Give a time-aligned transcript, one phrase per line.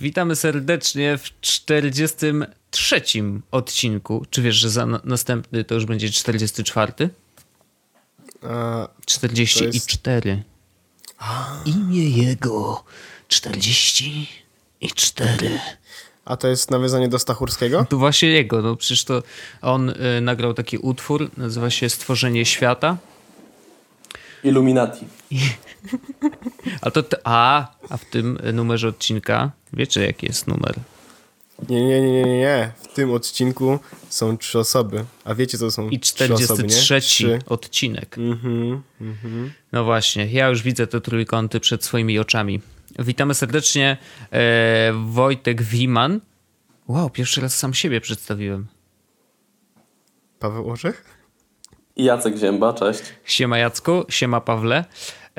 [0.00, 3.02] Witamy serdecznie w 43
[3.50, 4.26] odcinku.
[4.30, 6.92] Czy wiesz, że za następny to już będzie 44?
[8.42, 10.30] A, 44.
[10.30, 10.40] Jest...
[11.64, 12.84] Imię jego
[13.28, 15.60] 44.
[16.24, 17.86] A to jest nawiązanie do Stachurskiego?
[17.88, 19.22] To właśnie jego, no przecież to
[19.62, 22.96] on y, nagrał taki utwór, nazywa się Stworzenie Świata.
[24.44, 25.06] Illuminati.
[26.80, 30.74] A to, a, a w tym numerze odcinka, wiecie jaki jest numer?
[31.68, 32.72] Nie, nie, nie, nie, nie.
[32.82, 35.04] W tym odcinku są trzy osoby.
[35.24, 38.18] A wiecie, co są I 43 trzy odcinek.
[38.18, 39.52] Mhm, mhm.
[39.72, 42.60] No właśnie, ja już widzę te trójkąty przed swoimi oczami.
[42.98, 43.96] Witamy serdecznie.
[44.32, 46.20] E, Wojtek Wiman.
[46.88, 48.66] Wow, pierwszy raz sam siebie przedstawiłem.
[50.38, 51.04] Paweł Orzech?
[51.96, 53.02] I Jacek Zięba, cześć.
[53.24, 54.84] Siema Jacku, siema Pawle.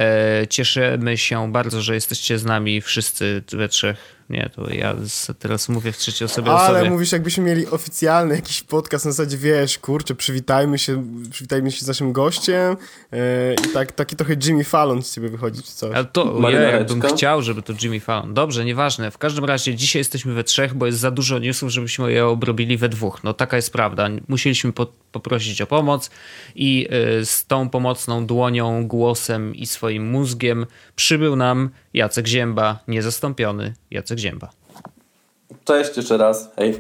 [0.02, 4.96] E, cieszymy się bardzo, że jesteście z nami wszyscy we trzech nie, to ja
[5.40, 6.52] teraz mówię w trzeciej osobie.
[6.52, 6.90] Ale osobie.
[6.90, 11.88] mówisz, jakbyśmy mieli oficjalny jakiś podcast na zasadzie, wiesz, kurczę, przywitajmy się, przywitajmy się z
[11.88, 12.78] naszym gościem
[13.12, 13.20] yy,
[13.70, 15.96] i tak, taki trochę Jimmy Fallon z ciebie wychodzi, czy coś.
[15.96, 18.34] Ale to, ja bym chciał, żeby to Jimmy Fallon.
[18.34, 19.12] Dobrze, nieważne.
[19.12, 22.78] W każdym razie dzisiaj jesteśmy we trzech, bo jest za dużo newsów, żebyśmy je obrobili
[22.78, 23.24] we dwóch.
[23.24, 24.10] No taka jest prawda.
[24.28, 26.10] Musieliśmy po, poprosić o pomoc
[26.56, 26.88] i
[27.18, 30.66] yy, z tą pomocną dłonią, głosem i swoim mózgiem
[30.96, 34.50] przybył nam Jacek Zięba, niezastąpiony Jacek Zięba.
[35.66, 36.76] Cześć jeszcze raz, hej.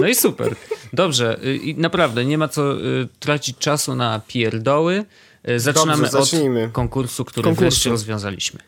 [0.00, 0.56] No i super.
[0.92, 5.04] Dobrze, y, i naprawdę nie ma co y, tracić czasu na pierdoły.
[5.50, 7.70] Y, zaczynamy Dobrze, od konkursu, który konkursu.
[7.70, 8.60] wreszcie rozwiązaliśmy.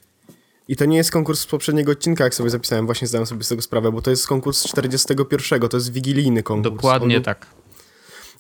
[0.69, 3.49] I to nie jest konkurs z poprzedniego odcinka, jak sobie zapisałem, właśnie zdałem sobie z
[3.49, 6.75] tego sprawę, bo to jest konkurs 41, to jest wigilijny konkurs.
[6.75, 7.23] Dokładnie On...
[7.23, 7.47] tak.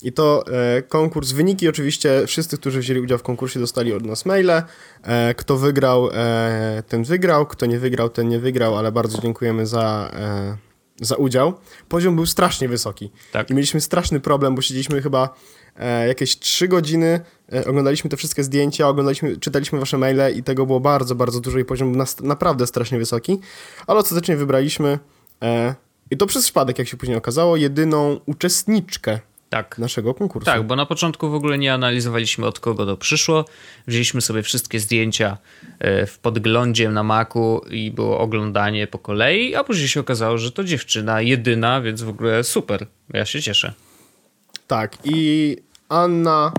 [0.03, 4.27] I to e, konkurs, wyniki oczywiście, wszyscy, którzy wzięli udział w konkursie dostali od nas
[4.27, 4.63] maile.
[5.03, 9.67] E, kto wygrał, e, ten wygrał, kto nie wygrał, ten nie wygrał, ale bardzo dziękujemy
[9.67, 10.57] za, e,
[11.01, 11.55] za udział.
[11.89, 13.11] Poziom był strasznie wysoki.
[13.33, 13.51] Tak.
[13.51, 15.35] I mieliśmy straszny problem, bo siedzieliśmy chyba
[15.77, 17.21] e, jakieś 3 godziny,
[17.53, 21.59] e, oglądaliśmy te wszystkie zdjęcia, oglądaliśmy, czytaliśmy wasze maile i tego było bardzo, bardzo dużo
[21.59, 23.39] i poziom był naprawdę strasznie wysoki.
[23.87, 24.99] Ale ostatecznie wybraliśmy
[26.11, 29.19] i to przez przypadek, jak się później okazało, jedyną uczestniczkę
[29.49, 29.79] tak.
[29.79, 30.47] naszego konkursu.
[30.47, 33.45] Tak, bo na początku w ogóle nie analizowaliśmy od kogo to przyszło.
[33.87, 35.39] Wzięliśmy sobie wszystkie zdjęcia
[35.79, 40.53] e, w podglądzie na Macu i było oglądanie po kolei, a później się okazało, że
[40.53, 42.87] to dziewczyna jedyna, więc w ogóle super.
[43.15, 43.73] Ja się cieszę.
[44.67, 45.57] Tak, i
[45.89, 46.53] Anna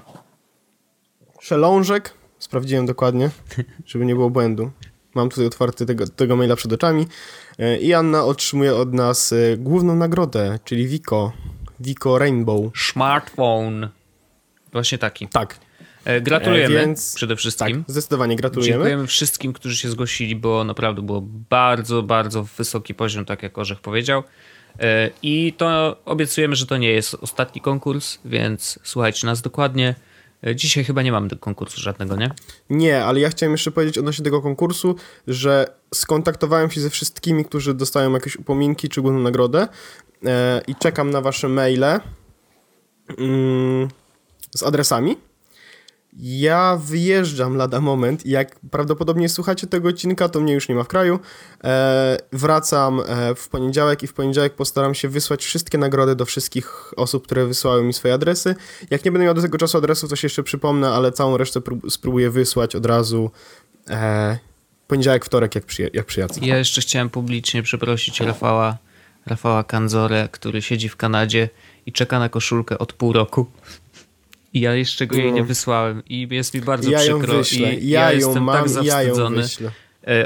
[1.41, 3.29] Szelążek, sprawdziłem dokładnie,
[3.85, 4.71] żeby nie było błędu.
[5.15, 7.07] Mam tutaj otwarty tego, tego maila przed oczami.
[7.59, 11.31] E, I Anna otrzymuje od nas e, główną nagrodę, czyli Wiko
[11.79, 12.71] Vico Rainbow.
[12.77, 13.89] Smartphone.
[14.71, 15.27] Właśnie taki.
[15.27, 15.59] Tak.
[16.05, 17.83] E, gratulujemy e, Więc, przede wszystkim.
[17.83, 18.77] Tak, zdecydowanie gratulujemy.
[18.77, 23.79] Dziękujemy wszystkim, którzy się zgłosili, bo naprawdę było bardzo, bardzo wysoki poziom, tak jak Orzech
[23.79, 24.23] powiedział.
[24.79, 29.95] E, I to obiecujemy, że to nie jest ostatni konkurs, więc słuchajcie nas dokładnie.
[30.47, 32.31] E, dzisiaj chyba nie mamy konkursu żadnego, nie?
[32.69, 34.95] Nie, ale ja chciałem jeszcze powiedzieć odnośnie tego konkursu,
[35.27, 39.67] że skontaktowałem się ze wszystkimi, którzy dostają jakieś upominki czy główną nagrodę
[40.25, 41.99] e, i czekam na wasze maile
[43.17, 43.87] mm,
[44.55, 45.17] z adresami.
[46.21, 50.83] Ja wyjeżdżam lada moment i jak prawdopodobnie słuchacie tego odcinka, to mnie już nie ma
[50.83, 51.19] w kraju.
[51.63, 56.93] E, wracam e, w poniedziałek i w poniedziałek postaram się wysłać wszystkie nagrody do wszystkich
[56.97, 58.55] osób, które wysłały mi swoje adresy.
[58.89, 61.61] Jak nie będę miał do tego czasu adresów, to się jeszcze przypomnę, ale całą resztę
[61.89, 63.31] spróbuję wysłać od razu
[63.89, 64.39] e,
[64.87, 65.63] poniedziałek, wtorek, jak,
[65.93, 66.33] jak przyjadę.
[66.41, 68.77] Ja jeszcze chciałem publicznie przeprosić Rafała,
[69.25, 71.49] Rafała Kanzorę, który siedzi w Kanadzie
[71.85, 73.45] i czeka na koszulkę od pół roku.
[74.53, 77.37] I ja jeszcze go jej nie wysłałem i jest mi bardzo ja przykro.
[77.37, 77.75] Wyślę.
[77.75, 79.43] I ja, ja jestem mam, tak zawstydzony.
[79.61, 79.71] Ja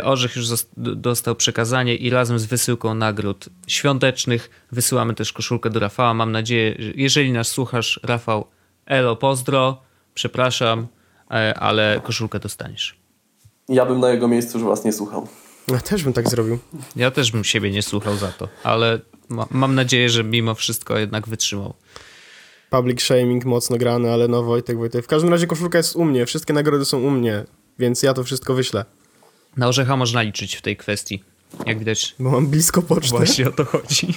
[0.03, 0.47] Orzech już
[0.77, 6.13] dostał przekazanie i razem z wysyłką nagród świątecznych wysyłamy też koszulkę do Rafała.
[6.13, 8.47] Mam nadzieję, że jeżeli nas słuchasz, Rafał,
[8.85, 9.81] elo, pozdro,
[10.13, 10.87] przepraszam,
[11.31, 12.95] e, ale koszulkę dostaniesz.
[13.69, 15.27] Ja bym na jego miejscu już was nie słuchał.
[15.67, 16.59] Ja też bym tak zrobił.
[16.95, 18.99] Ja też bym siebie nie słuchał za to, ale
[19.29, 21.73] ma, mam nadzieję, że mimo wszystko jednak wytrzymał
[22.73, 25.05] public shaming mocno grany, ale no Wojtek, Wojtek.
[25.05, 27.43] W każdym razie koszulka jest u mnie, wszystkie nagrody są u mnie,
[27.79, 28.85] więc ja to wszystko wyślę.
[29.57, 31.23] Na orzecha można liczyć w tej kwestii,
[31.65, 32.15] jak widać.
[32.19, 33.17] Bo mam blisko pocztę.
[33.17, 34.07] Właśnie o to chodzi.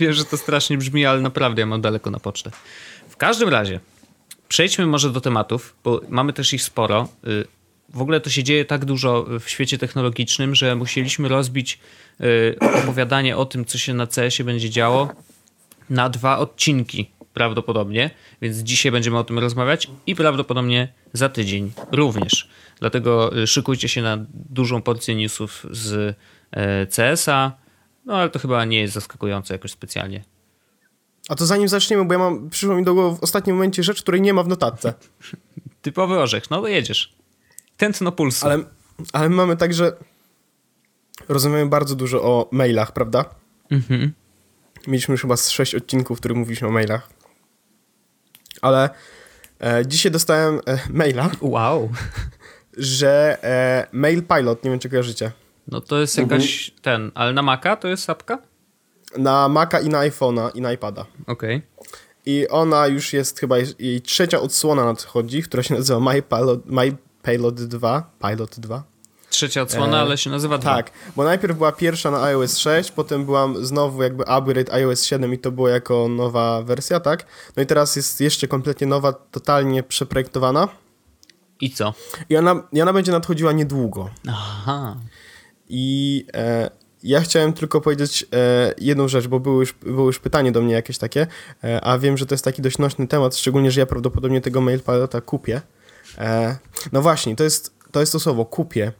[0.00, 2.50] Wiem, że to strasznie brzmi, ale naprawdę ja mam daleko na pocztę.
[3.08, 3.80] W każdym razie,
[4.48, 7.08] przejdźmy może do tematów, bo mamy też ich sporo.
[7.26, 7.44] Y,
[7.88, 11.78] w ogóle to się dzieje tak dużo w świecie technologicznym, że musieliśmy rozbić
[12.20, 15.08] y, opowiadanie o tym, co się na CS-ie będzie działo,
[15.90, 18.10] na dwa odcinki prawdopodobnie,
[18.42, 22.48] więc dzisiaj będziemy o tym rozmawiać i prawdopodobnie za tydzień również.
[22.80, 26.16] Dlatego y, szykujcie się na dużą porcję newsów z
[26.52, 27.52] e, CS-a,
[28.04, 30.24] no ale to chyba nie jest zaskakujące jakoś specjalnie.
[31.28, 34.02] A to zanim zaczniemy, bo ja mam, przyszło mi do głowy w ostatnim momencie rzecz,
[34.02, 34.94] której nie ma w notatce.
[35.82, 37.14] Typowy orzech, no jedziesz.
[37.76, 38.46] Tętno pulsu.
[38.46, 38.58] Ale,
[39.12, 39.92] ale mamy także,
[41.28, 43.24] rozmawiamy bardzo dużo o mailach, prawda?
[43.70, 44.12] Mhm.
[44.86, 47.13] Mieliśmy już chyba z sześć odcinków, w których mówiliśmy o mailach.
[48.64, 48.90] Ale
[49.60, 51.90] e, dzisiaj dostałem e, maila, Wow.
[52.76, 55.32] że e, Mail Pilot, nie wiem czy kojarzycie,
[55.68, 58.38] No to jest jakaś ten, ale na Maca to jest apka?
[59.18, 61.06] na Maca i na iPhone'a i na iPada.
[61.26, 61.62] Okej.
[62.26, 66.66] I ona już jest chyba jej- jej trzecia odsłona nadchodzi, która się nazywa My Pilot,
[66.66, 68.10] My Pilot 2.
[68.28, 68.82] Pilot 2.
[69.34, 70.74] Trzecia odsłona, E, ale się nazywa dwa.
[70.74, 75.34] Tak, bo najpierw była pierwsza na iOS 6, potem była znowu jakby upgrade iOS 7
[75.34, 77.26] i to było jako nowa wersja, tak?
[77.56, 80.68] No i teraz jest jeszcze kompletnie nowa, totalnie przeprojektowana.
[81.60, 81.94] I co?
[82.28, 84.10] I ona, i ona będzie nadchodziła niedługo.
[84.28, 84.96] Aha.
[85.68, 86.70] I e,
[87.02, 90.74] ja chciałem tylko powiedzieć e, jedną rzecz, bo było już, było już pytanie do mnie
[90.74, 91.26] jakieś takie,
[91.64, 94.60] e, a wiem, że to jest taki dość nośny temat, szczególnie, że ja prawdopodobnie tego
[94.60, 95.60] MailPilota kupię.
[96.18, 96.56] E,
[96.92, 98.92] no właśnie, to jest, to jest to słowo, kupię.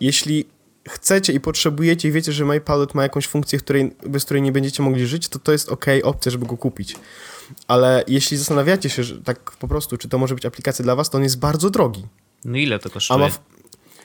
[0.00, 0.44] Jeśli
[0.88, 4.82] chcecie i potrzebujecie i wiecie, że MailPilot ma jakąś funkcję, której, bez której nie będziecie
[4.82, 6.96] mogli żyć, to to jest ok, opcja, żeby go kupić.
[7.68, 11.10] Ale jeśli zastanawiacie się, że tak po prostu, czy to może być aplikacja dla was,
[11.10, 12.06] to on jest bardzo drogi.
[12.44, 13.18] No ile to A kosztuje?
[13.20, 13.40] ma w...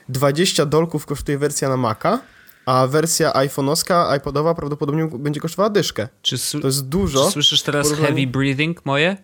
[0.09, 2.21] 20 dolków kosztuje wersja na Maca,
[2.65, 6.07] a wersja iPhone'owska, iPodowa prawdopodobnie będzie kosztowała dyszkę.
[6.21, 7.25] Czy, To jest dużo.
[7.25, 9.17] czy słyszysz teraz porównaniu- heavy breathing moje?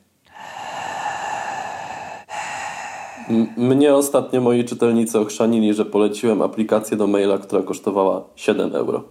[3.58, 9.04] Mnie ostatnio moi czytelnicy ochrzanili, że poleciłem aplikację do maila, która kosztowała 7 euro.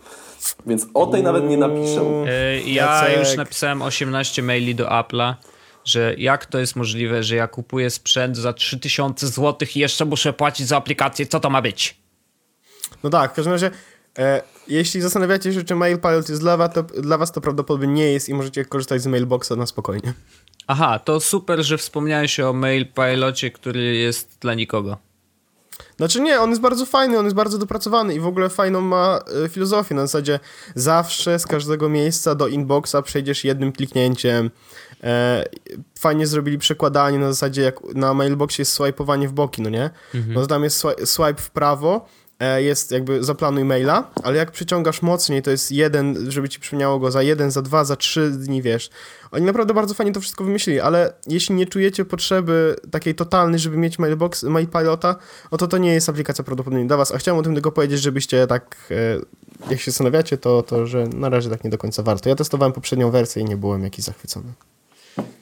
[0.66, 2.00] Więc o tej nawet nie napiszę.
[2.26, 3.18] E, Ja Jacek.
[3.18, 5.34] już napisałem 18 maili do Apple'a,
[5.84, 10.32] że jak to jest możliwe, że ja kupuję sprzęt za 3000 zł i jeszcze muszę
[10.32, 11.96] płacić za aplikację, co to ma być?
[13.04, 13.70] No tak, w każdym razie,
[14.18, 18.12] e, jeśli zastanawiacie się, czy MailPilot jest dla was, to, dla was, to prawdopodobnie nie
[18.12, 20.12] jest i możecie korzystać z Mailboxa na spokojnie.
[20.66, 24.96] Aha, to super, że wspomniałeś o mail pilocie, który jest dla nikogo.
[25.96, 29.20] Znaczy nie, on jest bardzo fajny, on jest bardzo dopracowany i w ogóle fajną ma
[29.44, 29.94] e, filozofię.
[29.94, 30.40] Na zasadzie
[30.74, 34.50] zawsze z każdego miejsca do inboxa przejdziesz jednym kliknięciem.
[35.04, 35.44] E,
[35.98, 39.90] fajnie zrobili przekładanie na zasadzie jak na mailboxie jest swipeowanie w boki, no nie?
[40.34, 42.06] No to tam jest swi- swipe w prawo,
[42.58, 47.10] jest jakby zaplanuj maila, ale jak przyciągasz mocniej, to jest jeden, żeby ci przypomniało go
[47.10, 48.90] za jeden, za dwa, za trzy dni, wiesz.
[49.30, 53.76] Oni naprawdę bardzo fajnie to wszystko wymyślili, ale jeśli nie czujecie potrzeby takiej totalnej, żeby
[53.76, 55.16] mieć mailbox, mailpilota,
[55.52, 57.14] no to to nie jest aplikacja prawdopodobnie dla was.
[57.14, 61.06] A chciałem o tym tylko powiedzieć, żebyście tak, e, jak się zastanawiacie, to, to że
[61.08, 62.28] na razie tak nie do końca warto.
[62.28, 64.52] Ja testowałem poprzednią wersję i nie byłem jakiś zachwycony.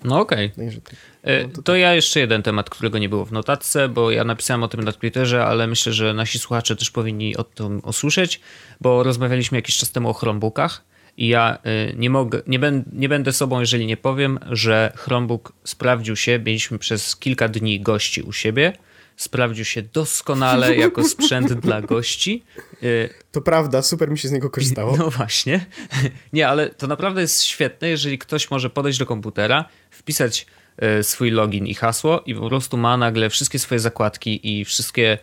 [0.04, 0.50] No okej.
[0.50, 0.94] Tak.
[1.22, 4.68] E, To ja jeszcze jeden temat, którego nie było w notatce, bo ja napisałem o
[4.68, 8.40] tym na Twitterze, ale myślę, że nasi słuchacze też powinni o tym usłyszeć,
[8.80, 10.84] bo rozmawialiśmy jakiś czas temu o Chromebookach
[11.16, 15.52] i ja e, nie mogę, nie, ben, nie będę sobą, jeżeli nie powiem, że Chromebook
[15.64, 18.72] sprawdził się, mieliśmy przez kilka dni gości u siebie,
[19.16, 22.44] sprawdził się doskonale jako sprzęt dla gości.
[22.82, 22.86] E,
[23.32, 24.96] To prawda, super mi się z niego korzystało.
[24.96, 25.66] no właśnie.
[26.32, 31.30] Nie, ale to naprawdę jest świetne, jeżeli ktoś może podejść do komputera, wpisać e, swój
[31.30, 35.18] login i hasło i po prostu ma nagle wszystkie swoje zakładki i wszystkie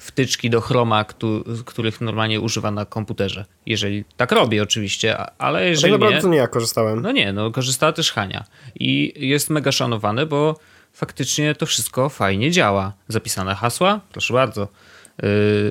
[0.00, 3.44] wtyczki do Chroma, któ- których normalnie używa na komputerze.
[3.66, 7.02] Jeżeli tak robi oczywiście, ale Tak jeżeli naprawdę nie, to nie ja korzystałem.
[7.02, 8.44] no nie, no korzystała też Hania.
[8.74, 10.58] I jest mega szanowany, bo
[10.92, 12.92] faktycznie to wszystko fajnie działa.
[13.08, 14.68] Zapisane hasła, proszę bardzo.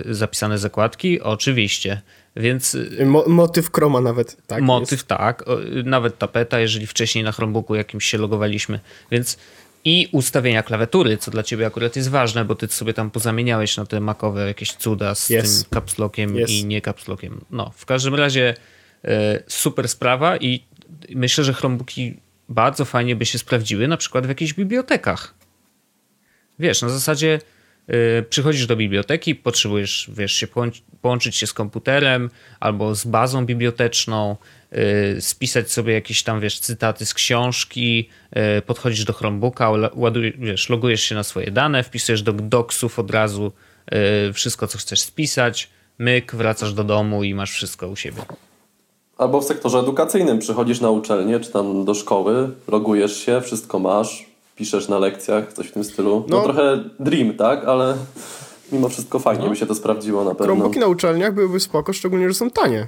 [0.05, 2.01] Yy, zapisane zakładki, oczywiście.
[2.35, 4.61] Więc yy, Mo motyw Chroma nawet, tak?
[4.63, 5.07] motyw jest.
[5.07, 8.79] tak, o, nawet tapeta, jeżeli wcześniej na Chromebooku jakimś się logowaliśmy.
[9.11, 9.37] Więc
[9.85, 13.85] i ustawienia klawiatury, co dla ciebie akurat jest ważne, bo ty sobie tam pozamieniałeś na
[13.85, 15.63] te makowe jakieś cuda z Yes.
[15.63, 16.49] tym capslockiem Yes.
[16.49, 17.41] i nie capslockiem.
[17.51, 18.55] No, w każdym razie
[19.05, 20.63] e, super sprawa i
[21.15, 22.17] myślę, że Chromebooki
[22.49, 25.33] bardzo fajnie by się sprawdziły na przykład w jakichś bibliotekach.
[26.59, 27.39] Wiesz, na zasadzie
[27.89, 32.29] y, przychodzisz do biblioteki, potrzebujesz, wiesz, się połąc- połączyć się z komputerem
[32.59, 34.35] albo z bazą biblioteczną,
[35.17, 38.09] y, spisać sobie jakieś tam, wiesz, cytaty z książki,
[38.57, 42.99] y, podchodzisz do Chromebooka, ła- ładujesz, wiesz, logujesz się na swoje dane, wpisujesz do docsów
[42.99, 43.51] od razu
[44.29, 48.21] y, wszystko, co chcesz spisać, myk, wracasz do domu i masz wszystko u siebie.
[49.19, 54.25] Albo w sektorze edukacyjnym przychodzisz na uczelnię, czy tam do szkoły, logujesz się, wszystko masz,
[54.55, 56.25] piszesz na lekcjach, coś w tym stylu.
[56.29, 56.43] No, No.
[56.43, 57.65] trochę dream, tak?
[57.65, 57.97] Ale
[58.71, 59.49] mimo wszystko fajnie No.
[59.49, 60.45] by się to sprawdziło na pewno.
[60.45, 62.87] Chromebooki na uczelniach byłyby spoko, szczególnie, że są tanie.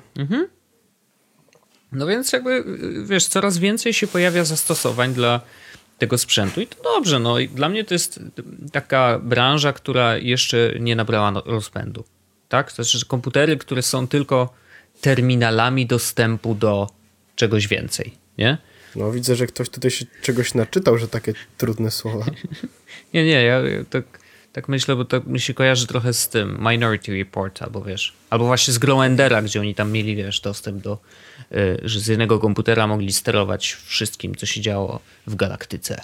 [1.92, 2.64] No więc jakby,
[3.06, 5.40] wiesz, coraz więcej się pojawia zastosowań dla
[5.98, 8.20] tego sprzętu i to dobrze, no i dla mnie to jest
[8.72, 12.04] taka branża, która jeszcze nie nabrała rozpędu.
[12.50, 12.70] tak?
[12.72, 14.50] To znaczy, że komputery, które są tylko
[15.02, 16.90] terminalami dostępu do
[17.36, 18.58] czegoś więcej, nie?
[18.96, 22.26] No widzę, że ktoś tutaj się czegoś naczytał, że takie trudne słowa.
[23.14, 24.04] Nie, nie, ja tak,
[24.54, 28.46] tak myślę, bo to mi się kojarzy trochę z tym Minority Report, albo wiesz, albo
[28.46, 30.98] właśnie z Grow Endera, gdzie oni tam mieli, wiesz, dostęp do,
[31.52, 36.02] y, że z jednego komputera mogli sterować wszystkim, co się działo w galaktyce.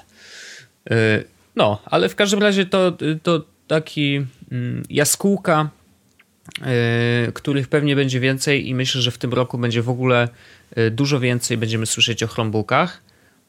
[0.91, 1.23] Y,
[1.55, 5.69] no, ale w każdym razie to, to taki mm, jaskółka,
[7.33, 10.29] których pewnie będzie więcej i myślę, że w tym roku będzie w ogóle
[10.77, 13.01] y, dużo więcej będziemy słyszeć o Chromebookach,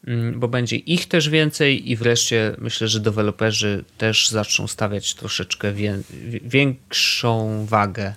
[0.07, 5.73] mm, bo będzie ich też więcej i wreszcie myślę, że deweloperzy też zaczną stawiać troszeczkę
[5.73, 6.01] wię-
[6.43, 8.15] większą wagę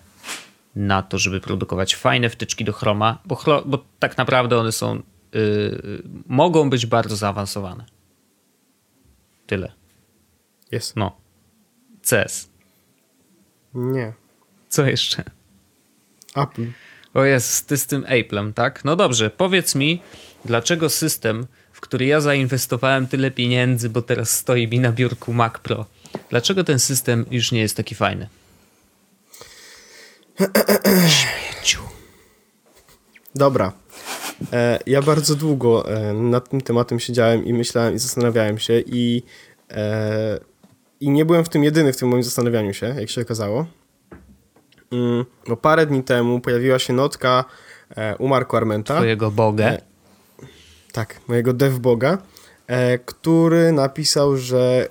[0.77, 5.03] na to, żeby produkować fajne wtyczki do Chroma, bo, bo tak naprawdę one są,
[5.35, 7.85] y, mogą być bardzo zaawansowane.
[9.47, 9.73] Tyle.
[10.73, 10.97] Jest.
[10.97, 11.17] No.
[12.03, 12.49] CS.
[13.75, 14.22] Nie.
[14.73, 15.25] Co jeszcze?
[16.37, 16.67] Apple.
[17.15, 18.85] O jest, ty z tym Apple'em, tak?
[18.85, 20.03] No dobrze, powiedz mi,
[20.45, 25.59] dlaczego system, w który ja zainwestowałem tyle pieniędzy, bo teraz stoi mi na biurku Mac
[25.59, 25.87] Pro,
[26.31, 28.29] dlaczego ten system już nie jest taki fajny?
[31.09, 31.83] Śmierciu.
[33.35, 33.73] Dobra.
[34.53, 39.23] E, ja bardzo długo e, nad tym tematem siedziałem i myślałem i zastanawiałem się i,
[39.71, 40.39] e,
[41.01, 43.67] i nie byłem w tym jedyny w tym moim zastanawianiu się, jak się okazało.
[45.49, 47.45] Bo parę dni temu pojawiła się notka
[47.97, 48.97] e, u Marco Armenta.
[48.97, 49.67] Twojego Bogę.
[49.67, 49.81] E,
[50.93, 52.19] Tak, mojego devboga,
[52.67, 54.89] e, który napisał, że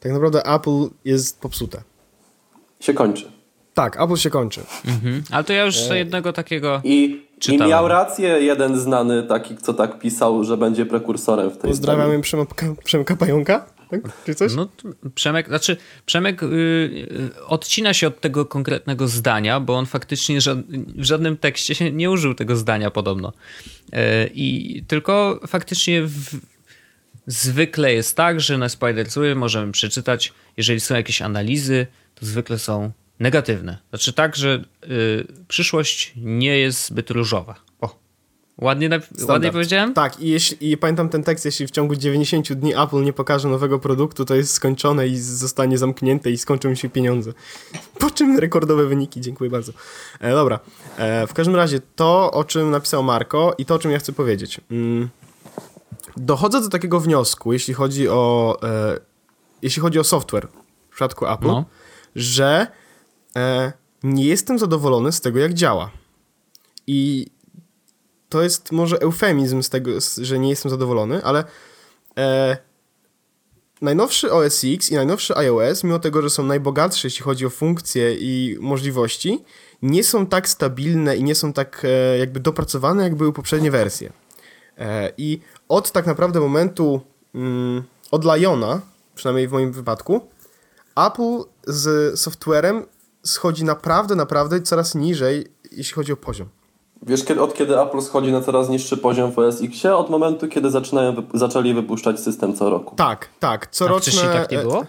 [0.00, 1.82] tak naprawdę Apple jest popsute.
[2.80, 3.32] Się kończy.
[3.74, 4.60] Tak, Apple się kończy.
[4.86, 5.22] Mhm.
[5.30, 6.80] Ale to ja już jednego takiego...
[6.84, 11.70] I, I miał rację jeden znany taki, co tak pisał, że będzie prekursorem w tej
[11.70, 13.66] Pozdrawiamy Przemka, Przemka Pająka,
[14.00, 14.24] tak?
[14.26, 14.54] czy coś?
[14.54, 14.68] No,
[15.14, 20.62] Przemek, znaczy Przemek y, y, odcina się od tego konkretnego zdania, bo on faktycznie ża-
[20.96, 23.32] w żadnym tekście się nie użył tego zdania podobno.
[23.94, 26.40] Y, I tylko faktycznie w,
[27.26, 29.06] zwykle jest tak, że na Spider
[29.36, 33.78] możemy przeczytać, jeżeli są jakieś analizy, to zwykle są negatywne.
[33.90, 37.71] Znaczy tak, że y, przyszłość nie jest zbyt różowa.
[38.62, 39.28] Ładnie, Standard.
[39.28, 39.94] ładnie powiedziałem?
[39.94, 43.48] Tak, i, jeśli, i pamiętam ten tekst, jeśli w ciągu 90 dni Apple nie pokaże
[43.48, 47.32] nowego produktu, to jest skończone i zostanie zamknięte i skończą mi się pieniądze.
[48.00, 49.72] Po czym rekordowe wyniki, dziękuję bardzo.
[50.20, 50.60] E, dobra,
[50.98, 54.12] e, w każdym razie to, o czym napisał Marco i to, o czym ja chcę
[54.12, 54.60] powiedzieć.
[54.70, 55.08] Mm,
[56.16, 58.98] dochodzę do takiego wniosku, jeśli chodzi o, e,
[59.62, 60.48] jeśli chodzi o software
[60.90, 61.64] w przypadku Apple, No.
[62.16, 62.66] że
[63.36, 65.90] e, nie jestem zadowolony z tego, jak działa.
[66.86, 67.26] I
[68.32, 71.44] to jest może eufemizm z tego, że nie jestem zadowolony, ale
[72.18, 72.56] e,
[73.80, 78.14] najnowszy OS X i najnowszy iOS, mimo tego, że są najbogatsze, jeśli chodzi o funkcje
[78.14, 79.44] i możliwości,
[79.82, 84.12] nie są tak stabilne i nie są tak e, jakby dopracowane, jak były poprzednie wersje.
[84.78, 87.00] E, I od tak naprawdę momentu
[87.34, 88.80] mm, od Liona,
[89.14, 90.20] przynajmniej w moim wypadku,
[90.96, 92.86] Apple z softwarem
[93.22, 96.48] schodzi naprawdę, naprawdę coraz niżej, jeśli chodzi o poziom.
[97.06, 99.84] Wiesz, kiedy, od kiedy Apple schodzi na coraz niższy poziom w OS X?
[99.84, 102.96] Od momentu, kiedy zaczynają zaczęli wypuszczać system co roku.
[102.96, 103.66] Tak, tak.
[103.66, 104.12] A Coroczne...
[104.12, 104.84] wcześniej tak nie e, było?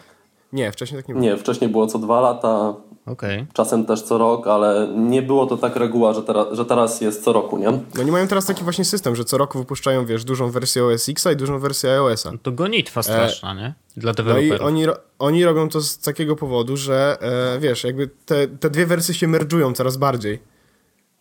[0.54, 1.26] Nie, wcześniej tak nie było.
[1.26, 2.74] Nie, wcześniej było co dwa lata,
[3.06, 3.46] Okej.
[3.54, 7.24] czasem też co rok, ale nie było to tak reguła, że, teraz, że teraz jest
[7.24, 7.72] co roku, nie?
[7.72, 11.10] No oni mają teraz taki właśnie system, że co roku wypuszczają, wiesz, dużą wersję OS
[11.10, 12.32] X i dużą wersję iOS-a.
[12.42, 13.74] To gonitwa straszna, nie?
[13.98, 14.68] Dla No i deweloperów.
[14.68, 14.86] oni,
[15.20, 17.18] oni robią to z takiego powodu, że
[17.56, 20.53] e, wiesz, jakby te, te dwie wersje się merdżują coraz bardziej.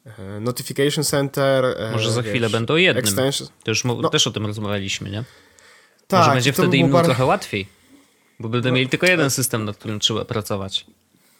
[0.06, 1.64] E, Notification Center.
[1.64, 3.04] E, Może za wiesz, chwilę będą jednym.
[3.04, 3.48] Extension.
[3.64, 4.08] To już mo- No.
[4.10, 5.24] też o tym rozmawialiśmy, nie?
[6.06, 7.66] Tak, Może będzie wtedy było im bar- trochę łatwiej.
[8.40, 10.86] Bo będą mieli tylko jeden system, nad którym trzeba pracować.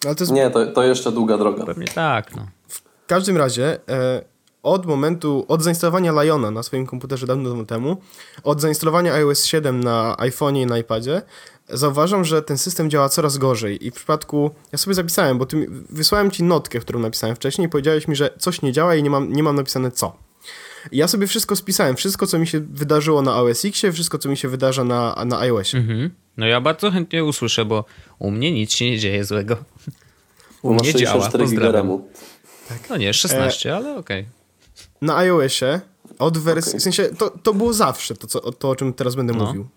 [0.04, 1.64] Ale to jest Nie, to, to jeszcze długa droga.
[1.66, 2.47] Pewnie tak, no.
[2.69, 4.23] W każdym razie, e,
[4.62, 7.97] od momentu, od zainstalowania Liona na swoim komputerze dawno dawno temu,
[8.45, 11.23] od zainstalowania iOS 7 na iPhone'ie i na iPadzie,
[11.69, 13.87] zauważam, że ten system działa coraz gorzej.
[13.87, 17.71] I w przypadku, ja sobie zapisałem, bo ty, wysłałem ci notkę, którą napisałem wcześniej i
[17.71, 20.16] powiedziałeś mi, że coś nie działa i nie mam, nie mam napisane co.
[20.92, 24.28] I ja sobie wszystko spisałem, wszystko, co mi się wydarzyło na OS X, wszystko, co
[24.28, 25.78] mi się wydarza na, na iOSie.
[25.78, 26.11] Mhm.
[26.37, 27.85] No ja bardzo chętnie usłyszę, bo
[28.19, 29.57] u mnie nic się nie dzieje złego.
[30.62, 31.75] U mnie działa, 64 giga pozdrawiam.
[31.75, 32.09] RAMu.
[32.90, 34.26] No nie, 16, ale okej.
[35.02, 35.81] na iOSie
[36.19, 36.81] od wersji, Okej.
[36.81, 39.47] w sensie to, to było zawsze to, co, to, o czym teraz będę No.
[39.47, 39.69] mówił.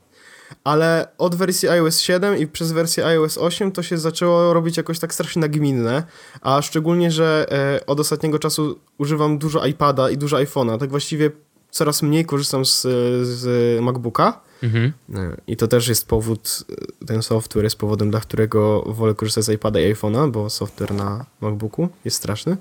[0.63, 4.99] Ale od wersji iOS 7 i przez wersję iOS 8 to się zaczęło robić jakoś
[4.99, 6.03] tak strasznie nagminne,
[6.41, 11.31] a szczególnie, że e, od ostatniego czasu używam dużo iPada i dużo iPhone'a, tak właściwie
[11.71, 12.81] coraz mniej korzystam z,
[13.27, 14.93] z MacBooka Mhm.
[15.15, 16.63] E, I to też jest powód,
[17.01, 20.93] e, ten software jest powodem, dla którego wolę korzystać z iPada i iPhone'a, bo software
[20.93, 22.57] na MacBooku jest straszny.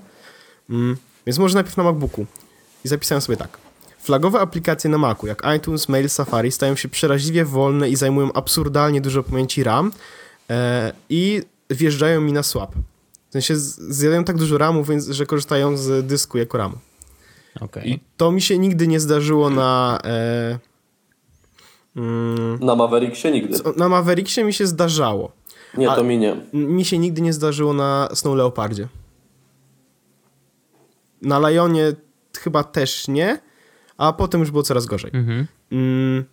[0.69, 2.25] Mm, więc może najpierw na MacBooku.
[2.85, 3.64] I zapisałem sobie tak.
[4.05, 9.01] Flagowe aplikacje na Macu, jak iTunes, Mail, Safari, stają się przeraźliwie wolne i zajmują absurdalnie
[9.01, 9.91] dużo pamięci RAM
[10.49, 12.75] e, i wjeżdżają mi na słab.
[13.29, 16.77] W sensie zjadają tak dużo RAMu, więc że korzystają z dysku jako RAMu.
[17.61, 17.89] Okej.
[17.91, 19.99] I to mi się nigdy nie zdarzyło na...
[20.03, 20.59] E,
[21.95, 23.57] mm, Na Mavericksie nigdy.
[23.77, 25.31] na Mavericksie mi się zdarzało.
[25.77, 26.35] Nie, to mi nie.
[26.53, 28.87] Mi się nigdy nie zdarzyło na Snow Leopardzie.
[31.21, 31.93] Na Lionie
[32.39, 33.39] chyba też nie,
[33.97, 35.11] a potem już było coraz gorzej.
[35.13, 35.47] Mhm.
[35.71, 36.25] Mm,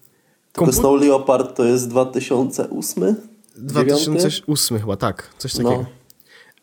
[0.52, 3.16] To kompu- Snow Leopard to jest 2008?
[3.57, 5.71] 2008 chyba, tak, coś takiego.
[5.71, 5.87] No.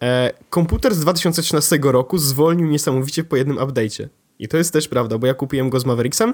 [0.07, 4.07] E, komputer z 2013 roku zwolnił niesamowicie po jednym update'cie.
[4.39, 6.33] I to jest też prawda, bo ja kupiłem go z Mavericksem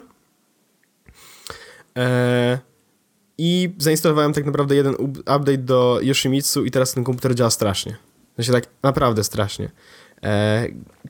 [1.97, 2.59] e,
[3.37, 7.95] i zainstalowałem tak naprawdę jeden up- update do Yoshimitsu i teraz ten komputer działa strasznie.
[8.33, 9.71] W sensie tak naprawdę strasznie.
[10.23, 10.65] E,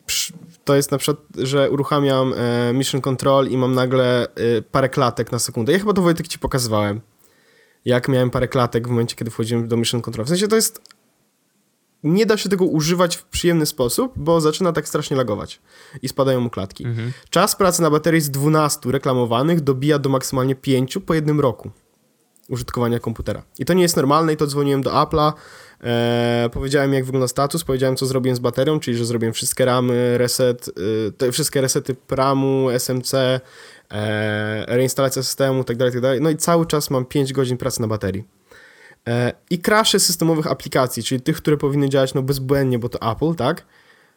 [0.06, 0.34] przy-
[0.66, 5.32] to jest na przykład, że uruchamiam e, Mission Control i mam nagle e, parę klatek
[5.32, 5.74] na sekundę.
[5.74, 7.02] Ja chyba to Wojtek ci pokazywałem.
[7.86, 10.26] Jak miałem parę klatek w momencie, kiedy wchodziłem do Mission Control.
[10.26, 10.82] W sensie to jest
[12.04, 15.62] nie da się tego używać w przyjemny sposób, bo zaczyna tak strasznie lagować
[16.02, 16.86] i spadają mu klatki.
[17.30, 21.72] Czas pracy na baterii z 12 reklamowanych dobija do maksymalnie 5 po jednym roku
[22.50, 23.44] użytkowania komputera.
[23.60, 25.34] I to nie jest normalne i to dzwoniłem do Apple'a,
[25.84, 30.18] e, powiedziałem jak wygląda status, powiedziałem co zrobiłem z baterią, czyli że zrobiłem wszystkie ramy,
[30.18, 33.14] reset, y, te wszystkie resety RAMu, SMC,
[33.92, 36.22] e, reinstalacja systemu, tak dalej, tak.
[36.22, 38.24] No i cały czas mam 5 godzin pracy na baterii.
[39.08, 43.36] E, I crashe systemowych aplikacji, czyli tych, które powinny działać no bezbłędnie, bo to Apple,
[43.36, 43.66] tak?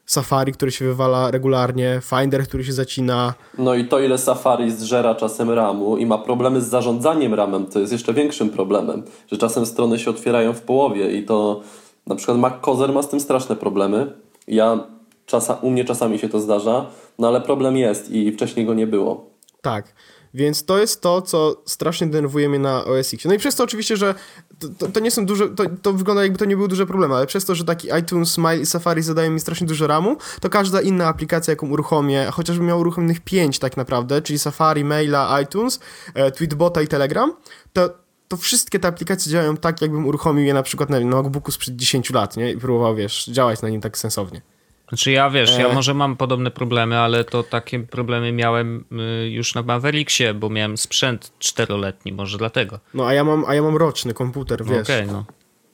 [0.09, 3.35] Safari, który się wywala regularnie, Finder, który się zacina.
[3.59, 7.81] No i to, ile Safari zżera czasem RAMu i ma problemy z zarządzaniem RAMem, to
[7.81, 11.61] jest jeszcze większym problemem, że czasem strony się otwierają w połowie i to
[12.07, 14.13] na przykład Mac Cozer ma z tym straszne problemy.
[14.47, 14.87] Ja
[15.26, 16.87] czasa, u mnie czasami się to zdarza,
[17.19, 19.30] no ale problem jest i wcześniej go nie było.
[19.63, 19.95] Tak.
[20.34, 23.25] Więc to jest to, co strasznie denerwuje mnie na OS X.
[23.25, 24.14] No i przez to oczywiście, że
[24.58, 27.14] to, to, to nie są duże, to, to wygląda jakby to nie były duże problemy,
[27.14, 30.50] ale przez to, że taki iTunes, Smile i Safari zadają mi strasznie dużo RAMu, to
[30.50, 35.80] każda inna aplikacja, jaką uruchomię, chociażbym miał uruchomionych 5 tak naprawdę, czyli Safari, Maila, iTunes,
[36.14, 37.32] e, Tweetbota i Telegram,
[37.73, 41.52] to to wszystkie te aplikacje działają tak, jakbym uruchomił je na przykład na, na MacBooku
[41.52, 42.52] sprzed 10 lat, nie?
[42.52, 44.43] I próbował, wiesz, działać na nim tak sensownie.
[44.89, 45.75] Znaczy ja wiesz, ja E.
[45.75, 48.85] może mam podobne problemy, ale to takie problemy miałem
[49.25, 52.81] y, już na Mavericksie, bo miałem sprzęt czteroletni, może dlatego.
[52.95, 54.83] No a ja mam, a ja mam roczny komputer, wiesz.
[54.83, 55.25] Okej, no.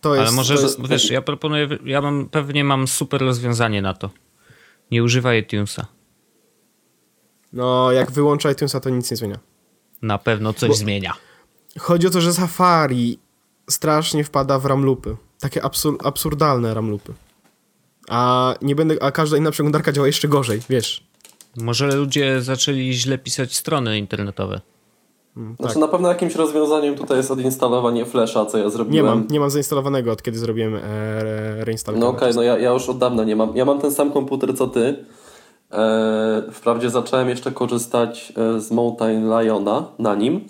[0.01, 3.95] To jest, Ale może, jest, wiesz, ja proponuję, ja mam, pewnie mam super rozwiązanie na
[3.95, 4.11] to.
[4.91, 5.87] Nie używaj iTunesa.
[7.53, 9.39] No, jak wyłączę iTunesa, to nic nie zmienia.
[10.03, 11.13] Na pewno coś Bo- zmienia.
[11.79, 13.19] Chodzi o to, że Safari
[13.71, 15.17] strasznie wpada w ramlupy.
[15.41, 17.13] Takie absur absurdalne ramlupy.
[18.09, 21.05] A nie będę, a każda inna przeglądarka działa jeszcze gorzej, wiesz.
[21.57, 24.61] Może ludzie zaczęli źle pisać strony internetowe.
[25.61, 29.07] Znaczy na pewno jakimś rozwiązaniem tutaj jest odinstalowanie Flasha, co ja Nie zrobiłem.
[29.07, 30.81] mam, nie mam zainstalowanego od kiedy zrobiłem e,
[31.21, 31.99] re- reinstall.
[31.99, 33.57] No okej, no ja, ja już od dawna nie mam.
[33.57, 35.05] Ja mam ten sam komputer co ty.
[35.73, 40.41] E, wprawdzie zacząłem jeszcze korzystać e, z Mountain Liona na nim.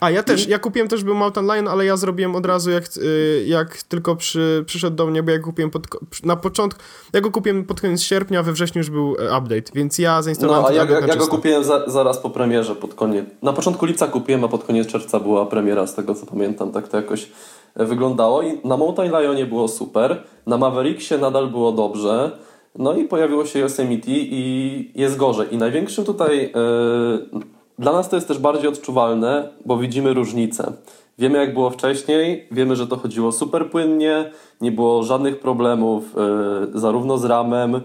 [0.00, 2.84] A ja też, ja kupiłem też był Mountain Lion, ale ja zrobiłem od razu jak,
[2.96, 5.86] y, jak tylko przy, przyszedł do mnie, bo ja kupiłem pod,
[6.24, 6.80] na początku,
[7.12, 10.62] ja go kupiłem pod koniec sierpnia, we wrzesiąu już był e, update, więc ja zainstalowałem
[10.62, 13.26] No a ja, update ja, go kupiłem za, zaraz po premierze, pod koniec.
[13.42, 16.88] Na początku lipca kupiłem, a pod koniec czerwca była premiera, z tego co pamiętam, tak
[16.88, 17.30] to jakoś
[17.74, 18.42] e, wyglądało.
[18.42, 22.38] I na Mountain Lionie było super, na Mavericksie nadal było dobrze.
[22.78, 25.54] No i pojawiło się Yosemite i jest gorzej.
[25.54, 30.72] I największym tutaj e, dla nas to jest też bardziej odczuwalne, bo widzimy różnicę.
[31.18, 36.78] Wiemy jak było wcześniej, wiemy, że to chodziło super płynnie, nie było żadnych problemów e,
[36.78, 37.80] zarówno z RAM-em,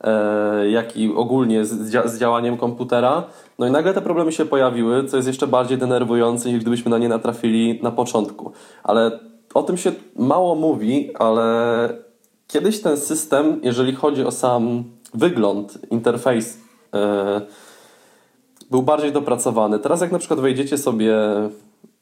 [0.00, 1.70] e, jak i ogólnie z,
[2.12, 3.24] z działaniem komputera.
[3.58, 6.98] No i nagle te problemy się pojawiły, co jest jeszcze bardziej denerwujące niż gdybyśmy na
[6.98, 8.52] nie natrafili na początku.
[8.84, 9.20] Ale
[9.54, 11.88] o tym się mało mówi, ale
[12.46, 16.58] kiedyś ten system, jeżeli chodzi o sam wygląd, interfejs,
[16.94, 17.40] e,
[18.72, 19.78] był bardziej dopracowany.
[19.78, 21.14] Teraz jak na przykład wejdziecie sobie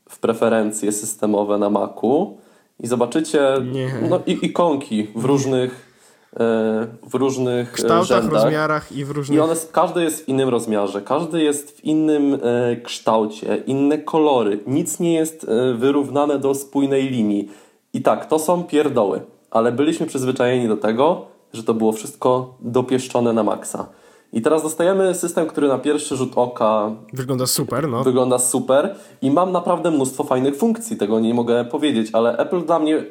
[0.09, 2.37] w preferencje systemowe na Macu
[2.80, 3.40] i zobaczycie
[3.72, 3.94] Nie.
[4.11, 5.92] no, i, ikonki w różnych,
[6.35, 8.42] e, w różnych e, kształtach, rzędach.
[8.42, 9.38] rozmiarach i w różnych...
[9.38, 14.59] I one, każdy jest w innym rozmiarze, każdy jest w innym e, kształcie, inne kolory.
[14.66, 17.48] Nic nie jest wyrównane do spójnej linii.
[17.92, 23.33] I tak, to są pierdoły, ale byliśmy przyzwyczajeni do tego, że to było wszystko dopieszczone
[23.33, 23.99] na maksa.
[24.32, 28.04] I teraz dostajemy system, który na pierwszy rzut oka Wygląda super, no.
[28.04, 32.78] wygląda super i mam naprawdę mnóstwo fajnych funkcji, tego nie mogę powiedzieć, ale Apple dla
[32.78, 33.04] mnie y,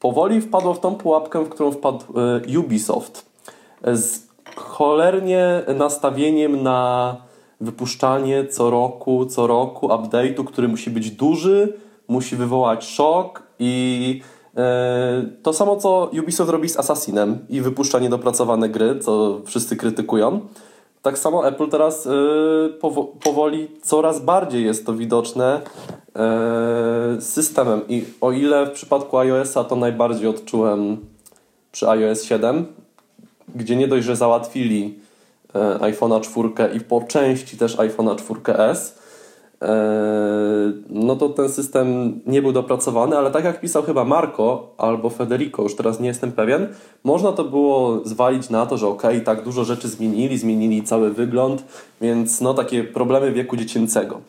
[0.00, 2.04] powoli wpadło w tą pułapkę, w którą wpadł
[2.52, 3.30] y, Ubisoft.
[3.92, 7.16] Z cholernie nastawieniem na
[7.60, 11.72] wypuszczanie co roku, co roku update'u, który musi być duży,
[12.08, 14.22] musi wywołać szok i
[15.42, 20.40] to samo co Ubisoft robi z Assassinem i wypuszcza niedopracowane gry, co wszyscy krytykują.
[21.02, 22.10] Tak samo Apple teraz e,
[22.80, 25.60] powo- powoli coraz bardziej jest to widoczne
[26.16, 30.96] e, systemem i o ile w przypadku iOS-a to najbardziej odczułem
[31.72, 32.66] przy iOS 7,
[33.54, 34.98] gdzie nie dość, że załatwili
[35.54, 38.99] e, iPhone'a 4 i po części też iPhone'a 4S, e,
[40.90, 45.62] no to ten system nie był dopracowany, ale tak jak pisał chyba Marco albo Federico,
[45.62, 46.68] już teraz nie jestem pewien,
[47.04, 51.10] można to było zwalić na to, że okej, okay, tak dużo rzeczy zmienili, zmienili cały
[51.10, 51.64] wygląd,
[52.00, 54.20] więc no takie problemy wieku dziecięcego.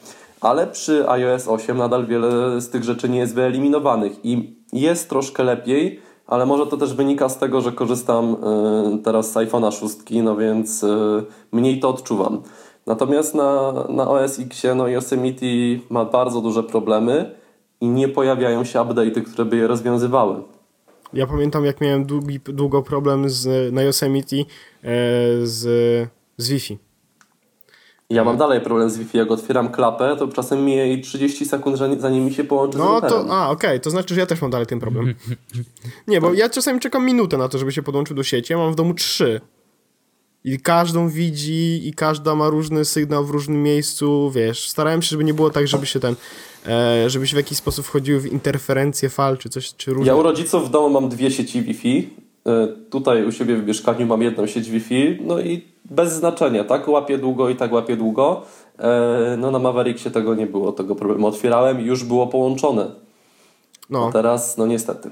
[0.41, 5.43] Ale przy iOS 8 nadal wiele z tych rzeczy nie jest wyeliminowanych i jest troszkę
[5.43, 8.35] lepiej, ale może to też wynika z tego, że korzystam
[8.95, 12.41] y, teraz z iPhone'a 6, no więc y, mniej to odczuwam.
[12.87, 15.45] Natomiast na, na OS X no Yosemite
[15.89, 17.35] ma bardzo duże problemy
[17.81, 20.43] i nie pojawiają się update'y, które by je rozwiązywały.
[21.13, 24.45] Ja pamiętam, jak miałem długi, długo problem z, na Yosemite e,
[25.43, 25.59] z,
[26.37, 26.77] z Wi-Fi.
[28.09, 29.17] Ja mam dalej problem z Wi-Fi.
[29.17, 32.87] Jak otwieram klapę, to czasem mija jej 30 sekund, zanim mi się połączy no, z
[32.87, 33.27] routerem.
[33.27, 33.79] to, a, okej, okay.
[33.79, 35.15] to znaczy, że ja też mam dalej ten problem.
[36.07, 38.71] Nie, bo ja czasami czekam minutę na to, żeby się podłączył do sieci, ja mam
[38.71, 39.41] w domu trzy.
[40.45, 44.69] I każdą widzi i każda ma różny sygnał w różnym miejscu, wiesz.
[44.69, 46.15] Starałem się, żeby nie było tak, żeby się ten,
[46.67, 50.07] e, żeby się w jakiś sposób wchodziły w interferencje fal, czy coś, czy różne.
[50.07, 52.09] Ja u rodziców w domu mam dwie sieci Wi-Fi.
[52.47, 56.87] E, tutaj u siebie w mieszkaniu mam jedną sieć Wi-Fi, no i bez znaczenia, tak
[56.87, 58.41] łapie długo i tak łapie długo.
[58.79, 61.27] E, no na Mavericksie tego nie było, tego problemu.
[61.27, 62.91] Otwierałem i już było połączone.
[63.89, 64.07] No.
[64.07, 65.09] A teraz, no niestety.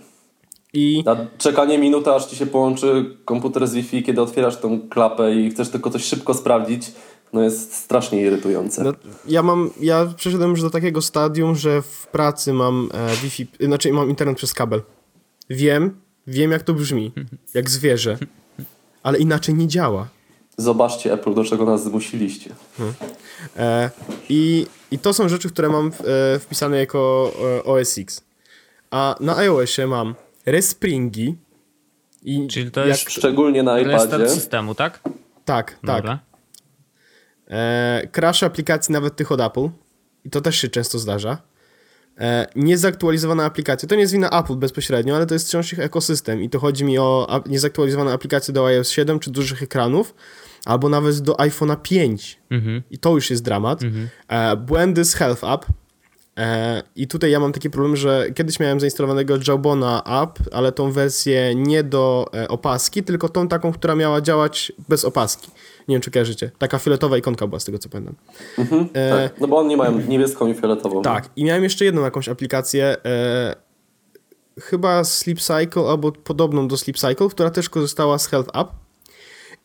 [0.73, 1.03] I...
[1.05, 5.49] Na czekanie minutę, aż ci się połączy komputer z Wi-Fi, kiedy otwierasz tą klapę i
[5.49, 6.91] chcesz tylko coś szybko sprawdzić,
[7.33, 8.83] no jest strasznie irytujące.
[8.83, 8.93] No,
[9.27, 13.93] ja mam, ja przeszedłem już do takiego stadium, że w pracy mam e, Wi-Fi, znaczy
[13.93, 14.81] mam internet przez kabel.
[15.49, 17.11] Wiem, wiem jak to brzmi,
[17.53, 18.17] jak zwierzę,
[19.03, 20.07] ale inaczej nie działa.
[20.57, 22.49] Zobaczcie Apple, do czego nas zmusiliście.
[22.77, 22.95] Hmm.
[23.57, 23.89] E,
[24.29, 28.21] i, I to są rzeczy, które mam w, e, wpisane jako e, OS X.
[28.91, 30.15] A na iOSie mam
[30.51, 31.37] respringi.
[32.23, 33.95] I Czyli to jest szczególnie na iPadzie.
[33.95, 34.99] Restart systemu, tak?
[35.45, 36.05] Tak, tak.
[37.49, 39.69] E, crash aplikacji nawet tych od Apple.
[40.25, 41.37] I to też się często zdarza.
[42.19, 43.89] E, niezaktualizowane aplikacje.
[43.89, 46.41] To nie jest wina Apple bezpośrednio, ale to jest wciąż ich ekosystem.
[46.41, 50.15] I to chodzi mi o niezaktualizowane aplikacje do iOS 7 czy dużych ekranów,
[50.65, 52.39] albo nawet do iPhone'a 5.
[52.49, 52.83] Mhm.
[52.91, 53.83] I to już jest dramat.
[53.83, 54.09] Mhm.
[54.27, 55.65] E, błędy z Health App
[56.95, 61.55] I tutaj ja mam taki problem, że kiedyś miałem zainstalowanego Jawbona app, ale tą wersję
[61.55, 65.51] nie do e, opaski, tylko tą taką, która miała działać bez opaski.
[65.87, 66.51] Nie wiem, czy kojarzycie.
[66.57, 68.15] Taka fioletowa ikonka była, z tego co pamiętam.
[68.57, 69.41] Mhm, e, tak.
[69.41, 71.01] No bo oni mają niebieską i fioletową.
[71.01, 71.29] Tak.
[71.35, 73.55] I miałem jeszcze jedną jakąś aplikację, e,
[74.61, 78.69] chyba Sleep Cycle, albo podobną do Sleep Cycle, która też korzystała z Health App.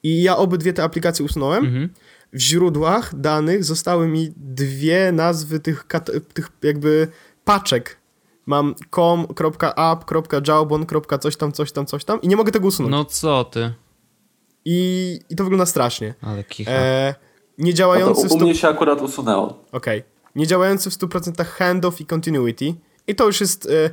[0.02, 1.64] I ja obydwie te aplikacje usunąłem.
[1.64, 1.88] Mhm
[2.34, 5.86] w źródłach danych zostały mi dwie nazwy tych,
[6.34, 7.08] tych jakby
[7.44, 7.96] paczek.
[8.46, 10.86] Mam com.app.jawbon.
[11.20, 12.90] coś tam, coś tam, coś tam i nie mogę tego usunąć.
[12.90, 13.74] No co ty?
[14.64, 16.14] I, i to wygląda strasznie.
[16.22, 16.70] Ale kicha.
[16.70, 17.14] E,
[17.58, 19.46] nie działający no u mnie się akurat usunęło.
[19.72, 19.98] Okej.
[19.98, 20.02] Okay.
[20.34, 22.74] Nie działający w 100% handoff i continuity.
[23.06, 23.90] I to już jest e,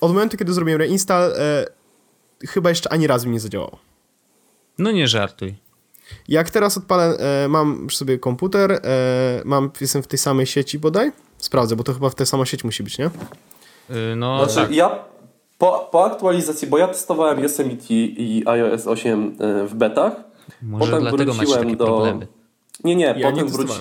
[0.00, 1.66] od momentu, kiedy zrobiłem reinstall e,
[2.48, 3.78] chyba jeszcze ani razu mi nie zadziałało.
[4.78, 5.67] No nie żartuj.
[6.28, 8.80] Jak teraz odpalę, e, mam sobie komputer, e,
[9.44, 11.12] mam, jestem w tej samej sieci bodaj?
[11.38, 13.10] Sprawdzę, bo to chyba w tej samej sieci musi być, nie?
[13.90, 14.76] Yy, no znaczy, tak.
[14.76, 15.04] ja
[15.58, 20.12] po, po aktualizacji, bo ja testowałem Yosemite i iOS 8 e, w betach.
[20.62, 21.84] Może potem dlatego wróciłem macie takie do...
[21.84, 22.26] problemy.
[22.84, 23.72] Nie, nie, ja potem, nie wróci...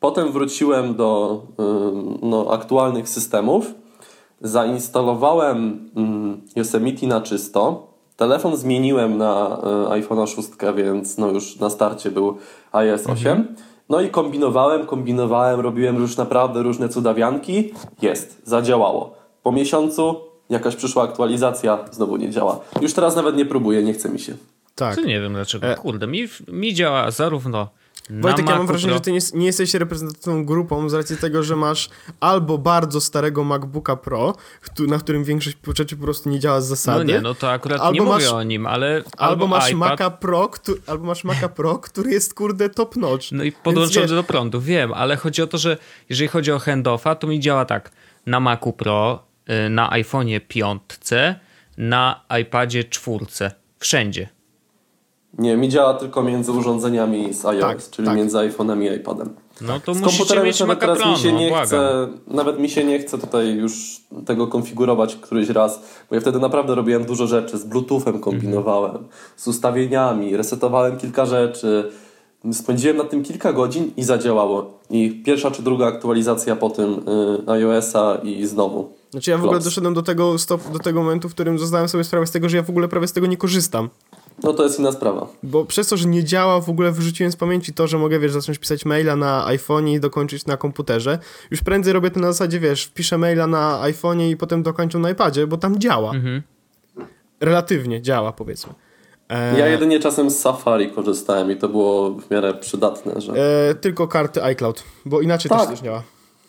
[0.00, 1.42] potem wróciłem do
[2.22, 3.74] no, aktualnych systemów.
[4.40, 5.90] Zainstalowałem
[6.56, 9.60] Yosemite na czysto Telefon zmieniłem na
[9.92, 12.36] y, iPhone'a 6, więc no już na starcie był
[12.72, 13.32] iOS 8.
[13.32, 13.56] Mhm.
[13.88, 17.72] No i kombinowałem, kombinowałem, robiłem już naprawdę różne cudawianki.
[18.02, 19.14] Jest, zadziałało.
[19.42, 20.16] Po miesiącu
[20.50, 22.60] jakaś przyszła aktualizacja, znowu nie działa.
[22.80, 24.34] Już teraz nawet nie próbuję, nie chce mi się.
[24.74, 24.94] Tak.
[24.94, 25.66] To nie wiem dlaczego.
[25.66, 25.74] E...
[25.74, 27.68] Kurde, mi, mi działa zarówno
[28.10, 31.42] Wojtek, ja mam wrażenie, Pro- że ty nie, nie jesteś reprezentatywną grupą z racji tego,
[31.42, 31.90] że masz
[32.20, 34.34] albo bardzo starego MacBooka Pro,
[34.88, 37.04] na którym większość rzeczy po prostu nie działa z zasady.
[37.04, 39.70] No nie, no to akurat Albo nie mówię masz- o nim, ale Albo, albo, masz
[39.70, 43.32] iPad, Maca Pro, który, albo masz Maca Pro, który jest kurde top notch.
[43.32, 45.76] No i podłączony do prądu, wiem, ale chodzi o to, że
[46.08, 47.90] jeżeli chodzi o handoffa, to mi działa tak
[48.26, 49.22] na Macu Pro,
[49.66, 50.82] y, na iPhone'ie 5,
[51.76, 53.26] na iPadzie 4,
[53.78, 54.28] wszędzie.
[55.38, 58.16] Nie, mi działa tylko między urządzeniami z iOS, Tak, czyli tak.
[58.16, 59.30] między iPhone'em i iPadem.
[59.60, 61.66] No to Z komputerem mieć nawet Maca teraz mi się nie błagam.
[61.66, 66.38] chce, nawet mi się nie chce tutaj już tego konfigurować któryś raz, bo ja wtedy
[66.38, 68.98] naprawdę robiłem dużo rzeczy, z Bluetoothem kombinowałem,
[69.36, 71.90] z ustawieniami, resetowałem kilka rzeczy,
[72.52, 74.78] spędziłem na tym kilka godzin i zadziałało.
[74.90, 77.00] I pierwsza czy druga aktualizacja po tym
[77.48, 78.92] y, iOS-a i znowu.
[79.10, 82.04] Znaczy ja w ogóle doszedłem do tego, stop, do tego momentu, w którym zdałem sobie
[82.04, 83.88] sprawę z tego, że ja w ogóle prawie z tego nie korzystam.
[84.42, 85.26] No to jest inna sprawa.
[85.42, 88.32] Bo przez to, że nie działa, w ogóle wyrzuciłem z pamięci to, że mogę, wiesz,
[88.32, 91.18] zacząć pisać maila na iPhone'ie i dokończyć na komputerze.
[91.50, 95.10] Już prędzej robię to na zasadzie, wiesz, wpiszę maila na iPhone'ie i potem dokończę na
[95.10, 96.10] iPadzie, bo tam działa.
[96.10, 96.42] Mhm.
[97.40, 98.72] Relatywnie działa, powiedzmy.
[99.28, 103.32] E, Ja jedynie czasem z Safari korzystałem i to było w miarę przydatne, że...
[103.70, 105.70] e, tylko karty iCloud, bo inaczej też Tak.
[105.70, 106.02] też działa.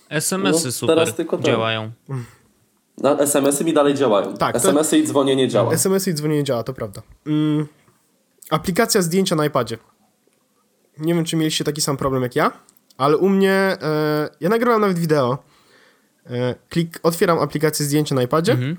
[0.10, 1.92] SMS-y No, super teraz tylko działają.
[2.98, 4.34] Na SMS-y mi dalej działają.
[4.38, 5.74] Tak, to- SMS-y i dzwonienie działa.
[5.74, 7.02] SMS i dzwonienie działa, to prawda.
[7.28, 7.68] Mm,
[8.50, 9.78] aplikacja zdjęcia na iPadzie.
[10.98, 12.52] Nie wiem, czy mieliście taki sam problem jak ja,
[12.98, 15.38] ale u mnie, e, ja nagrywam nawet wideo.
[16.30, 18.52] E, klik, otwieram aplikację zdjęcia na iPadzie.
[18.52, 18.78] Mhm.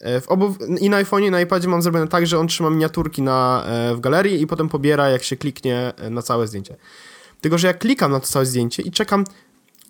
[0.00, 2.70] E, w obu, I na iPhone'ie, i na iPadzie mam zrobione tak, że on trzyma
[2.70, 6.76] miniaturki na, e, w galerii i potem pobiera, jak się kliknie e, na całe zdjęcie.
[7.40, 9.24] Tylko, że ja klikam na to całe zdjęcie i czekam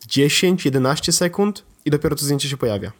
[0.08, 2.92] 10-11 sekund i dopiero to zdjęcie się pojawia.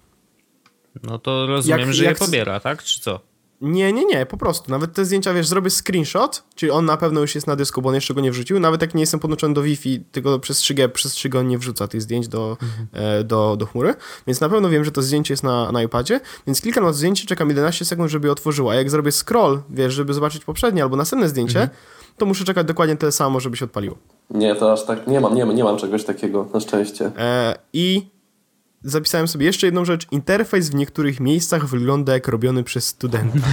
[1.03, 2.83] No to rozumiem, Jak- że je jak- pobiera, tak?
[2.83, 3.21] Czy co?
[3.61, 4.71] Nie, nie, nie, po prostu.
[4.71, 7.89] Nawet te zdjęcia, wiesz, zrobię screenshot, czyli on na pewno już jest na dysku, bo
[7.89, 8.61] on jeszcze go nie wrzucił.
[8.61, 11.89] Nawet jak nie jestem podłączony do Wi-Fi, tylko przez 3G, przez 3G on nie wrzuca
[11.89, 12.57] tych zdjęć do,
[12.93, 13.95] e, do, do chmury.
[14.27, 17.27] Więc na pewno wiem, że to zdjęcie jest na, na iPadzie, więc klikam na zdjęcie,
[17.27, 18.71] czekam 11 sekund, żeby je otworzyło.
[18.71, 21.69] A jak zrobię scroll, wiesz, żeby zobaczyć poprzednie albo następne zdjęcie,
[22.17, 23.97] to muszę czekać dokładnie tyle samo, żeby się odpaliło.
[24.31, 27.13] Nie, to aż tak nie mam, nie, mam- nie mam czegoś takiego, na szczęście.
[27.19, 28.07] E, I
[28.83, 30.07] zapisałem sobie jeszcze jedną rzecz.
[30.11, 33.49] Interfejs w niektórych miejscach wygląda jak robiony przez studenta.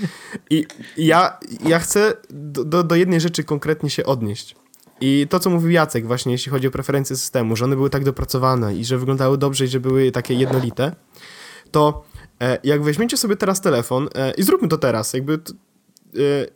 [0.50, 0.64] I
[0.96, 4.56] ja, ja chcę do, do, do jednej rzeczy konkretnie się odnieść.
[5.00, 8.04] I to, co mówił Jacek właśnie, jeśli chodzi o preferencje systemu, że one były tak
[8.04, 10.94] dopracowane i że wyglądały dobrze i że były takie jednolite,
[11.70, 12.04] to
[12.40, 15.38] e, jak weźmiecie sobie teraz telefon e, i zróbmy to teraz, jakby e,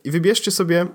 [0.03, 0.87] i wybierzcie sobie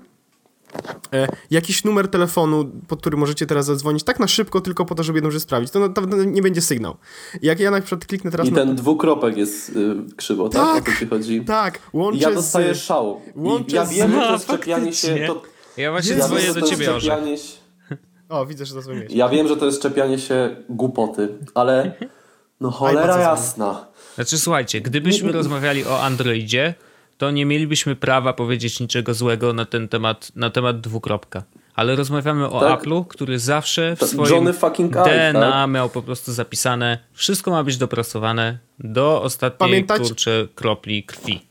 [1.51, 5.17] jakiś numer telefonu, pod który możecie teraz zadzwonić, tak na szybko, tylko po to, żeby
[5.17, 5.71] jedną rzecz sprawdzić.
[5.71, 6.97] To naprawdę nie będzie sygnał.
[7.41, 8.55] Jak ja na przykład kliknę teraz I na...
[8.57, 10.83] ten dwukropek jest y, krzywo, tak?
[10.85, 11.41] Tak, O to ci chodzi?
[11.45, 12.77] Tak, łączę Ja dostaję z...
[12.83, 13.21] szału.
[13.35, 15.27] łączę I ja wiem, że to No, jest czepianie się...
[15.27, 15.41] To,
[15.77, 17.13] Ja właśnie ja dzwonię do to ciebie, jest Orzech.
[17.13, 17.53] czepianie się...
[18.29, 19.11] O, widzę, że zadzwoniłeś.
[19.11, 21.91] Ja wiem, że to jest czepianie się głupoty, ale
[22.61, 23.87] no cholera jasna.
[24.15, 26.73] Znaczy słuchajcie, gdybyśmy rozmawiali o Androidzie,
[27.17, 31.43] to nie mielibyśmy prawa powiedzieć niczego złego na ten temat, na temat dwukropka.
[31.75, 32.81] Ale rozmawiamy o Tak.
[32.83, 34.45] Apple'u, który zawsze w swoim
[34.91, 35.69] DNA tak?
[35.69, 41.47] miał po prostu zapisane, wszystko ma być dopracowane do ostatniej Pamiętacie- kurczę kropli krwi.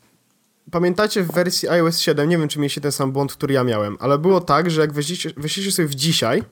[0.70, 3.96] Pamiętacie w wersji iOS 7, nie wiem czy mieliście ten sam błąd, który ja miałem,
[4.00, 6.42] ale było tak, że jak weszliście, weszliście sobie w dzisiaj,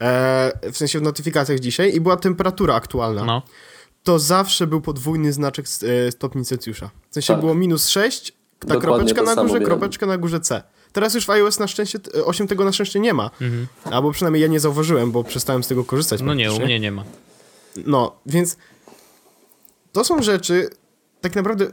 [0.00, 3.42] e, w sensie w notyfikacjach dzisiaj i była temperatura aktualna, No.
[4.02, 5.66] To zawsze był podwójny znaczek
[6.08, 6.90] e, stopni Celsjusza.
[7.10, 7.40] W sensie Tak.
[7.40, 8.80] było minus 6, ta Dokładnie
[9.14, 9.64] kropeczka na górze, miałem.
[9.66, 10.62] kropeczka na górze C.
[10.92, 13.30] Teraz już w iOS na szczęście, t- 8 tego na szczęście nie ma.
[13.84, 16.20] Albo przynajmniej ja nie zauważyłem, bo przestałem z tego korzystać.
[16.22, 17.04] no nie, u mnie nie ma.
[17.86, 18.56] No, więc
[19.92, 20.70] to są rzeczy,
[21.20, 21.66] tak naprawdę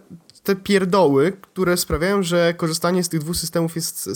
[0.44, 4.10] te pierdoły, które sprawiają, że korzystanie z tych dwóch systemów jest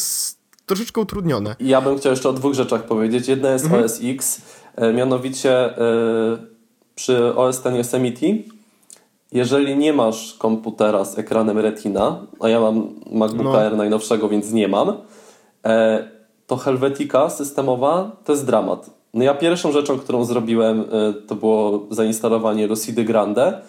[0.66, 1.56] troszeczkę utrudnione.
[1.60, 3.28] Ja bym chciał jeszcze o dwóch rzeczach powiedzieć.
[3.28, 3.84] Jedna jest Mhm.
[3.84, 4.42] OS X,
[4.76, 6.53] e, mianowicie e,
[6.96, 8.28] przy OS X Yosemite,
[9.32, 13.64] jeżeli nie masz komputera z ekranem Retina, a ja mam MacBooka No.
[13.64, 14.94] R najnowszego, więc nie mam,
[15.66, 16.08] e,
[16.48, 18.90] to Helvetica systemowa to jest dramat.
[19.14, 23.62] No ja pierwszą rzeczą, którą zrobiłem, e, to było zainstalowanie Lucidy Grande,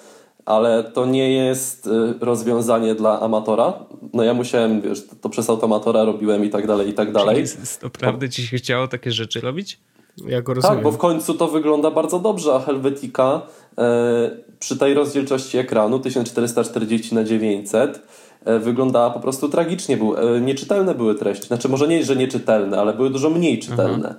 [0.45, 3.73] ale to nie jest e, rozwiązanie dla amatora.
[4.13, 7.45] No ja musiałem, wiesz, to, przez automatora robiłem i tak dalej, i tak dalej.
[7.83, 9.81] Naprawdę ci się chciało takie rzeczy robić?
[10.27, 10.77] Ja go rozumiem.
[10.77, 13.42] Tak, bo w końcu to wygląda bardzo dobrze, a Helvetica
[13.79, 18.03] e, przy tej rozdzielczości ekranu 1440 na 900
[18.44, 19.96] e, wyglądała po prostu tragicznie.
[19.96, 21.46] Był, e, nieczytelne były treści.
[21.46, 24.14] Znaczy może nie, że nieczytelne, ale były dużo mniej czytelne.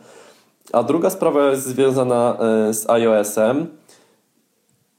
[0.73, 3.67] A druga sprawa jest związana e, z iOS-em.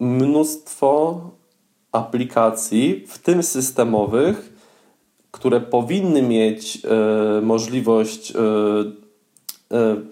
[0.01, 1.21] Mnóstwo
[1.93, 4.53] aplikacji, w tym systemowych,
[5.31, 8.37] które powinny mieć e, możliwość e,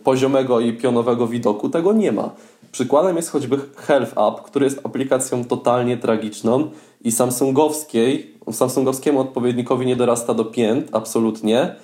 [0.05, 2.31] poziomego i pionowego widoku, tego nie ma.
[2.73, 6.71] Przykładem jest choćby Health App, który jest aplikacją totalnie tragiczną
[7.05, 11.77] i samsungowskiej, samsungowskiemu odpowiednikowi nie dorasta do pięt, absolutnie.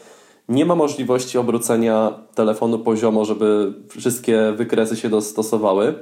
[0.48, 5.94] Nie ma możliwości obrócenia telefonu poziomo, żeby wszystkie wykresy się dostosowały.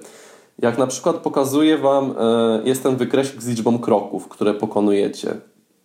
[0.58, 5.34] Jak na przykład pokazuje Wam, e, jest ten wykresik z liczbą kroków, które pokonujecie.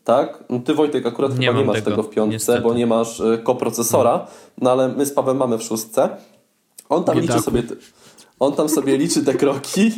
[0.03, 0.43] Tak?
[0.49, 2.61] No ty Wojtek akurat Nie chyba nie masz tego, tego, w piątce, niestety.
[2.61, 4.27] bo nie masz e, koprocesora,
[4.61, 6.09] no ale my z Pawem mamy w szóstce.
[6.89, 7.43] On tam liczy Biedaku.
[7.45, 7.75] sobie, te-
[8.43, 9.91] on tam sobie liczy te kroki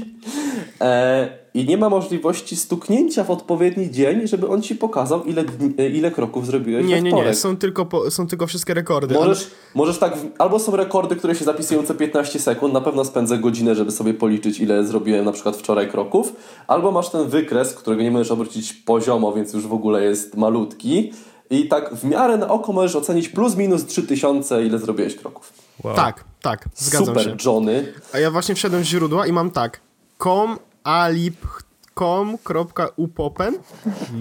[0.82, 5.44] e, i nie ma możliwości stuknięcia w odpowiedni dzień, żeby on ci pokazał, ile,
[5.78, 9.14] e, ile kroków zrobiłeś Nie, nie, nie, są tylko, po, są tylko wszystkie rekordy.
[9.14, 13.38] Możesz, możesz tak, albo są rekordy, które się zapisują co 15 sekund, na pewno spędzę
[13.38, 16.36] godzinę, żeby sobie policzyć, ile zrobiłem na przykład wczoraj kroków,
[16.68, 21.12] albo masz ten wykres, którego nie możesz obrócić poziomo, więc już w ogóle jest malutki
[21.50, 25.64] i tak w miarę na oko możesz ocenić plus minus 3000, ile zrobiłeś kroków.
[25.84, 25.96] Wow.
[25.96, 27.36] Tak, tak, zgadzam Super, się.
[27.46, 27.94] Johnny.
[28.14, 29.82] A ja właśnie wszedłem w źródła i mam tak.
[30.24, 33.54] com alip.com.upopen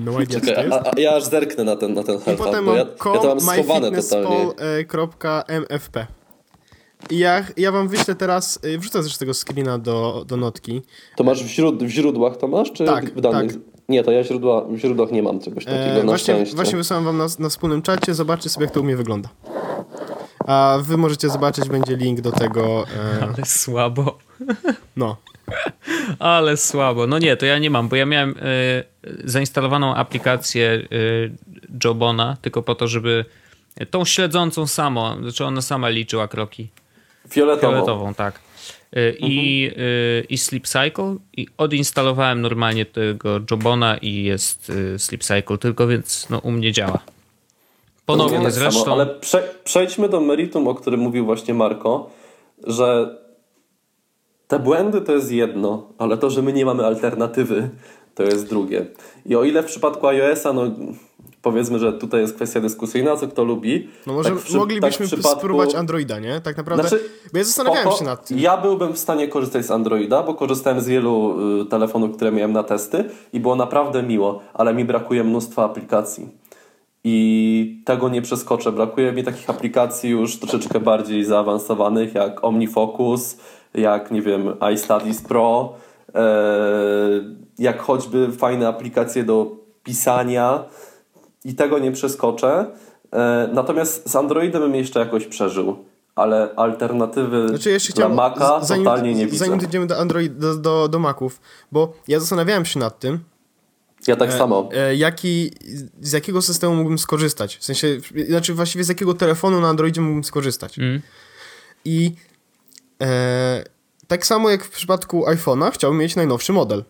[0.04, 0.76] No idea Czekaj, jest.
[0.86, 2.86] a, a ja aż zerknę na ten, na ten I potem mam ja, ja
[3.20, 4.28] to mam schowane totalnie.
[4.88, 6.06] com.myfitnesspal.mfp
[7.10, 10.82] I ja, ja wam wyślę teraz, y, wrzucę też tego screena do, do notki.
[11.16, 13.52] To masz w, źród, w źródłach to masz, czy Tak, w danych?
[13.52, 13.60] tak.
[13.88, 16.56] Nie, to ja źródła, w źródłach nie mam czegoś takiego, E, na właśnie, szczęście.
[16.56, 19.28] właśnie wysłałem wam na, na wspólnym czacie, zobaczcie sobie jak to u mnie wygląda.
[20.44, 22.84] A wy możecie zobaczyć, będzie link do tego,
[23.20, 24.18] e, Ale słabo.
[24.96, 25.16] no.
[26.18, 27.06] Ale słabo.
[27.06, 28.84] No nie, to ja nie mam, bo ja miałem y,
[29.24, 31.30] zainstalowaną aplikację y,
[31.84, 33.24] Jobona tylko po to, żeby
[33.90, 36.68] tą śledzącą samą, znaczy ona sama liczyła kroki.
[37.30, 37.72] Fioletową.
[37.72, 38.40] Fioletową, tak.
[38.96, 41.16] Y, I, y, I Sleep Cycle.
[41.36, 46.72] I odinstalowałem normalnie tego Jobona i jest y, Sleep Cycle tylko, więc no, u mnie
[46.72, 46.98] działa.
[48.06, 48.80] Ponownie tak zresztą.
[48.84, 52.10] Samo, ale prze, przejdźmy do meritum, o którym mówił właśnie Marko,
[52.66, 53.18] że
[54.48, 57.70] te błędy to jest jedno, ale to, że my nie mamy alternatywy,
[58.14, 58.86] to jest drugie.
[59.26, 60.62] I o ile w przypadku iOS-a, no
[61.42, 63.88] powiedzmy, że tutaj jest kwestia dyskusyjna, co kto lubi.
[64.06, 66.40] No może tak przy- moglibyśmy tak w przypadku- spróbować Androida, nie?
[66.40, 66.88] Tak naprawdę.
[66.88, 67.98] Znaczy, bo ja zastanawiałem spoko.
[67.98, 68.38] się nad tym.
[68.38, 72.52] Ja byłbym w stanie korzystać z Androida, bo korzystałem z wielu y, telefonów, które miałem
[72.52, 76.28] na testy i było naprawdę miło, ale mi brakuje mnóstwa aplikacji.
[77.04, 78.72] I tego nie przeskoczę.
[78.72, 83.36] Brakuje mi takich aplikacji już troszeczkę bardziej zaawansowanych, jak OmniFocus,
[83.74, 85.72] jak nie wiem, iStudies Pro,
[86.14, 86.22] e,
[87.58, 90.64] jak choćby fajne aplikacje do pisania
[91.44, 92.66] i tego nie przeskoczę.
[93.12, 95.76] E, natomiast z Androidem bym jeszcze jakoś przeżył,
[96.16, 99.44] ale alternatywy Znaczy, jeszcze dla Maca zanim, totalnie nie widzę.
[99.44, 101.40] zanim dojdziemy do Android, do, do, do Maców,
[101.72, 103.18] bo ja zastanawiałem się nad tym,
[104.06, 104.68] Ja tak samo.
[104.72, 105.50] e, jaki,
[106.00, 107.56] z jakiego systemu mógłbym skorzystać.
[107.56, 110.78] W sensie, znaczy właściwie z jakiego telefonu na Androidzie mógłbym skorzystać.
[110.78, 111.02] Mm.
[111.84, 112.12] I
[113.02, 113.64] e,
[114.08, 116.84] tak samo jak w przypadku iPhone'a, chciałbym mieć najnowszy model.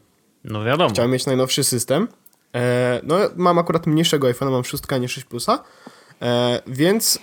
[0.44, 0.90] No wiadomo.
[0.90, 2.09] Chciałem mieć najnowszy system.
[2.55, 5.64] E, no, mam akurat mniejszego iPhone'a, mam 6, a nie 6 Plusa.
[6.22, 7.18] E, więc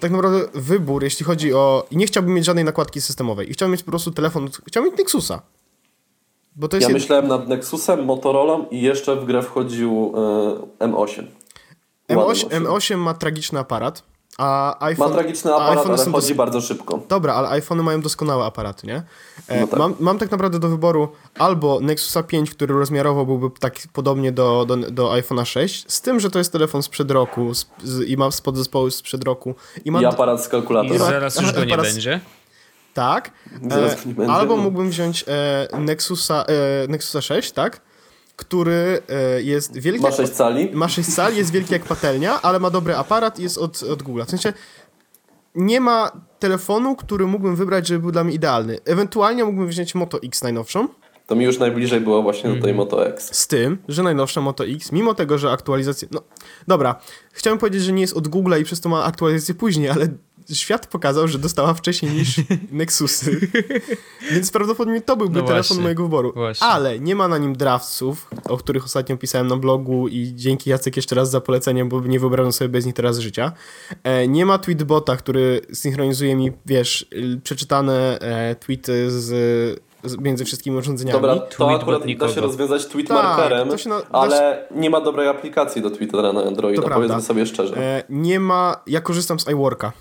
[0.00, 1.86] tak naprawdę wybór, jeśli chodzi o.
[1.90, 3.50] I nie chciałbym mieć żadnej nakładki systemowej.
[3.50, 4.48] I chciałbym mieć po prostu telefon.
[4.66, 5.42] Chciałbym mieć Nexusa.
[6.56, 6.88] Bo to jest.
[6.88, 10.12] Ja jed- myślałem nad Nexusem, Motorola i jeszcze w grę wchodził
[10.80, 11.24] e, M8.
[12.08, 14.02] M8, Ładny M8 ma tragiczny aparat.
[14.38, 15.08] A iPhone.
[15.08, 17.00] Ma tragiczny aparat, iPhony ale są chodzi dos- bardzo szybko.
[17.08, 19.02] Dobra, ale iPhony mają doskonałe aparaty, nie?
[19.48, 19.78] E, No tak.
[19.78, 24.64] mam, mam tak naprawdę do wyboru albo Nexusa 5, który rozmiarowo byłby tak podobnie do,
[24.68, 28.16] do, do iPhone'a 6, z tym, że to jest telefon sprzed roku z, z, i
[28.16, 29.54] ma podzespoły sprzed roku.
[29.84, 30.98] I mam I aparat z I kalkulatora.
[30.98, 32.20] ma- zaraz już go nie aparat- będzie.
[32.96, 33.30] Tak.
[33.70, 37.80] Zaraz E, nie albo mógłbym wziąć e, Nexusa, e, Nexusa 6, tak?
[38.36, 39.02] Który
[39.38, 40.00] jest wielki.
[40.02, 40.70] Ma jak- 6 cali.
[40.74, 44.02] ma 6 cali, jest wielki jak patelnia, ale ma dobry aparat i jest od, od
[44.02, 44.22] Google.
[44.26, 44.52] W sensie
[45.54, 48.78] nie ma telefonu, który mógłbym wybrać, żeby był dla mnie idealny.
[48.84, 50.88] Ewentualnie mógłbym wziąć Moto X najnowszą,
[51.26, 52.76] To mi już najbliżej było właśnie do tej Mhm.
[52.76, 53.28] Moto X.
[53.32, 56.08] z tym, że najnowsza Moto X, mimo tego, że aktualizacje...
[56.10, 56.20] No,
[56.68, 57.00] dobra,
[57.32, 60.08] chciałem powiedzieć, że nie jest od Google'a i przez to ma aktualizację później, ale
[60.52, 62.36] świat pokazał, że dostała wcześniej niż
[62.72, 63.50] Nexusy.
[64.32, 66.32] Więc prawdopodobnie to byłby No telefon właśnie, mojego wyboru.
[66.32, 66.66] właśnie.
[66.66, 70.96] Ale nie ma na nim draftsów, o których ostatnio pisałem na blogu i dzięki Jacek
[70.96, 73.52] jeszcze raz za polecenie, bo nie wyobrażam sobie bez nich teraz życia.
[74.04, 77.06] E, nie ma tweetbota, który synchronizuje mi, wiesz,
[77.44, 79.86] przeczytane e, tweety z,
[80.20, 81.20] między wszystkimi urządzeniami.
[81.20, 82.32] Dobra, to akurat da nikogo.
[82.32, 86.32] się rozwiązać tweet Tak, markerem, to się na- ale nie ma dobrej aplikacji do Twittera
[86.32, 87.26] na Androida, To powiedzmy prawda.
[87.26, 87.76] sobie szczerze.
[87.76, 88.80] E, nie ma.
[88.86, 89.92] Ja korzystam z iWorka.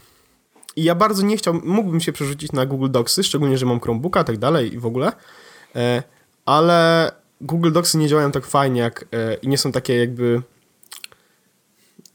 [0.76, 4.22] I ja bardzo nie chciałbym, mógłbym się przerzucić na Google Docsy, szczególnie, że mam Chromebooka
[4.22, 5.12] i tak dalej i w ogóle.
[5.76, 6.04] E,
[6.46, 7.12] ale
[7.42, 10.42] Google Docsy nie działają tak fajnie jak, e, i nie są takie jakby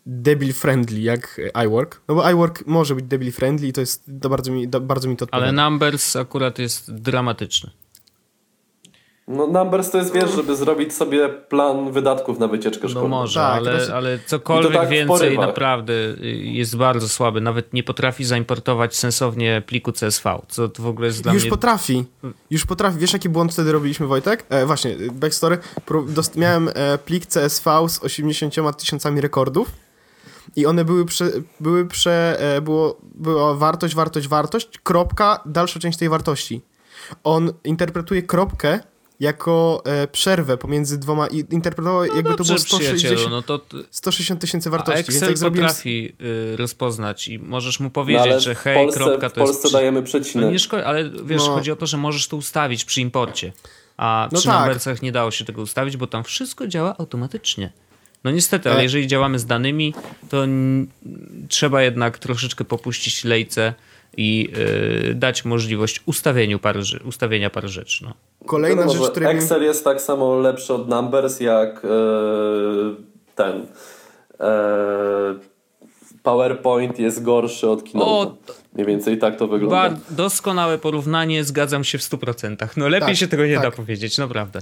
[0.07, 2.01] debil friendly jak iWork.
[2.09, 5.09] No bo iWork może być debil friendly i to jest, to bardzo mi, to, bardzo
[5.09, 5.49] mi to odpowiada.
[5.49, 7.71] Ale Numbers akurat jest dramatyczny.
[9.31, 13.09] No Numbers to jest, wiesz, żeby zrobić sobie plan wydatków na wycieczkę No szkolną.
[13.09, 17.41] może, Tak, ale, to- ale cokolwiek tak więcej naprawdę y, jest bardzo słaby.
[17.41, 21.51] Nawet nie potrafi zaimportować sensownie pliku CSV, co to w ogóle jest dla Już mnie...
[21.51, 22.05] potrafi.
[22.51, 22.99] Już potrafi.
[22.99, 24.47] Wiesz, jaki błąd wtedy robiliśmy, Wojtek?
[24.49, 25.59] E, właśnie, backstory.
[26.37, 29.69] Miałem e, plik CSV z 80 tysiącami rekordów
[30.57, 31.31] i one były prze...
[31.61, 36.61] Były prze e, było, była wartość, wartość, wartość, kropka, dalsza część tej wartości.
[37.25, 38.81] On interpretuje kropkę
[39.21, 43.43] jako e, przerwę pomiędzy dwoma i interpretował jakby to No Dobrze, było przyjacielu, 160, no
[43.43, 43.59] to...
[43.59, 44.97] t- 160 tysięcy A wartości.
[45.05, 45.67] Więc Excel jak zrobiłem...
[45.69, 46.13] potrafi
[46.53, 49.41] y, rozpoznać i możesz mu No, powiedzieć, ale że w hej, Polsce, kropka w to
[49.41, 49.53] jest...
[49.53, 50.53] Polsce przy- dajemy No przecinek.
[50.53, 51.55] nie szkodzi, ale wiesz, No.
[51.55, 53.53] chodzi o to, że możesz to ustawić przy imporcie.
[53.97, 54.59] A No przy tak.
[54.61, 57.73] Numbersach nie dało się tego ustawić, bo tam wszystko działa automatycznie.
[58.25, 58.83] No niestety, ale E.
[58.83, 59.95] jeżeli działamy z danymi,
[60.29, 60.87] to n-
[61.49, 63.75] trzeba jednak troszeczkę popuścić lejce
[64.17, 64.53] i
[65.11, 68.05] y, dać możliwość ustawieniu par, ustawienia par rzeczy.
[68.05, 68.15] No.
[68.47, 69.37] Kolejna Wiadomo, rzecz, której...
[69.37, 71.89] Excel jest tak samo lepszy od Numbers jak e,
[73.35, 73.67] ten.
[74.41, 75.51] E,
[76.23, 78.11] PowerPoint jest gorszy od Keynote.
[78.11, 78.37] O,
[78.75, 79.97] Mniej więcej tak to wygląda.
[80.11, 82.69] Doskonałe porównanie, zgadzam się w 100%.
[82.77, 83.75] No lepiej Tak, się tego nie da tak.
[83.75, 84.61] powiedzieć, naprawdę.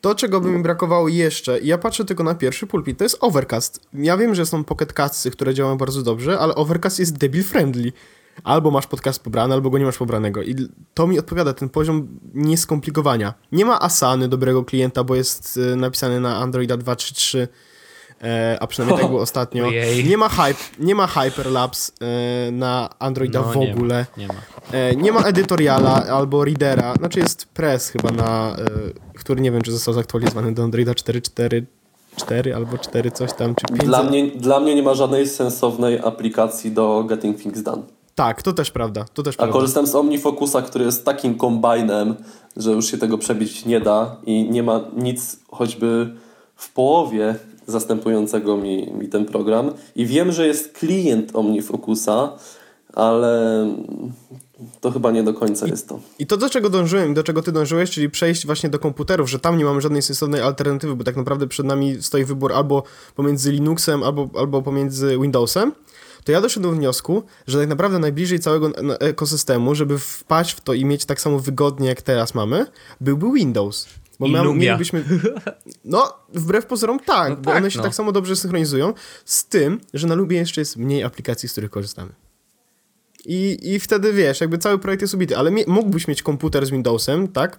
[0.00, 3.80] To, czego by mi brakowało jeszcze, ja patrzę tylko na pierwszy pulpit, to jest Overcast.
[3.94, 7.92] Ja wiem, że są Pocket Castsy, które działają bardzo dobrze, ale Overcast jest debil friendly.
[8.44, 10.42] Albo masz podcast pobrany, albo go nie masz pobranego.
[10.42, 10.54] I
[10.94, 13.34] to mi odpowiada, ten poziom nieskomplikowania.
[13.52, 17.46] Nie ma Asany dobrego klienta, bo jest e, napisany na Androida 2.3.3,
[18.22, 19.66] e, a przynajmniej tak było ostatnio.
[19.66, 20.04] Ojej.
[20.04, 24.06] Nie ma, hype, nie ma Hyperlapse e, na Androida No, w nie ma, ogóle.
[24.16, 24.34] Nie ma.
[24.72, 28.64] E, nie ma edytoriala albo readera, znaczy jest press chyba na, e,
[29.18, 33.84] który nie wiem, czy został zaktualizowany do Androida 4.4.4 albo 4 coś tam, czy 5.
[33.84, 37.82] Dla mnie, dla mnie nie ma żadnej sensownej aplikacji do Getting Things Done.
[38.16, 39.52] Tak, to też prawda, to też A prawda.
[39.52, 42.14] korzystam z OmniFocusa, który jest takim kombajnem,
[42.56, 46.14] że już się tego przebić nie da i nie ma nic choćby
[46.56, 47.34] w połowie
[47.66, 49.70] zastępującego mi, mi ten program.
[49.96, 52.32] I wiem, że jest klient OmniFocusa,
[52.92, 53.66] ale
[54.80, 56.00] to chyba nie do końca jest to.
[56.18, 59.38] I to, do czego dążyłem, do czego ty dążyłeś, czyli przejść właśnie do komputerów, że
[59.38, 62.82] tam nie mamy żadnej sensownej alternatywy, bo tak naprawdę przed nami stoi wybór albo
[63.16, 65.72] pomiędzy Linuxem, albo, albo pomiędzy Windowsem,
[66.26, 68.70] to ja doszedłem do wniosku, że tak naprawdę najbliżej całego
[69.00, 72.66] ekosystemu, żeby wpaść w to i mieć tak samo wygodnie, jak teraz mamy,
[73.00, 73.88] byłby Windows.
[74.20, 74.54] Bo Lumia.
[74.54, 75.04] mielibyśmy...
[75.84, 77.84] No, wbrew pozorom tak, No bo tak, one się no.
[77.84, 81.70] tak samo dobrze synchronizują, z tym, że na Lumie jeszcze jest mniej aplikacji, z których
[81.70, 82.12] korzystamy.
[83.24, 87.28] I, I wtedy wiesz, jakby cały projekt jest ubity, ale mógłbyś mieć komputer z Windowsem,
[87.28, 87.58] tak?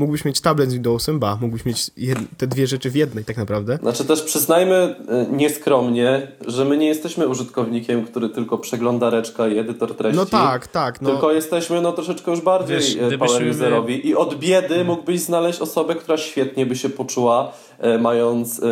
[0.00, 3.36] Mógłbyś mieć tablet z Windowsem, ba, mógłbyś mieć jed- te dwie rzeczy w jednej tak
[3.36, 3.78] naprawdę.
[3.82, 4.74] Znaczy też przyznajmy
[5.08, 10.16] e, nieskromnie, że my nie jesteśmy użytkownikiem, który tylko przegląda reczka i edytor treści.
[10.16, 11.10] No tak, tak, no.
[11.10, 15.94] Tylko jesteśmy no troszeczkę już bardziej Wiesz, e, my- i od biedy mógłbyś znaleźć osobę,
[15.94, 18.66] która świetnie by się poczuła e, mając e,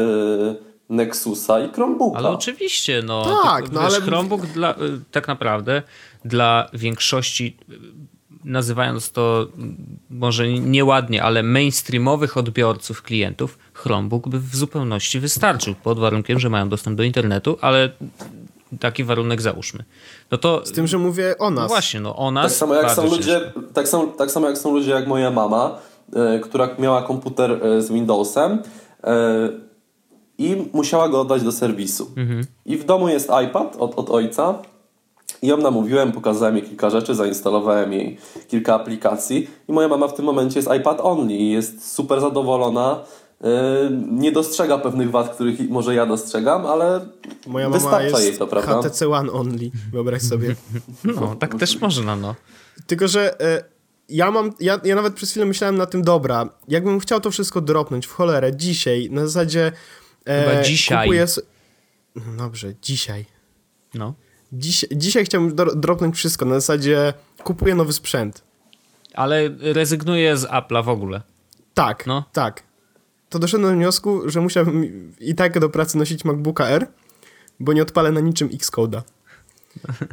[0.88, 2.18] Nexusa i Chromebooka.
[2.18, 3.40] Ale oczywiście, no.
[3.44, 4.76] Tak, no wiesz, ale- Chromebook dla, y,
[5.10, 5.82] tak naprawdę
[6.24, 7.56] dla większości,
[8.48, 9.46] nazywając to
[10.10, 16.68] może nieładnie, ale mainstreamowych odbiorców klientów, Chromebook by w zupełności wystarczył, pod warunkiem, że mają
[16.68, 17.90] dostęp do internetu, ale
[18.80, 19.84] taki warunek załóżmy.
[20.30, 21.62] No to Z tym, że mówię o nas.
[21.62, 23.40] no właśnie, no o nas Tak samo, jak są ludzie,
[23.74, 25.78] tak, samo, tak samo jak są ludzie jak moja mama,
[26.12, 28.62] e, która miała komputer e, z Windowsem
[29.04, 29.48] e,
[30.38, 32.10] i musiała go oddać do serwisu.
[32.16, 32.44] Mhm.
[32.66, 34.54] I w domu jest iPad od, od ojca.
[35.42, 38.18] I ją namówiłem, pokazałem jej kilka rzeczy, zainstalowałem jej
[38.48, 43.04] kilka aplikacji i moja mama w tym momencie jest iPad only i jest super zadowolona.
[43.44, 43.48] E,
[44.10, 47.00] Nie dostrzega pewnych wad, których może ja dostrzegam, ale
[47.46, 48.82] Moja mama wystarcza jest jej to, prawda?
[48.82, 50.54] HTC One only, wyobraź sobie.
[51.04, 52.34] No, tak też można, no.
[52.86, 53.64] Tylko, że e,
[54.08, 57.60] ja mam, ja, ja nawet przez chwilę myślałem na tym, dobra, jakbym chciał to wszystko
[57.60, 59.72] dropnąć w cholerę dzisiaj, na zasadzie
[60.26, 61.06] e, Chyba dzisiaj.
[61.06, 61.26] Kupuję
[62.16, 63.24] no dobrze, dzisiaj.
[63.94, 64.14] no.
[64.52, 68.42] Dziś, dzisiaj chciałbym dro- dropnąć wszystko, na zasadzie kupuję nowy sprzęt.
[69.14, 71.22] Ale rezygnuję z Apple'a w ogóle.
[71.74, 72.24] Tak, No.
[72.32, 72.62] tak.
[73.28, 76.86] To doszedłem do wniosku, że musiałbym i tak do pracy nosić MacBooka R,
[77.60, 79.02] bo nie odpalę na niczym Xcode'a.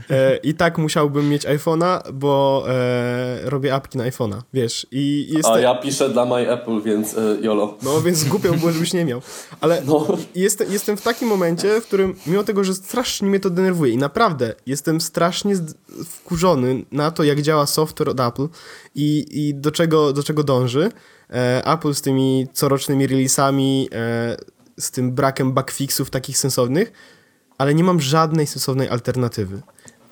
[0.09, 4.87] E, I tak musiałbym mieć iPhone'a, bo e, robię apki na iPhone'a, wiesz.
[4.91, 7.77] I jest A ja piszę dla My Apple, więc YOLO.
[7.83, 9.21] No więc głupio było, żebyś nie miał.
[9.61, 10.07] Ale No.
[10.35, 13.97] jestem, jestem w takim momencie, w którym mimo tego, że strasznie mnie to denerwuje i
[13.97, 15.55] naprawdę jestem strasznie
[16.05, 18.47] wkurzony na to, jak działa software od Apple
[18.95, 20.89] i, i do, czego, do czego dąży.
[21.29, 24.37] E, Apple z tymi corocznymi releasami, e,
[24.79, 26.91] z tym brakiem bugfixów takich sensownych,
[27.57, 29.61] ale nie mam żadnej sensownej alternatywy.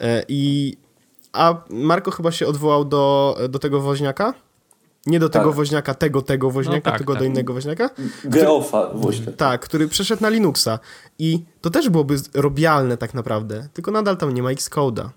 [0.01, 0.73] E, I
[1.33, 4.33] a Marko chyba się odwołał do, do tego woźniaka?
[5.05, 5.55] Nie do tego Tak.
[5.55, 7.27] woźniaka, tego, tego woźniaka, No tak, tylko do tak.
[7.27, 7.89] innego woźniaka.
[8.25, 9.31] Geofa właśnie.
[9.31, 10.79] Tak, który przeszedł na Linuxa.
[11.19, 15.09] I to też byłoby robialne tak naprawdę, tylko nadal tam nie ma Xcode'a.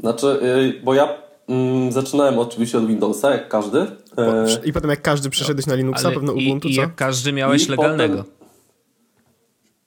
[0.00, 1.08] Znaczy, yy, bo ja
[1.48, 3.80] mm, zaczynałem oczywiście od Windowsa, jak każdy.
[4.18, 6.80] E, I potem jak każdy przeszedłeś na Linuxa, Ale pewno i, Ubuntu, i co?
[6.80, 8.16] jak każdy miałeś I legalnego.
[8.16, 8.32] potem-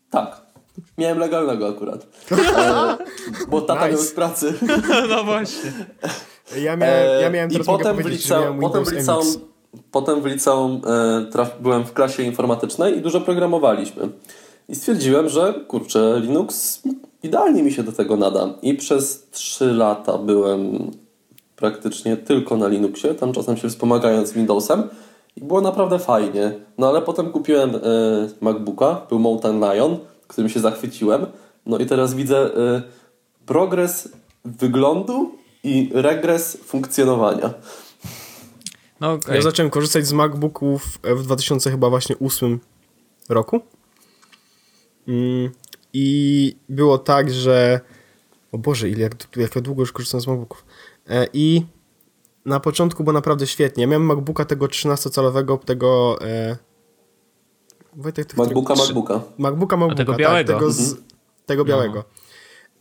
[0.09, 0.41] Tak.
[0.97, 2.07] Miałem legalnego akurat.
[2.31, 2.97] E,
[3.49, 3.97] bo tata Nice.
[3.97, 4.53] miał z pracy.
[5.09, 5.71] no właśnie.
[6.61, 9.25] Ja miałem, ja E, miałem I potem w, liceum, miałem potem w liceum,
[9.91, 10.81] potem w liceum
[11.31, 14.09] traf, byłem w klasie informatycznej i dużo programowaliśmy.
[14.69, 16.81] I stwierdziłem, że kurczę, Linux
[17.23, 18.49] idealnie mi się do tego nada.
[18.61, 20.91] I przez 3 lata byłem
[21.55, 24.83] praktycznie tylko na Linuxie, tam czasem się wspomagając Windowsem.
[25.35, 26.51] I było naprawdę fajnie.
[26.77, 27.79] No ale potem kupiłem e,
[28.41, 29.97] MacBooka, był Mountain Lion,
[30.27, 31.25] którym się zachwyciłem.
[31.65, 32.81] No i teraz widzę e,
[33.45, 34.09] progres
[34.45, 37.53] wyglądu i regres funkcjonowania.
[38.99, 39.35] No okej.
[39.35, 42.59] Ja zacząłem korzystać z MacBooków w 2000 chyba właśnie 8
[43.29, 43.61] roku.
[45.07, 45.51] Mm,
[45.93, 47.79] I było tak, że
[48.51, 50.65] o Boże, ile, jak, jak ja długo już korzystam z MacBooków.
[51.09, 51.65] E, I
[52.45, 53.81] na początku było naprawdę świetnie.
[53.81, 56.57] Ja miałem MacBooka tego 13-calowego, tego e,
[57.97, 59.21] Wojtek, ty- MacBooka, MacBooka.
[59.37, 60.53] MacBooka, MacBooka, tego tak, białego.
[60.53, 60.95] tego, z,
[61.45, 62.03] tego białego.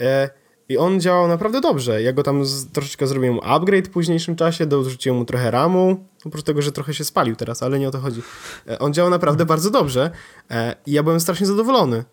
[0.00, 0.30] E,
[0.68, 2.02] I on działał naprawdę dobrze.
[2.02, 6.42] Ja go tam z, troszeczkę zrobiłem upgrade w późniejszym czasie, dorzuciłem mu trochę RAMu, oprócz
[6.44, 8.22] tego, że trochę się spalił teraz, ale nie o to chodzi.
[8.68, 10.10] E, on działał naprawdę bardzo dobrze
[10.50, 12.04] e, i ja byłem strasznie zadowolony.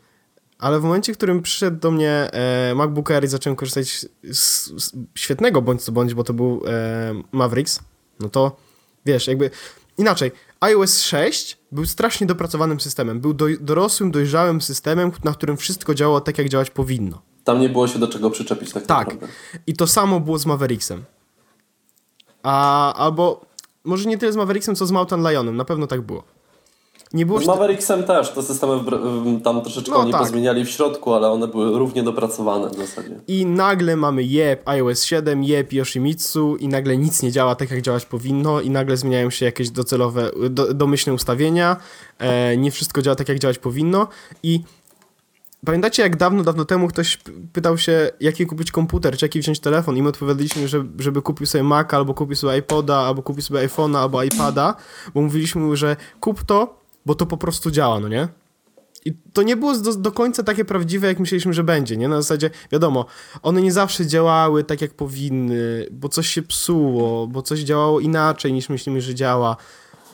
[0.59, 3.87] Ale w momencie, w którym przyszedł do mnie e, MacBook Air i zacząłem korzystać
[4.31, 7.79] z, z świetnego bądź co bądź, bo to był e, Mavericks,
[8.19, 8.55] no to
[9.05, 9.49] wiesz, jakby
[9.97, 10.31] inaczej.
[10.59, 13.19] iOS 6 był strasznie dopracowanym systemem.
[13.19, 17.21] Był doj, dorosłym, dojrzałym systemem, na którym wszystko działało tak, jak działać powinno.
[17.43, 19.07] Tam nie było się do czego przyczepić tak, Tak.
[19.07, 19.27] naprawdę.
[19.67, 21.03] I to samo było z Mavericksem.
[22.43, 23.45] A, albo
[23.83, 25.55] może nie tyle z Mavericksem, co z Mountain Lionem.
[25.57, 26.23] Na pewno tak było.
[27.13, 27.41] Nie było...
[27.41, 28.79] Z Mavericksem też te systemy
[29.43, 30.21] tam troszeczkę No oni tak.
[30.21, 33.19] pozmieniali w środku, ale one były równie dopracowane w zasadzie.
[33.27, 37.81] I nagle mamy jeb iOS 7, jeb Yoshimitsu i nagle nic nie działa tak, jak
[37.81, 41.77] działać powinno i nagle zmieniają się jakieś docelowe, do, domyślne ustawienia,
[42.19, 44.07] e, nie wszystko działa tak, jak działać powinno
[44.43, 44.61] i
[45.65, 47.19] pamiętacie, jak dawno, dawno temu ktoś
[47.53, 51.47] pytał się, jaki kupić komputer, czy jaki wziąć telefon i my odpowiadaliśmy, że, żeby kupił
[51.47, 54.75] sobie Maca, albo kupił sobie iPoda, albo kupił sobie iPhone'a, albo iPada,
[55.13, 58.27] bo mówiliśmy że kup to, bo to po prostu działa, no nie?
[59.05, 62.07] I to nie było do, do końca takie prawdziwe, jak myśleliśmy, że będzie, nie?
[62.07, 63.05] Na zasadzie, wiadomo,
[63.41, 68.53] one nie zawsze działały tak, jak powinny, bo coś się psuło, bo coś działało inaczej,
[68.53, 69.57] niż myślimy, że działa,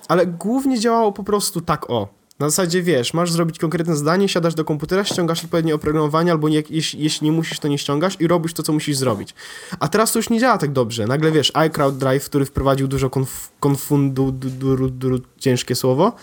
[0.08, 2.20] ale głównie działało po prostu tak o.
[2.40, 6.64] Na zasadzie, wiesz, masz zrobić konkretne zdanie, siadasz do komputera, ściągasz odpowiednie oprogramowanie, albo nie,
[6.70, 9.36] jeśli, jeśli nie musisz, to nie ściągasz i robisz to, co musisz zrobić.
[9.80, 11.08] A teraz to już nie działa tak dobrze.
[11.08, 16.14] Nagle, wiesz, iCloud Drive, który wprowadził dużo konf, konfundu, du, du, du, ciężkie słowo,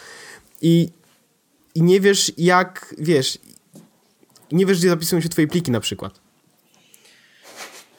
[0.63, 0.89] i
[1.75, 3.39] i nie wiesz jak, wiesz,
[4.53, 6.21] nie wiesz gdzie zapisują się twoje pliki na przykład.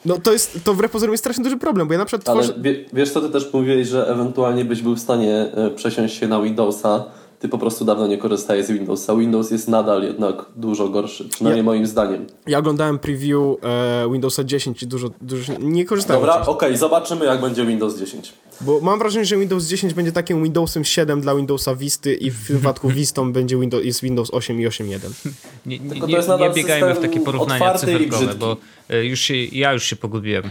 [0.04, 2.42] No to jest, to wbrew pozorom jest strasznie duży problem, bo ja na przykład Ale
[2.42, 2.60] tworzę...
[2.92, 6.42] wiesz co, ty też mówiłeś, że ewentualnie byś był w stanie e, przesiąść się na
[6.42, 7.04] Windowsa.
[7.40, 9.16] Ty po prostu dawno nie korzystajesz z Windowsa.
[9.16, 12.26] Windows jest nadal jednak dużo gorszy, przynajmniej Ja- moim zdaniem.
[12.46, 17.40] Ja oglądałem preview e, Windowsa 10 i dużo, dużo nie korzystałem Dobra, okej, zobaczymy jak
[17.40, 18.32] będzie Windows 10.
[18.60, 22.52] bo mam wrażenie, że Windows 10 będzie takim Windowsem 7 dla Windowsa Visty i w
[22.52, 25.30] wypadku Vistą będzie Windows, jest Windows 8 i 8.1.
[25.66, 26.00] Nie, nie, nie,
[26.40, 28.56] nie biegajmy w takie porównania cyferkowe, bo
[28.90, 30.50] e, już się, ja już się pogubiłem.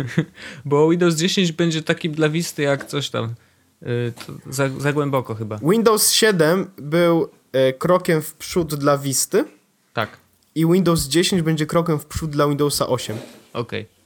[0.64, 3.34] bo Windows 10 będzie takim dla Wisty jak coś tam.
[4.26, 5.58] To za, za głęboko chyba.
[5.62, 9.44] Windows 7 był e, krokiem w przód dla Visty
[9.92, 10.08] Tak,
[10.54, 13.16] i Windows 10 będzie krokiem w przód dla Windowsa 8.
[13.52, 13.96] okej.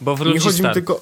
[0.00, 0.74] Bo nie wróci chodzi mi start.
[0.74, 1.00] tylko,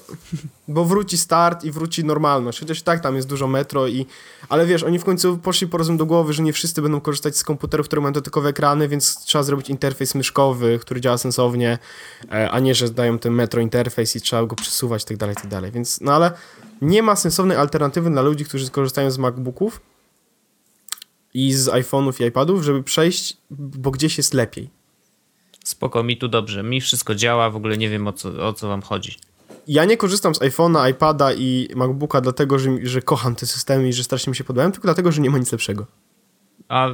[0.67, 2.59] bo wróci start i wróci normalność.
[2.59, 4.05] Chociaż tak, tam jest dużo metro i...
[4.49, 7.37] Ale wiesz, oni w końcu poszli po rozum do głowy, że nie wszyscy będą korzystać
[7.37, 11.77] z komputerów, które mają dotykowe ekrany, więc trzeba zrobić interfejs myszkowy, który działa sensownie,
[12.31, 15.35] e, a nie, że dają ten metro interfejs i trzeba go przesuwać i tak dalej,
[15.35, 15.71] tak dalej.
[15.71, 16.31] Więc, no ale
[16.81, 19.81] nie ma sensownej alternatywy dla ludzi, którzy korzystają z MacBooków
[21.33, 24.69] i z iPhone'ów i iPadów, żeby przejść, bo gdzieś jest lepiej.
[25.63, 26.63] Spoko, mi tu dobrze.
[26.63, 29.17] Mi wszystko działa, w ogóle nie wiem o co, o co wam chodzi.
[29.67, 33.93] Ja nie korzystam z iPhone'a, iPada i MacBooka dlatego, że, że kocham te systemy i
[33.93, 35.85] że strasznie mi się podobają, tylko dlatego, że nie ma nic lepszego.
[36.67, 36.93] A, y,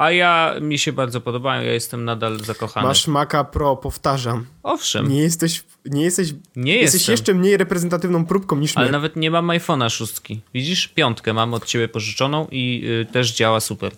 [0.00, 2.86] a ja, mi się bardzo podobają, ja jestem nadal zakochany.
[2.86, 4.46] Masz Maca Pro, powtarzam.
[4.62, 7.12] Owszem, Nie jesteś, nie jesteś, nie jesteś jestem.
[7.12, 8.92] jeszcze mniej reprezentatywną próbką niż Ale my.
[8.92, 10.40] nawet nie mam iPhone'a szóstki.
[10.54, 10.88] Widzisz?
[10.88, 13.92] Piątkę mam od ciebie pożyczoną i y, też działa super.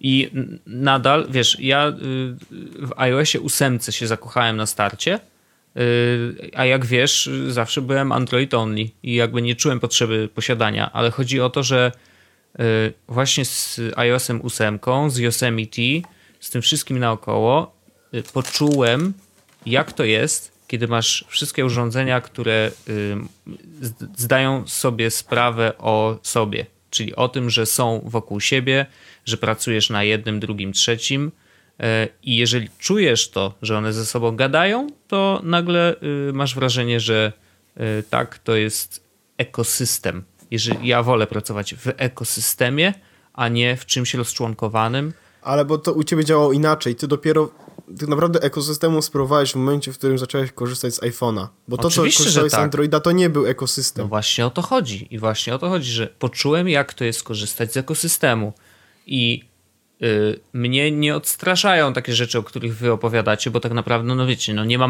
[0.00, 0.30] I
[0.66, 1.92] nadal, wiesz, ja y,
[2.86, 5.20] w iOSie 8 się zakochałem na starcie,
[5.76, 11.10] y, a jak wiesz, zawsze byłem Android only i jakby nie czułem potrzeby posiadania, ale
[11.10, 11.92] chodzi o to, że
[13.08, 14.80] właśnie z iOSem 8,
[15.10, 16.08] z Yosemite,
[16.40, 17.76] z tym wszystkim naokoło,
[18.32, 19.12] poczułem,
[19.66, 22.70] jak to jest, kiedy masz wszystkie urządzenia, które
[24.16, 28.86] zdają sobie sprawę o sobie, czyli o tym, że są wokół siebie,
[29.24, 31.32] że pracujesz na jednym, drugim, trzecim.
[32.22, 35.96] I jeżeli czujesz to, że one ze sobą gadają, to nagle
[36.28, 37.32] y, masz wrażenie, że
[37.76, 39.04] y, tak, to jest
[39.38, 40.24] ekosystem.
[40.50, 42.94] Jeżeli ja wolę pracować w ekosystemie,
[43.32, 45.12] a nie w czymś rozczłonkowanym.
[45.42, 46.94] Ale bo to u ciebie działało inaczej.
[46.94, 47.50] Ty dopiero
[47.98, 51.46] tak naprawdę ekosystemu spróbowałeś w momencie, w którym zacząłeś korzystać z iPhone'a.
[51.68, 52.60] Bo to, Oczywiście, co korzystałeś tak.
[52.60, 54.04] z Androida, to nie był ekosystem.
[54.04, 55.14] No właśnie o to chodzi.
[55.14, 58.52] I właśnie o to chodzi, że poczułem, jak to jest korzystać z ekosystemu.
[59.06, 59.49] I
[60.52, 64.64] mnie nie odstraszają takie rzeczy, o których wy opowiadacie, bo tak naprawdę, no wiecie, no
[64.64, 64.88] nie ma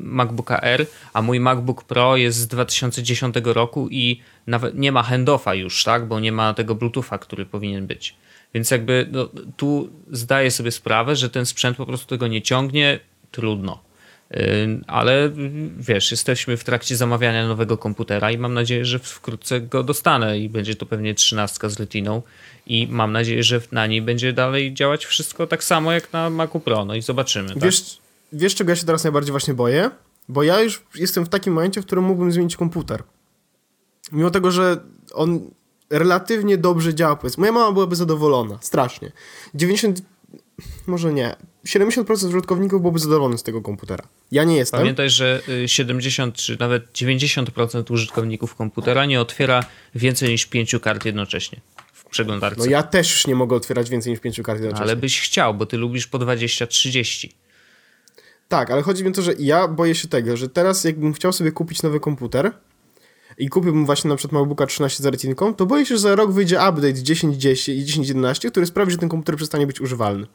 [0.00, 5.54] MacBooka R, a mój MacBook Pro jest z 2010 roku i nawet nie ma handoffa
[5.54, 8.14] już, tak, bo nie ma tego Bluetootha, który powinien być.
[8.54, 13.00] Więc jakby no, tu zdaję sobie sprawę, że ten sprzęt po prostu tego nie ciągnie,
[13.30, 13.82] trudno.
[14.86, 15.30] Ale
[15.76, 20.48] wiesz, jesteśmy w trakcie zamawiania nowego komputera i mam nadzieję, że wkrótce go dostanę i
[20.48, 22.22] będzie to pewnie trzynastka z Retiną
[22.66, 26.60] i mam nadzieję, że na niej będzie dalej działać wszystko tak samo jak na Macu
[26.60, 27.48] Pro, no i zobaczymy.
[27.48, 27.62] Tak?
[27.62, 27.98] Wiesz,
[28.32, 29.90] wiesz czego ja się teraz najbardziej właśnie boję?
[30.28, 33.02] Bo ja już jestem w takim momencie, w którym mógłbym zmienić komputer.
[34.12, 34.76] Mimo tego, że
[35.12, 35.50] on
[35.90, 37.40] relatywnie dobrze działa, powiedzmy.
[37.40, 39.12] Moja mama byłaby zadowolona, strasznie.
[39.54, 40.02] 90,
[40.86, 41.36] może nie,
[41.66, 44.04] 70% użytkowników byłoby zadowolonych z tego komputera.
[44.32, 44.80] Ja nie jestem.
[44.80, 51.04] Pamiętaj, że 70 y, czy nawet 90% użytkowników komputera nie otwiera więcej niż 5 kart
[51.04, 51.60] jednocześnie
[51.92, 52.58] w przeglądarce.
[52.58, 54.84] No ja też już nie mogę otwierać więcej niż 5 kart jednocześnie.
[54.84, 57.28] Ale byś chciał, bo ty lubisz po 20-30.
[58.48, 61.32] Tak, ale chodzi mi o to, że ja boję się tego, że teraz jakbym chciał
[61.32, 62.52] sobie kupić nowy komputer,
[63.38, 66.32] i kupiłbym właśnie na przykład MacBooka 13 z retinką, to boję się, że za rok
[66.32, 70.26] wyjdzie update 10.10 i 10.11, który sprawi, że ten komputer przestanie być używalny.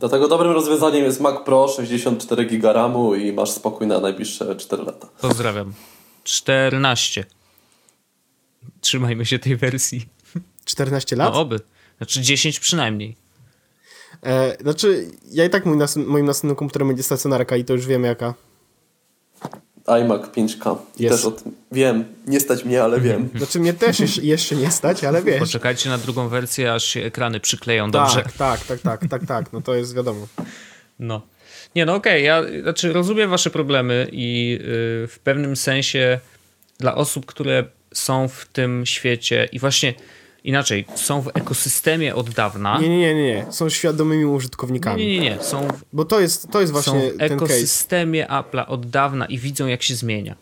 [0.00, 4.82] Dlatego dobrym rozwiązaniem jest Mac Pro 64 GB RAMu i masz spokój na najbliższe 4
[4.82, 5.08] lata.
[5.20, 5.72] Pozdrawiam.
[6.24, 7.24] 14.
[8.80, 10.06] Trzymajmy się tej wersji.
[10.64, 11.32] 14 lat?
[11.32, 11.60] No oby.
[11.98, 13.16] Znaczy 10 przynajmniej.
[14.22, 17.86] E, znaczy, ja i tak mój nas moim następnym komputerem będzie stacjonarka i to już
[17.86, 18.34] wiemy jaka
[19.86, 20.76] iMac 5K.
[21.00, 21.10] Yes.
[21.10, 22.04] Też o tym wiem.
[22.26, 23.28] Nie stać mnie, ale wiem.
[23.38, 25.40] Znaczy mnie też jeszcze nie stać, ale wiesz.
[25.40, 28.22] Poczekajcie na drugą wersję, aż się ekrany przykleją tak, dobrze.
[28.38, 29.52] Tak, tak, tak, tak, tak.
[29.52, 30.26] No to jest wiadomo.
[30.98, 31.22] No.
[31.74, 32.52] Nie, no okej, okay.
[32.52, 34.58] ja znaczy rozumiem wasze problemy i yy,
[35.08, 36.20] w pewnym sensie
[36.78, 37.64] dla osób, które
[37.94, 39.94] są w tym świecie i właśnie
[40.46, 42.80] inaczej, są w ekosystemie od dawna.
[42.80, 43.46] Nie, nie, nie, nie.
[43.50, 45.06] Są świadomymi użytkownikami.
[45.06, 45.42] Nie, nie, nie.
[45.42, 49.38] Są w, Bo to jest, to jest właśnie są w ekosystemie Apple'a od dawna i
[49.38, 50.34] widzą, jak się zmienia.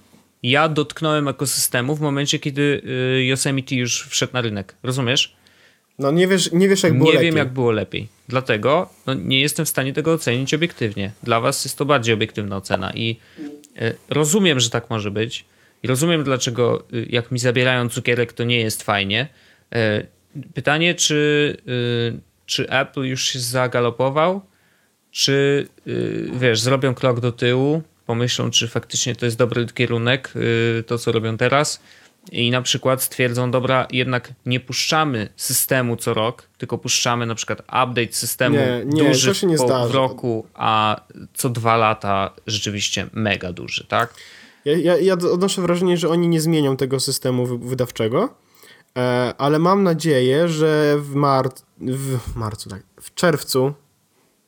[0.43, 2.83] Ja dotknąłem ekosystemu w momencie, kiedy
[3.21, 4.75] y, Yosemite już wszedł na rynek.
[4.83, 5.37] Rozumiesz?
[5.99, 7.27] No nie wiesz, nie wiesz jak było nie lepiej.
[7.27, 8.09] Nie wiem, jak było lepiej.
[8.29, 11.13] Dlatego no, nie jestem w stanie tego ocenić obiektywnie.
[11.23, 13.17] Dla was jest to bardziej obiektywna ocena i
[13.83, 15.45] y, rozumiem, że tak może być.
[15.83, 19.29] I rozumiem, dlaczego y, jak mi zabierają cukierek, to nie jest fajnie
[20.55, 24.41] pytanie, czy, y, czy Apple już się zagalopował,
[25.11, 30.83] czy y, wiesz, zrobią krok do tyłu, pomyślą, czy faktycznie to jest dobry kierunek, y,
[30.87, 31.81] to co robią teraz,
[32.33, 37.61] i na przykład stwierdzą, dobra, jednak nie puszczamy systemu co rok, tylko puszczamy na przykład
[37.61, 41.01] update systemu nie, nie, duży się nie po, w roku, a
[41.35, 44.15] co dwa lata rzeczywiście mega duży, tak?
[44.65, 48.44] Ja, ja, ja odnoszę wrażenie, że oni nie zmienią tego systemu wydawczego, E,
[49.39, 53.73] ale mam nadzieję, że w, mar w marcu, tak, w czerwcu,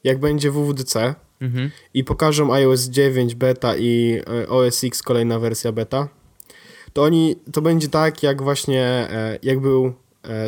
[0.05, 1.70] jak będzie WWDC mhm.
[1.94, 6.09] i pokażą iOS 9 beta i e, OS X kolejna wersja beta,
[6.92, 9.92] to oni, to będzie tak jak właśnie, e, jak był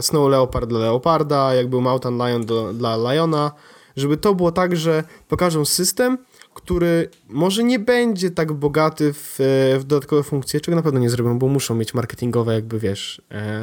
[0.01, 3.53] Snow Leopard dla Leoparda, jak był Mountain Lion do, dla Liona,
[3.97, 6.19] żeby to było tak, że pokażą system,
[6.59, 9.37] który może nie będzie tak bogaty w,
[9.79, 13.23] w dodatkowe funkcje, czego na pewno nie zrobią, bo muszą mieć marketingowe jakby, wiesz...
[13.31, 13.63] E...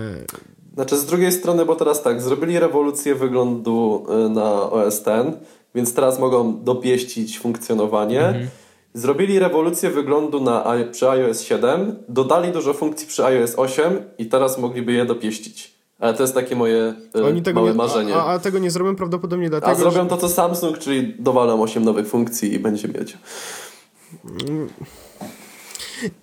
[0.73, 5.37] Znaczy z drugiej strony, bo teraz tak, zrobili rewolucję wyglądu e, na OS X,
[5.75, 8.27] więc teraz mogą dopieścić funkcjonowanie.
[8.27, 8.47] Mhm.
[8.93, 14.57] Zrobili rewolucję wyglądu na, przy iOS 7, dodali dużo funkcji przy iOS 8 i teraz
[14.57, 15.74] mogliby je dopieścić.
[15.99, 18.15] Ale to jest takie moje e, Oni tego małe nie, marzenie.
[18.15, 20.09] A, a, tego nie zrobią prawdopodobnie dlatego, A zrobią że...
[20.09, 23.17] to co Samsung, czyli dowalam 8 nowych funkcji i będzie mieć.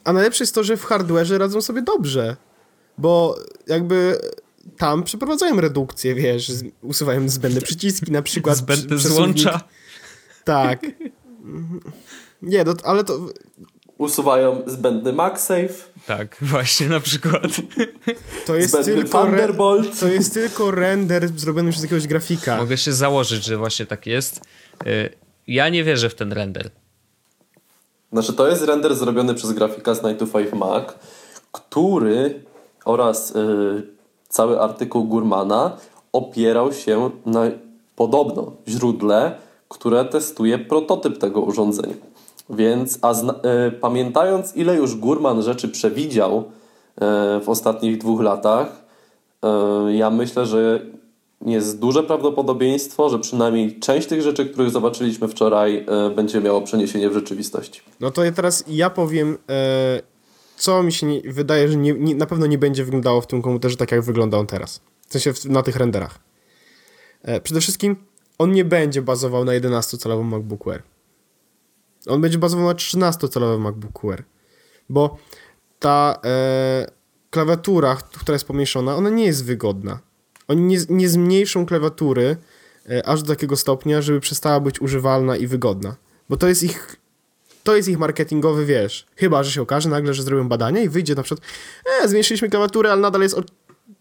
[0.05, 2.37] A najlepsze jest to, że w hardware'ze radzą sobie dobrze.
[2.99, 4.19] Bo jakby
[4.79, 6.53] tam przeprowadzają redukcję, wiesz,
[6.83, 8.57] usuwają zbędne przyciski na przykład.
[8.57, 9.61] Zbędne przesuwnik- złącza.
[10.45, 10.81] Tak.
[12.43, 13.19] Nie, no, ale to
[14.03, 15.75] Usuwają zbędny MagSafe,
[16.07, 17.43] Tak, właśnie na przykład.
[18.47, 20.01] To jest, zbędny tylko Thunderbolt.
[20.01, 22.57] to jest tylko render zrobiony przez jakiegoś grafika.
[22.57, 24.41] Mogę się założyć, że właśnie tak jest.
[24.87, 25.11] Y,
[25.47, 26.71] Ja nie wierzę w ten render.
[28.13, 30.85] Znaczy, to jest render zrobiony przez grafika z 9 to 5 Mac,
[31.53, 32.43] który
[32.85, 33.83] oraz y,
[34.29, 35.77] cały artykuł Gurmana
[36.13, 37.43] opierał się na
[37.97, 39.35] podobno źródle,
[39.69, 41.95] które testuje prototyp tego urządzenia.
[42.53, 43.35] Więc, a zna,
[43.69, 46.45] y, pamiętając, ile już Gurman rzeczy przewidział y,
[47.41, 48.85] w ostatnich dwóch latach,
[49.89, 50.81] y, ja myślę, że
[51.47, 55.87] jest duże prawdopodobieństwo, że przynajmniej część tych rzeczy, których zobaczyliśmy wczoraj,
[56.17, 57.81] będzie miało przeniesienie w rzeczywistości.
[58.01, 60.03] No to ja teraz ja powiem, e,
[60.57, 63.43] co mi się nie, wydaje, że nie, nie, na pewno nie będzie wyglądało w tym
[63.43, 64.81] komputerze tak, jak wygląda on teraz.
[65.09, 66.19] W sensie w, na tych renderach.
[67.23, 67.97] E, przede wszystkim
[68.39, 70.83] on nie będzie bazował na 11-calowym MacBook Air.
[72.07, 74.25] On będzie bazował na 13-calowym MacBook Air.
[74.89, 75.19] Bo
[75.79, 76.87] ta e,
[77.31, 79.99] klawiatura, która jest pomniejszona, ona nie jest wygodna.
[80.49, 82.37] Oni nie, nie zmniejszą klawiatury
[82.91, 85.97] e, aż do takiego stopnia, żeby przestała być używalna i wygodna.
[86.29, 86.97] Bo to jest ich
[87.65, 89.07] to jest ich marketingowy, wiesz.
[89.17, 91.49] Chyba, że się okaże nagle, że zrobią badania i wyjdzie na przykład,
[92.03, 93.43] e, zmniejszyliśmy klawiaturę, ale nadal jest o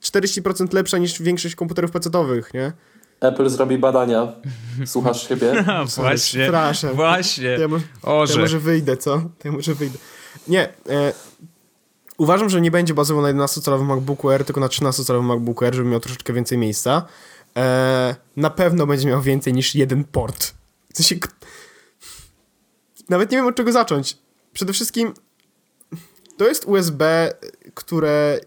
[0.02, 2.72] 40% lepsza niż większość komputerów PC-owych, nie?
[3.22, 4.28] Apple zrobi badania.
[4.86, 5.64] Słuchasz siebie?
[5.68, 6.42] A, właśnie.
[6.42, 6.96] Przepraszam.
[6.96, 7.56] Właśnie.
[7.56, 9.18] To ja, może, to ja może wyjdę, co?
[9.18, 9.98] To ja może wyjdę.
[10.48, 11.14] Nie, e,
[12.18, 15.90] uważam, że nie będzie bazował na 11-calowym MacBooku Air, tylko na 13-calowym MacBooku Air, żeby
[15.90, 17.06] miał troszeczkę więcej miejsca.
[17.58, 20.54] E, na pewno będzie miał więcej niż jeden port.
[20.94, 21.16] W sensie,
[23.10, 24.18] nawet nie wiem od czego zacząć.
[24.54, 25.14] Przede wszystkim
[26.38, 27.34] to jest USB,
[27.74, 28.40] które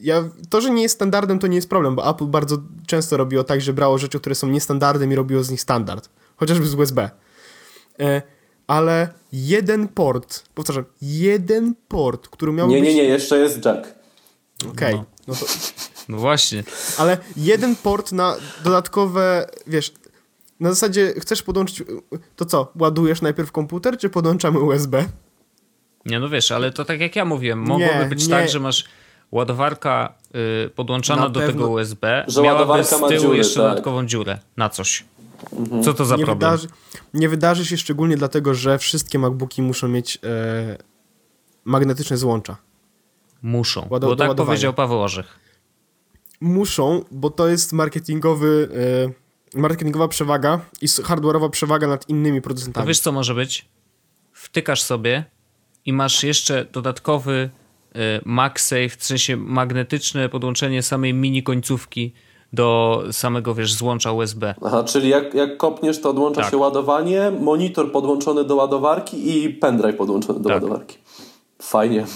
[0.00, 3.44] ja, to, że nie jest standardem, to nie jest problem, bo Apple bardzo często robiło
[3.44, 6.08] tak, że brało rzeczy, które są niestandardem i robiło z nich standard.
[6.36, 7.10] Chociażby z USB.
[8.00, 8.22] E,
[8.66, 12.88] ale jeden port, powtarzam, jeden port, który miał Nie, być...
[12.88, 13.94] nie, nie, jeszcze jest jack.
[14.70, 15.04] Okej, No.
[15.28, 15.46] no to...
[16.08, 16.64] No właśnie.
[16.98, 19.92] Ale jeden port na dodatkowe, wiesz,
[20.60, 21.82] na zasadzie chcesz podłączyć,
[22.36, 25.04] to co, ładujesz najpierw komputer, czy podłączamy USB?
[26.06, 28.30] Nie, no wiesz, ale to tak jak ja mówiłem, mogłoby Nie, być nie.
[28.30, 28.84] tak, że masz
[29.34, 30.14] ładowarka
[30.66, 31.52] y, podłączona Na do pewno.
[31.52, 33.68] tego USB, Że miałaby z tyłu dziury, jeszcze tak.
[33.70, 35.04] dodatkową dziurę na coś.
[35.84, 36.50] Co to za nie, problem?
[36.50, 36.68] wydarzy,
[37.14, 40.76] nie wydarzy się szczególnie dlatego, że wszystkie MacBooki muszą mieć e,
[41.64, 42.56] magnetyczne złącza.
[43.42, 44.46] Muszą, Ładu- bo tak ładowania.
[44.46, 45.38] powiedział Paweł Orzech.
[46.40, 48.68] Muszą, bo to jest marketingowy,
[49.54, 52.86] e, marketingowa przewaga i hardware'owa przewaga nad innymi To producentami.
[52.88, 53.68] wiesz co może być?
[54.32, 55.24] Wtykasz sobie
[55.84, 57.50] i masz jeszcze dodatkowy
[58.24, 62.12] MagSafe, w sensie magnetyczne podłączenie samej mini końcówki
[62.52, 64.54] do samego, wiesz, złącza USB.
[64.64, 66.50] Aha, czyli jak, jak kopniesz, to odłącza Tak.
[66.50, 70.62] się ładowanie, monitor podłączony do ładowarki i pendrive podłączony do Tak.
[70.62, 70.98] ładowarki.
[71.68, 72.06] Fajnie.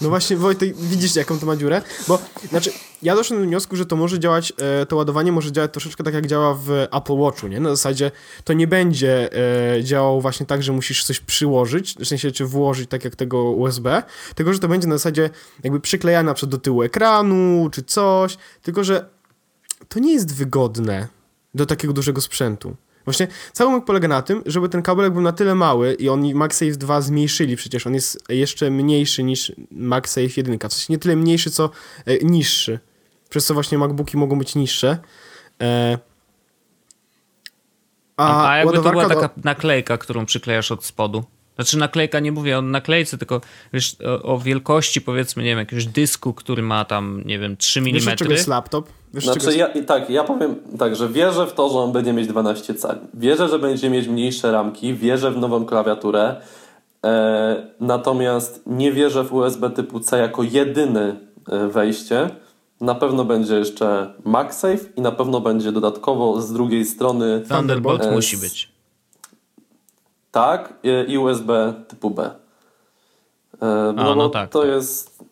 [0.00, 1.82] No właśnie, Wojtek, widzisz jaką to ma dziurę?
[2.08, 2.72] Bo, znaczy,
[3.02, 6.14] ja doszedłem do wniosku, że to może działać, e, to ładowanie może działać troszeczkę tak,
[6.14, 7.60] jak działa w Apple Watchu, nie?
[7.60, 8.10] Na zasadzie
[8.44, 9.30] to nie będzie
[9.76, 13.42] e, działało właśnie tak, że musisz coś przyłożyć, w sensie, czy włożyć tak jak tego
[13.42, 14.02] USB,
[14.34, 15.30] tylko, że to będzie na zasadzie
[15.64, 19.08] jakby przyklejane na przykład do tyłu ekranu, czy coś, tylko, że
[19.88, 21.08] to nie jest wygodne
[21.54, 22.76] do takiego dużego sprzętu.
[23.10, 26.34] Właśnie cały mógł polega na tym, żeby ten kabelek był na tyle mały i oni
[26.34, 31.16] MagSafe 2 zmniejszyli przecież, on jest jeszcze mniejszy niż MagSafe 1, w sensie nie tyle
[31.16, 31.70] mniejszy, co
[32.06, 32.78] e, niższy.
[33.28, 34.98] Przez co właśnie MacBooki mogą być niższe.
[35.62, 35.98] E,
[38.16, 41.24] A, a jakby to była taka naklejka, którą przyklejasz od spodu.
[41.60, 43.40] Znaczy naklejka, nie mówię o naklejce, tylko
[43.72, 47.80] wiesz, o, o wielkości powiedzmy, nie wiem, jakiegoś dysku, który ma tam, nie wiem, 3
[47.80, 48.12] Wiesz, mm.
[48.12, 48.88] od czego jest laptop?
[49.14, 49.58] Wiesz, Znaczy, jest...
[49.58, 52.74] ja, i tak, ja powiem tak, że wierzę w to, że on będzie mieć 12
[52.74, 52.98] cali.
[53.14, 56.36] Wierzę, że będzie mieć mniejsze ramki, wierzę w nową klawiaturę,
[57.04, 61.16] e, natomiast nie wierzę w USB typu C jako jedyne
[61.48, 62.30] e, wejście.
[62.80, 68.10] Na pewno będzie jeszcze MagSafe i na pewno będzie dodatkowo z drugiej strony Thunderbolt E,
[68.10, 68.79] musi być.
[70.30, 70.74] Tak
[71.08, 72.30] i USB typu B.
[73.62, 74.68] E, no bo tak, To tak.
[74.68, 75.24] jest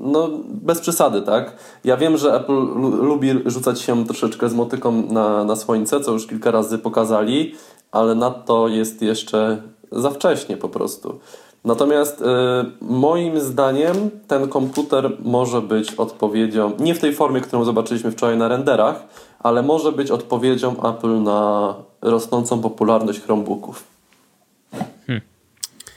[0.00, 1.56] no bez przesady, tak?
[1.84, 6.12] Ja wiem, że Apple lu- lubi rzucać się troszeczkę z motyką na, na słońce, co
[6.12, 7.54] już kilka razy pokazali,
[7.92, 9.62] ale na to jest jeszcze
[9.92, 11.18] za wcześnie po prostu.
[11.64, 18.10] Natomiast e, moim zdaniem ten komputer może być odpowiedzią, nie w tej formie, którą zobaczyliśmy
[18.10, 19.06] wczoraj na renderach,
[19.38, 23.84] ale może być odpowiedzią Apple na rosnącą popularność Chromebooków.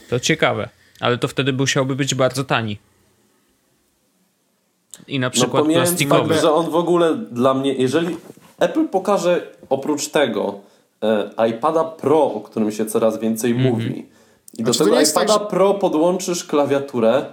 [0.10, 0.70] To ciekawe.
[1.00, 2.78] Ale to wtedy musiałby być bardzo tani.
[5.08, 6.30] I na No przykład pomijając plastikowy.
[6.30, 8.18] fakt, że on w ogóle dla mnie, jeżeli
[8.60, 10.60] Apple pokaże oprócz tego
[11.04, 13.74] e, iPada Pro, o którym się coraz więcej Mhm.
[13.74, 14.06] mówi,
[14.58, 17.26] i do A czy to tego iPada tak, że- Pro podłączysz klawiaturę,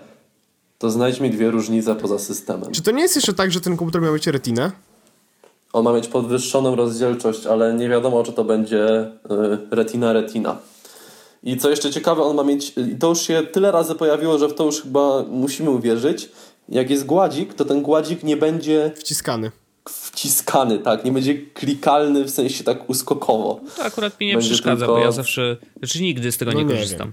[0.79, 2.73] to znajdź mi dwie różnice poza systemem.
[2.73, 4.71] Czy to nie jest jeszcze tak, że ten komputer miał mieć retinę?
[5.77, 9.09] On ma mieć podwyższoną rozdzielczość, ale nie wiadomo, czy to będzie y,
[9.70, 10.57] retina retina.
[11.43, 14.49] I co jeszcze ciekawe, on ma mieć, i to już się tyle razy pojawiło, że
[14.49, 16.29] w to już chyba musimy uwierzyć,
[16.68, 19.51] jak jest gładzik, to ten gładzik nie będzie Wciskany.
[19.89, 23.61] wciskany, tak, nie będzie klikalny w sensie tak uskokowo.
[23.77, 26.59] To akurat mi nie Będzie przeszkadza, tylko- bo ja zawsze, znaczy nigdy z tego No
[26.59, 27.12] nie nie korzystam.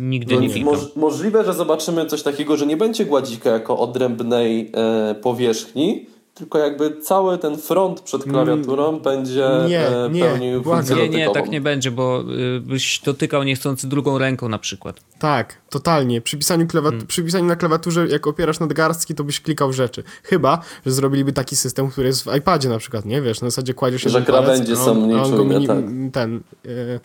[0.00, 0.74] Nigdy No, nie klikam.
[0.74, 6.06] moż, możliwe, że zobaczymy coś takiego, że nie będzie gładzika jako odrębnej e, powierzchni,
[6.38, 9.68] tylko jakby cały ten front przed klawiaturą będzie Mm.
[9.68, 10.86] Nie, e, nie, pełnił błagam.
[10.86, 12.24] funkcję Nie, nie, tak nie będzie, bo
[12.56, 15.00] y, byś dotykał niechcący drugą ręką na przykład.
[15.18, 16.20] Tak, totalnie.
[16.20, 17.06] Przy pisaniu, klawat- Hmm.
[17.06, 20.02] przy pisaniu na klawiaturze, jak opierasz nadgarstki, to byś klikał w rzeczy.
[20.22, 23.22] Chyba, że zrobiliby taki system, który jest w iPadzie na przykład, nie?
[23.22, 25.66] Wiesz, na zasadzie kładziesz Że jeden palec, krawędzie są mniej a on go czujne, mini,
[25.66, 25.76] tak.
[26.12, 27.00] ten, e,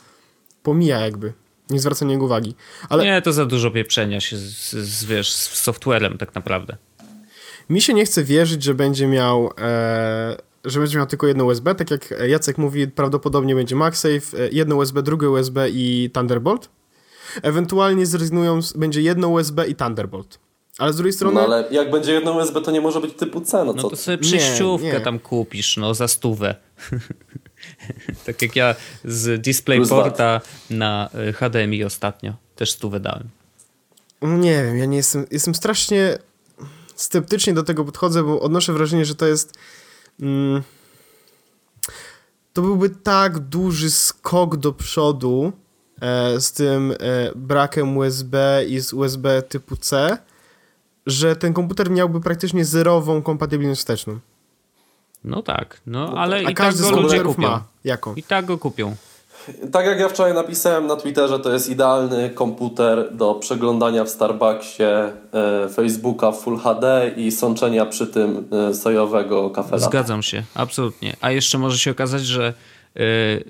[0.63, 1.33] pomija jakby.
[1.69, 2.55] Nie zwraca na niego uwagi.
[2.89, 6.77] Ale Nie, to za dużo pieprzenia się z, z, wiesz, z softwarem tak naprawdę.
[7.69, 9.49] Mi się nie chce wierzyć, że będzie miał...
[9.61, 14.49] E, że będzie miał tylko jedno USB, tak jak Jacek mówi, prawdopodobnie będzie MagSafe, e,
[14.51, 16.69] jedno USB, drugie USB i Thunderbolt.
[17.41, 20.39] Ewentualnie zrezygnują, z, będzie jedno USB i Thunderbolt.
[20.77, 21.35] Ale z drugiej strony...
[21.35, 23.89] No ale jak będzie jedno USB, to nie może być typu C, no No co?
[23.89, 24.99] to sobie Nie, przejściówkę nie.
[25.01, 26.55] tam kupisz, no za stówę.
[28.25, 33.29] tak jak ja z DisplayPorta na y, HDMI ostatnio też stówę dałem.
[34.21, 35.25] No Nie wiem, ja nie jestem.
[35.31, 36.17] Jestem strasznie
[36.95, 39.53] sceptycznie do tego podchodzę, bo odnoszę wrażenie, że to jest.
[40.19, 40.61] Mm,
[42.53, 45.51] to byłby tak duży skok do przodu
[46.01, 46.95] e, z tym e,
[47.35, 50.17] brakiem USB i z USB typu C,
[51.05, 54.19] że ten komputer miałby praktycznie zerową kompatybilność wsteczną.
[55.23, 57.41] No tak, no ale A i tak każdy go z ludzie kupią.
[57.41, 57.63] ma.
[57.83, 58.15] Jaką?
[58.15, 58.95] I tak go kupią.
[59.71, 64.83] Tak jak ja wczoraj napisałem na Twitterze, to jest idealny komputer do przeglądania w Starbucksie
[64.83, 69.79] e, Facebooka w Full HD i sączenia przy tym e, sojowego kafela.
[69.79, 71.15] Zgadzam się, absolutnie.
[71.21, 72.53] A jeszcze może się okazać, że
[72.97, 73.43] y,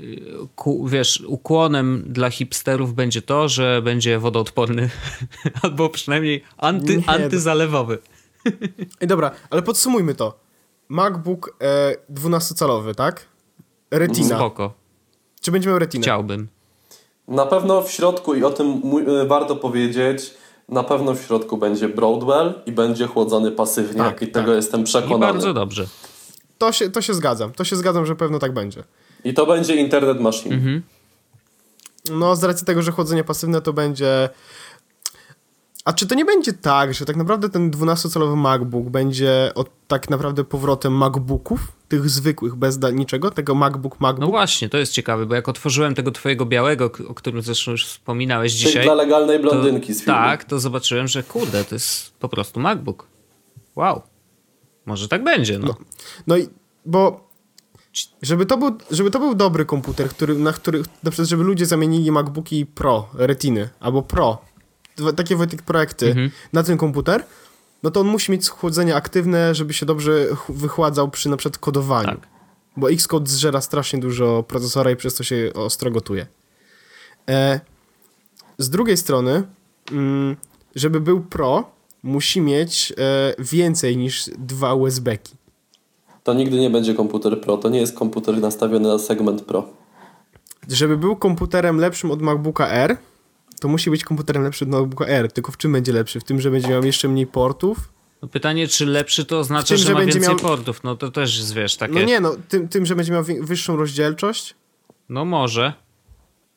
[0.56, 4.90] ku, wiesz, ukłonem dla hipsterów będzie to, że będzie wodoodporny
[5.64, 7.98] albo przynajmniej anty, Nie, antyzalewowy.
[9.02, 10.40] Ej, dobra, ale podsumujmy to.
[10.90, 13.26] MacBook e, 12-calowy, tak?
[13.92, 14.36] Retina.
[14.36, 14.74] Spoko,
[15.44, 16.02] Czy będzie miał retinę?
[16.02, 16.48] chciałbym.
[17.28, 18.82] Na pewno w środku, i o tym
[19.22, 20.34] e, warto powiedzieć,
[20.70, 23.98] na pewno w środku będzie Broadwell i będzie chłodzony pasywnie.
[24.04, 24.56] Tak, I tego tak.
[24.56, 25.34] jestem I przekonany.
[25.34, 25.88] bardzo dobrze.
[26.58, 27.52] To się, to się zgadzam.
[27.52, 28.84] To się zgadzam, że pewno tak będzie.
[29.24, 30.56] I to będzie Internet Machine.
[30.56, 30.82] Mhm.
[32.12, 34.30] No, z racji tego, że chłodzenie pasywne to będzie.
[35.86, 40.10] A czy to nie będzie tak, że tak naprawdę ten 12-calowy MacBook będzie od tak
[40.10, 41.60] naprawdę powrotem MacBooków,
[41.94, 44.30] tych zwykłych, bez niczego, tego MacBook, No MacBook?
[44.30, 48.54] właśnie, to jest ciekawe, bo jak otworzyłem tego twojego białego, o którym zresztą już wspominałeś
[48.54, 48.84] Czyli dzisiaj.
[48.84, 50.20] dla legalnej to, blondynki z filmu.
[50.20, 53.08] tak, to zobaczyłem, że kurde, to jest po prostu MacBook.
[53.76, 54.02] Wow.
[54.86, 55.76] Może tak będzie, no.
[56.28, 56.48] No i,
[56.86, 57.30] bo
[58.22, 61.66] żeby to, był, żeby to był dobry komputer, który, na który, na przykład, żeby ludzie
[61.66, 64.42] zamienili MacBooki Pro, Retiny, albo Pro,
[65.16, 66.32] takie Wojtek projekty Mhm.
[66.54, 67.24] na ten komputer,
[67.84, 71.58] no to on musi mieć schłodzenie aktywne, żeby się dobrze ch- wychładzał przy na przykład
[71.58, 72.08] kodowaniu.
[72.08, 72.28] Tak.
[72.78, 76.28] Bo Xcode zżera strasznie dużo procesora i przez to się ostro gotuje.
[77.30, 77.60] E,
[78.58, 79.44] z drugiej strony,
[79.92, 80.36] mm,
[80.76, 81.72] żeby był Pro,
[82.04, 85.36] musi mieć e, więcej niż dwa USB-ki.
[86.24, 87.58] To nigdy nie będzie komputer Pro.
[87.58, 89.68] To nie jest komputer nastawiony na segment Pro.
[90.68, 92.98] Żeby był komputerem lepszym od MacBooka R,
[93.62, 95.32] to musi być komputerem lepszym od MacBooka R.
[95.32, 96.20] Tylko w czym będzie lepszy?
[96.20, 97.78] W tym, że będzie miał jeszcze mniej portów?
[98.22, 98.28] no.
[98.28, 100.84] Pytanie, czy lepszy to oznacza, tym, że, że ma będzie więcej miał- portów.
[100.84, 101.94] No to też jest, wiesz, takie...
[101.94, 104.56] No nie, no, tym, tym że będzie miał wyższą rozdzielczość.
[105.10, 105.74] No może.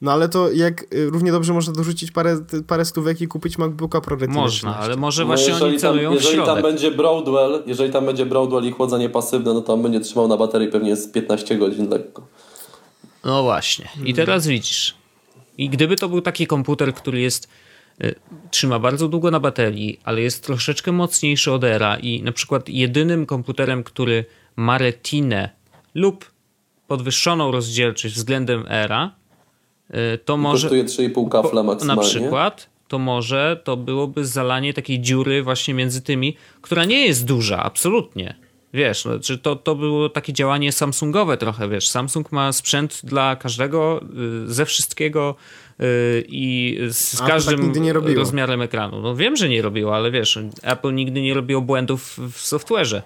[0.01, 4.01] No ale to jak y, równie dobrze można dorzucić parę, parę stówek i kupić MacBooka
[4.01, 4.84] Pro Retina Można, 13.
[4.84, 8.07] ale może No właśnie oni jeżeli tam, celują w jeżeli tam będzie Broadwell, jeżeli tam
[8.07, 11.59] będzie Broadwell i chłodzenie pasywne, no to on będzie trzymał na baterii pewnie z 15
[11.59, 12.26] godzin lekko.
[13.24, 13.84] No właśnie.
[13.84, 14.14] I Hmm.
[14.14, 14.94] teraz widzisz.
[15.59, 17.49] I gdyby to był taki komputer, który jest
[18.05, 18.15] y,
[18.51, 23.27] trzyma bardzo długo na baterii, ale jest troszeczkę mocniejszy od Era i na przykład jedynym
[23.27, 24.25] komputerem, który
[24.57, 25.51] ma retinę
[25.95, 26.31] lub
[26.87, 29.15] podwyższoną rozdzielczość względem Era,
[29.91, 32.03] y, to może Kosztuje 3,5 kafla na maksymalnie.
[32.03, 37.63] przykład to może to byłoby zalanie takiej dziury właśnie między tymi, która nie jest duża,
[37.63, 38.35] absolutnie.
[38.77, 41.89] Wiesz, no, czy to, to było takie działanie Samsungowe trochę, wiesz.
[41.89, 44.01] Samsung ma sprzęt dla każdego,
[44.47, 45.35] y, ze wszystkiego
[45.81, 48.14] y, i z A, to tak każdym nigdy nie robiło.
[48.18, 49.01] rozmiarem ekranu.
[49.01, 53.03] No wiem, że nie robiło, ale wiesz, Apple nigdy nie robiło błędów w software'ze.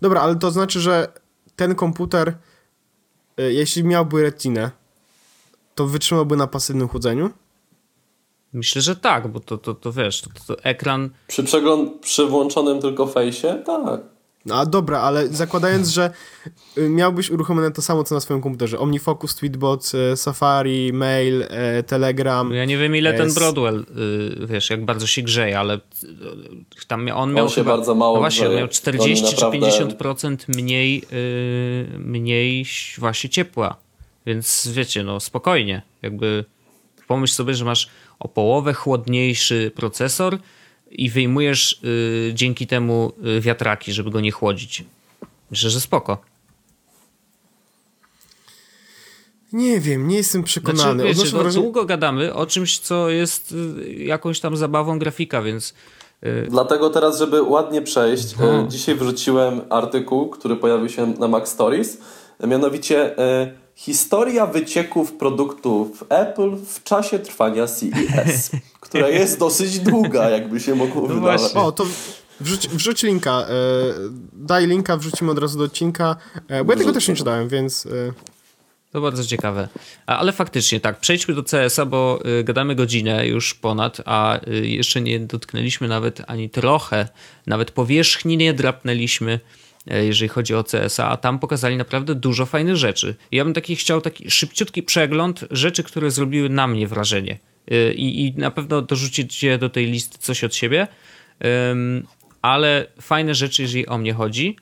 [0.00, 1.08] Dobra, ale to znaczy, że
[1.56, 2.34] ten komputer,
[3.40, 4.70] y, jeśli miałby retinę,
[5.74, 7.30] to wytrzymałby na pasywnym chłodzeniu?
[8.52, 12.80] Myślę, że tak, bo to, to, to wiesz, to, to ekran Przy, przegląd, przy włączonym
[12.80, 13.62] tylko fejsie?
[13.66, 14.00] Tak.
[14.46, 16.10] No a dobra, ale zakładając, że
[16.78, 18.78] y, miałbyś uruchomione to samo, co na swoim komputerze.
[18.78, 22.48] OmniFocus, Tweetbot, y, Safari, Mail, y, Telegram.
[22.48, 23.34] No Ja nie wiem, ile ten.
[23.34, 23.86] Broadwell,
[24.46, 25.80] wiesz, jak bardzo się grzeje, ale
[26.88, 28.60] tam on miał się chyba, bardzo mało no właśnie, on grzeje.
[28.60, 31.02] miał 40 Oni czy naprawdę- 50% mniej,
[31.98, 32.66] mniej
[32.98, 33.76] właśnie ciepła.
[34.26, 36.44] Więc wiecie, no spokojnie, jakby
[37.06, 37.88] pomyśl sobie, że masz
[38.18, 40.38] o połowę chłodniejszy procesor
[40.90, 44.84] i wyjmujesz y, dzięki temu y, wiatraki, żeby go nie chłodzić.
[45.50, 46.18] Myślę, że spoko.
[49.52, 51.04] Nie wiem, nie jestem Znaczy, przekonany.
[51.04, 55.42] wiecie, Odnoszę no, wrażenie- długo gadamy o czymś, co jest y, jakąś tam zabawą grafika,
[55.42, 55.74] więc
[56.48, 61.98] Dlatego teraz, żeby ładnie przejść, e, dzisiaj wrzuciłem artykuł, który pojawił się na Mac Stories,
[62.46, 63.14] mianowicie
[63.74, 68.50] historia wycieków produktów Apple w czasie trwania CES,
[68.90, 71.40] która jest dosyć długa, jakby się mogło wydawać.
[71.40, 71.60] właśnie.
[71.60, 71.86] O, to
[72.40, 73.30] wrzuć, wrzuć linka.
[73.30, 73.46] E,
[74.32, 76.16] daj linka, wrzucimy od razu do odcinka.
[76.48, 77.86] E, bo ja tego też nie czytałem, więc...
[77.86, 78.12] E,
[78.92, 79.68] To bardzo ciekawe.
[80.06, 85.00] Ale faktycznie tak, przejdźmy do CS-a, bo y, gadamy godzinę już ponad, a y, jeszcze
[85.00, 87.08] nie dotknęliśmy nawet ani trochę,
[87.46, 89.40] nawet powierzchni nie drapnęliśmy,
[89.92, 93.14] y, jeżeli chodzi o CS-a, a tam pokazali naprawdę dużo fajnych rzeczy.
[93.32, 97.38] Ja bym taki chciał taki szybciutki przegląd rzeczy, które zrobiły na mnie wrażenie.
[97.72, 100.86] Y, I, i na pewno dorzucicie do tej listy coś od siebie,
[102.42, 104.56] ale fajne rzeczy, jeżeli o mnie chodzi.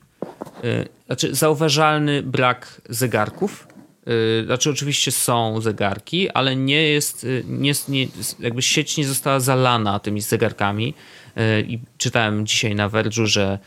[0.63, 3.67] Y, Znaczy, zauważalny brak zegarków.
[4.07, 8.07] Y, Znaczy, oczywiście są zegarki, ale nie jest, nie, nie,
[8.39, 10.93] jakby sieć nie została zalana tymi zegarkami.
[11.67, 13.59] I czytałem dzisiaj na Verge'u, że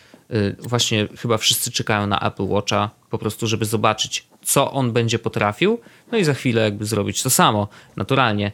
[0.58, 5.80] właśnie chyba wszyscy czekają na Apple Watcha, po prostu, żeby zobaczyć, co on będzie potrafił,
[6.12, 8.52] no i za chwilę jakby zrobić to samo, naturalnie.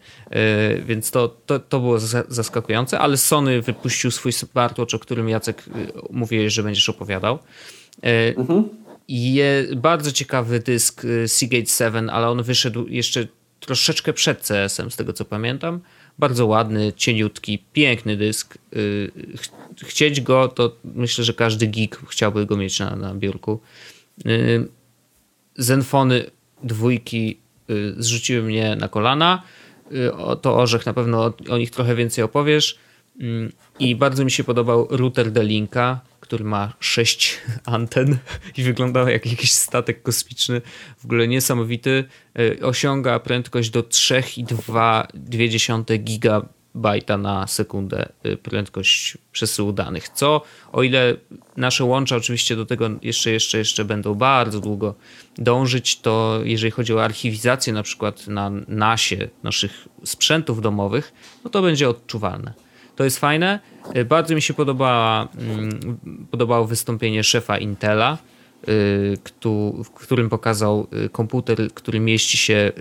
[0.76, 5.28] Y, Więc to, to, to było za- zaskakujące, ale Sony wypuścił swój smartwatch, o którym
[5.28, 7.38] Jacek y, mówiłeś, że będziesz opowiadał.
[8.06, 8.34] Y,
[9.08, 13.26] je, bardzo ciekawy dysk y, Seagate 7, ale on wyszedł jeszcze
[13.60, 15.80] troszeczkę przed CS-em, z tego co pamiętam.
[16.18, 18.58] Bardzo ładny, cieniutki, piękny dysk.
[18.76, 23.60] Y, ch- Chcieć go, to myślę, że każdy geek chciałby go mieć na, na biurku.
[24.26, 24.68] Y,
[25.56, 26.24] Zenfony
[26.62, 27.38] dwójki
[27.70, 29.42] y, zrzuciły mnie na kolana.
[30.42, 32.78] To Orzech na pewno o nich trochę więcej opowiesz.
[33.20, 38.18] Mm, I bardzo mi się podobał router D-Linka, który ma sześć anten
[38.56, 40.60] i wyglądał jak jakiś statek kosmiczny.
[40.98, 42.04] W ogóle niesamowity.
[42.38, 50.08] Y, Osiąga prędkość do 3,2 gigabajta na sekundę y, prędkość przesyłu danych.
[50.08, 50.42] Co,
[50.72, 51.16] o ile
[51.56, 54.94] nasze łącza oczywiście do tego jeszcze, jeszcze, jeszcze będą bardzo długo
[55.38, 61.12] dążyć, to jeżeli chodzi o archiwizację na przykład na nasie naszych sprzętów domowych,
[61.44, 62.67] no to będzie odczuwalne.
[62.98, 63.60] To jest fajne.
[63.96, 65.80] Y, Bardzo mi się podobała, mm,
[66.30, 68.18] podobało wystąpienie szefa Intela,
[69.24, 72.72] któ- w którym pokazał y, komputer, który mieści się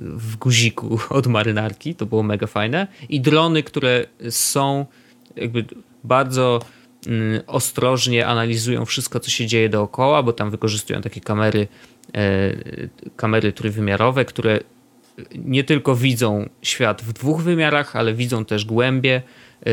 [0.00, 1.94] w guziku od marynarki.
[1.94, 2.86] To było mega fajne.
[3.08, 4.86] I drony, które są
[5.36, 5.64] jakby
[6.04, 6.60] bardzo
[7.06, 11.68] mm, ostrożnie analizują wszystko, co się dzieje dookoła, bo tam wykorzystują takie kamery,
[12.14, 12.52] e,
[13.16, 14.60] kamery trójwymiarowe, które
[15.34, 19.22] nie tylko widzą świat w dwóch wymiarach, ale widzą też głębie.
[19.66, 19.72] Yy,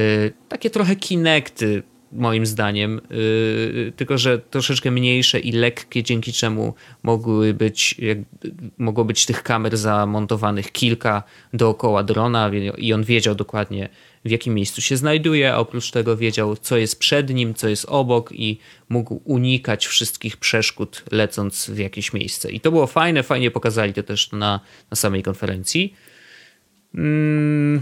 [0.49, 6.73] Takie trochę kinekty, moim zdaniem, yy, tylko że troszeczkę mniejsze i lekkie, dzięki czemu
[7.03, 7.95] mogły być,
[8.77, 11.23] mogło być tych kamer zamontowanych kilka
[11.53, 13.89] dookoła drona i on wiedział dokładnie
[14.25, 17.85] w jakim miejscu się znajduje, a oprócz tego wiedział co jest przed nim, co jest
[17.85, 18.59] obok i
[18.89, 22.51] mógł unikać wszystkich przeszkód lecąc w jakieś miejsce.
[22.51, 24.59] I to było fajne, fajnie pokazali to też na,
[24.91, 25.93] na samej konferencji.
[26.95, 27.81] Mm,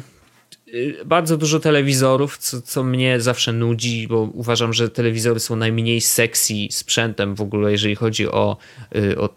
[0.68, 6.02] y, bardzo dużo telewizorów, co, co mnie zawsze nudzi, bo uważam, że telewizory są najmniej
[6.02, 8.58] sexy sprzętem w ogóle, jeżeli chodzi o,
[8.96, 9.30] y, o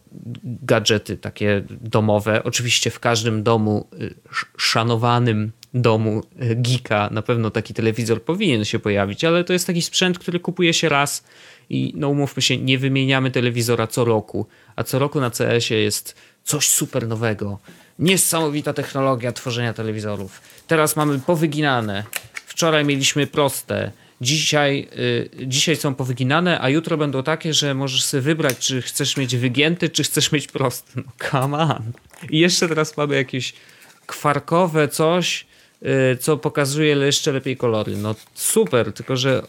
[0.45, 2.45] gadżety takie domowe.
[2.45, 8.65] Oczywiście w każdym domu, y, sz- szanowanym domu y, geeka na pewno taki telewizor powinien
[8.65, 11.25] się pojawić, ale to jest taki sprzęt, który kupuje się raz
[11.71, 14.47] i no umówmy się, nie wymieniamy telewizora co roku,
[14.77, 16.15] a co roku na CS-ie jest
[16.45, 17.59] coś super nowego.
[17.99, 20.41] Niesamowita technologia tworzenia telewizorów.
[20.67, 22.05] Teraz mamy powyginane.
[22.47, 23.93] Wczoraj mieliśmy proste.
[24.21, 29.17] dzisiaj, y, dzisiaj są powyginane, a jutro będą takie, że możesz sobie wybrać, czy chcesz
[29.17, 30.93] mieć wygięty, czy chcesz mieć prosty.
[30.97, 31.93] No come on.
[32.31, 33.53] I jeszcze teraz mamy jakieś
[34.07, 35.47] kwarkowe coś,
[36.21, 37.97] co pokazuje jeszcze lepiej kolory.
[37.97, 39.43] No super, tylko że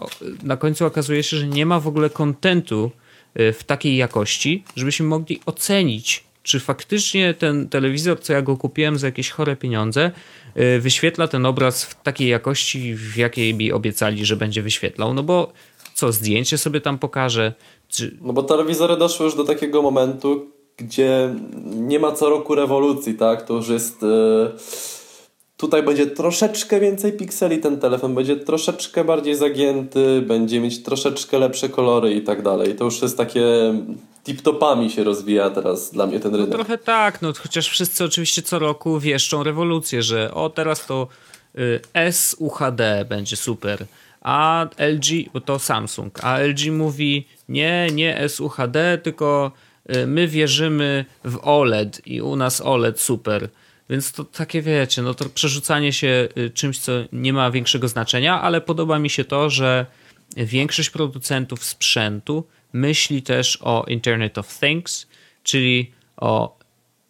[0.43, 2.91] na końcu okazuje się, że nie ma w ogóle kontentu
[3.39, 8.97] y, w takiej jakości, żebyśmy mogli ocenić, czy faktycznie ten telewizor, co ja go kupiłem
[8.97, 10.11] za jakieś chore pieniądze,
[10.57, 15.13] y, wyświetla ten obraz w takiej jakości, w jakiej mi obiecali, że będzie wyświetlał.
[15.13, 15.53] No bo
[15.93, 17.53] co, zdjęcie sobie tam pokażę?
[17.87, 18.17] Czy...
[18.21, 23.45] No bo telewizory doszły już do takiego momentu, gdzie nie ma co roku rewolucji, tak?
[23.45, 24.01] To już jest...
[24.01, 25.00] Yy...
[25.61, 31.69] Tutaj będzie troszeczkę więcej pikseli ten telefon, będzie troszeczkę bardziej zagięty, będzie mieć troszeczkę lepsze
[31.69, 32.75] kolory i tak dalej.
[32.75, 33.73] To już jest takie
[34.25, 36.49] tip-topami się rozwija teraz dla mnie ten rynek.
[36.49, 41.07] No trochę tak, no chociaż wszyscy oczywiście co roku wieszczą rewolucję, że o teraz to
[41.55, 43.85] y, S UHD będzie super,
[44.21, 49.51] a LG, bo to Samsung, a LG mówi nie, nie S UHD, tylko
[49.95, 53.49] y, my wierzymy w OLED i u nas OLED super.
[53.91, 58.41] Więc to takie wiecie, no to przerzucanie się y, czymś, co nie ma większego znaczenia,
[58.41, 59.85] ale podoba mi się to, że
[60.37, 65.07] większość producentów sprzętu myśli też o Internet of Things,
[65.43, 66.59] czyli o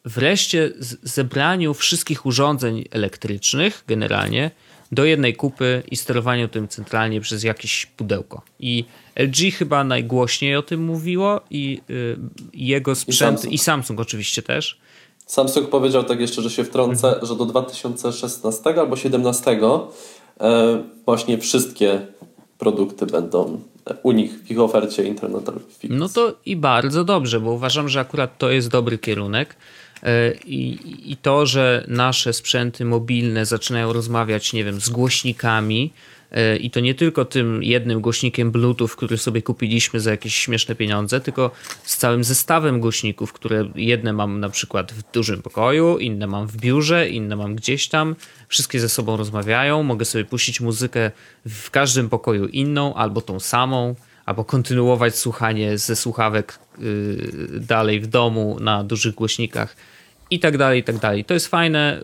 [0.05, 0.71] wreszcie
[1.03, 4.51] zebraniu wszystkich urządzeń elektrycznych generalnie
[4.91, 8.41] do jednej kupy i sterowaniu tym centralnie przez jakieś pudełko.
[8.59, 12.17] I LG chyba najgłośniej o tym mówiło i y,
[12.53, 13.53] jego sprzęt i Samsung.
[13.53, 14.79] i Samsung oczywiście też.
[15.31, 17.25] Samsung powiedział tak jeszcze, że się wtrącę, mhm.
[17.25, 19.59] że do 2016 albo 2017
[20.39, 22.07] e, właśnie wszystkie
[22.57, 23.61] produkty będą
[24.03, 25.63] u nich w ich ofercie internetowej.
[25.89, 29.55] No to i bardzo dobrze, bo uważam, że akurat to jest dobry kierunek.
[30.03, 30.79] E, I,
[31.11, 36.11] I to, że nasze sprzęty mobilne zaczynają rozmawiać, nie wiem, z głośnikami, e,
[36.59, 41.21] i to nie tylko tym jednym głośnikiem Bluetooth, który sobie kupiliśmy za jakieś śmieszne pieniądze,
[41.21, 41.51] tylko
[41.83, 46.57] z całym zestawem głośników, które jedne mam na przykład w dużym pokoju, inne mam w
[46.57, 48.15] biurze, inne mam gdzieś tam.
[48.47, 49.83] Wszystkie ze sobą rozmawiają.
[49.83, 51.11] Mogę sobie puścić muzykę
[51.45, 58.07] w każdym pokoju inną albo tą samą, albo kontynuować słuchanie ze słuchawek yy, dalej w
[58.07, 59.75] domu na dużych głośnikach
[60.29, 61.25] i tak dalej, i tak dalej.
[61.25, 62.03] To jest fajne.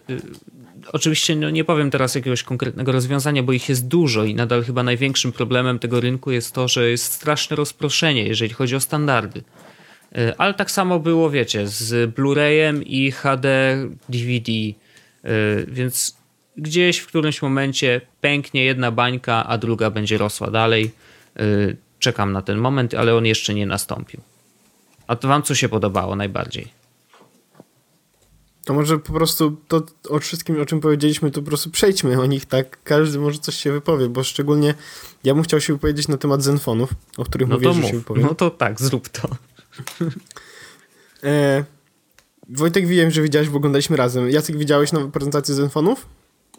[0.93, 4.83] Oczywiście no nie powiem teraz jakiegoś konkretnego rozwiązania, bo ich jest dużo i nadal chyba
[4.83, 9.43] największym problemem tego rynku jest to, że jest straszne rozproszenie, jeżeli chodzi o standardy.
[10.11, 13.77] Yy, ale tak samo było, wiecie, z Blu-rayem i HD
[14.09, 14.75] DVD, yy,
[15.67, 16.17] więc
[16.57, 20.91] gdzieś w którymś momencie pęknie jedna bańka, a druga będzie rosła dalej.
[21.35, 24.21] Yy, czekam na ten moment, ale on jeszcze nie nastąpił.
[25.07, 26.76] A to wam co się podobało najbardziej?
[28.67, 32.25] To może po prostu to o wszystkim, o czym powiedzieliśmy, to po prostu przejdźmy o
[32.25, 32.83] nich, tak?
[32.83, 34.73] Każdy może coś się wypowie, bo szczególnie
[35.23, 38.23] ja bym chciał się wypowiedzieć na temat zenfonów, o których no mówię, że się wypowiem.
[38.23, 39.29] No to tak, zrób to.
[41.23, 41.63] e,
[42.49, 44.29] Wojtek, wiem, że widziałeś, bo oglądaliśmy razem.
[44.29, 46.05] Jacek, widziałeś nową prezentację zenfonów?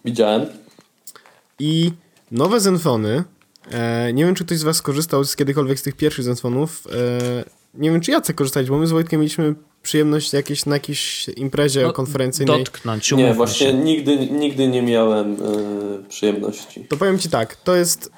[0.05, 0.47] Widziałem.
[1.59, 1.93] I
[2.31, 3.25] nowe zenfony,
[3.71, 7.45] e, nie wiem, czy ktoś z was skorzystał z kiedykolwiek z tych pierwszych zenfonów, e,
[7.75, 11.83] nie wiem, czy Jacek korzystać, bo my z Wojtkiem mieliśmy przyjemność jakieś, na jakiejś imprezie
[11.83, 12.59] no, konferencyjnej.
[12.59, 13.75] Dotknąć, Nie, właśnie się.
[13.75, 16.85] nigdy, nigdy nie miałem y, przyjemności.
[16.85, 18.11] To powiem ci tak, to jest, y,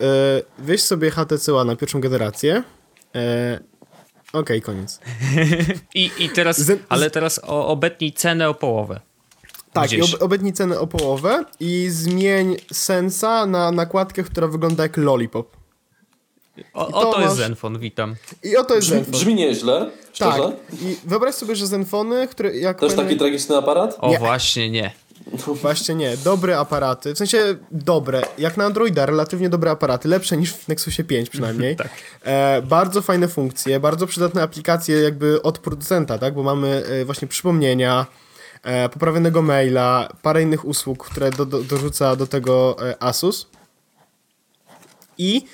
[0.59, 2.63] weź sobie HTC na pierwszą generację,
[3.17, 3.71] y,
[4.33, 5.01] Okej, okay, koniec.
[5.95, 9.01] I, I teraz, ale teraz o, obetnij cenę o połowę.
[9.73, 14.97] Tak, i ob, obetnij cenę o połowę i zmień sensa na nakładkę, która wygląda jak
[14.97, 15.60] lollipop.
[16.75, 17.25] O, oto masz...
[17.25, 18.15] jest Zenfon, witam.
[18.43, 19.13] I oto jest brzmi, Zenfon.
[19.13, 20.43] Brzmi nieźle, szczerze.
[20.43, 22.57] Tak, i wyobraź sobie, że Zenfony, które...
[22.57, 23.97] Jak Też taki tragiczny aparat?
[24.01, 24.19] O, nie.
[24.19, 24.93] właśnie nie.
[25.63, 26.17] Właśnie nie.
[26.17, 28.23] Dobre aparaty, w sensie dobre.
[28.39, 30.09] Jak na Androida, relatywnie dobre aparaty.
[30.09, 31.77] Lepsze niż w Nexusie 5 przynajmniej.
[31.85, 31.91] tak.
[32.23, 36.35] E, bardzo fajne funkcje, bardzo przydatne aplikacje jakby od producenta, tak?
[36.35, 38.07] Bo mamy e, właśnie przypomnienia,
[38.63, 43.47] e, poprawionego maila, parę innych usług, które do, do, dorzuca do tego e, Asus.
[45.19, 45.45] I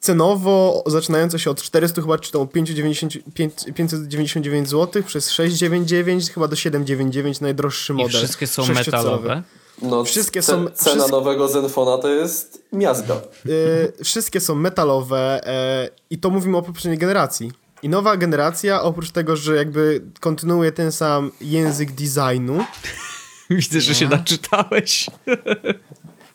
[0.00, 7.40] cenowo zaczynające się od 400 chyba czy tam 599 zł przez 699 chyba do 799
[7.40, 8.10] najdroższy model.
[8.10, 9.42] I wszystkie są metalowe.
[9.82, 13.20] No, wszystkie są, cena wszystkie, nowego Zenfona to jest miazga.
[13.44, 15.40] Yy, wszystkie są metalowe
[15.82, 17.52] yy, i to mówimy o poprzedniej generacji.
[17.82, 22.64] I nowa generacja, oprócz tego, że jakby kontynuuje ten sam język designu.
[23.50, 25.06] Widzę, że się naczytałeś.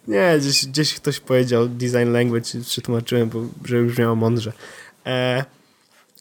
[0.07, 4.53] Nie, gdzieś, gdzieś ktoś powiedział design language, przetłumaczyłem, bo, żeby brzmiało mądrze.
[5.05, 5.45] E,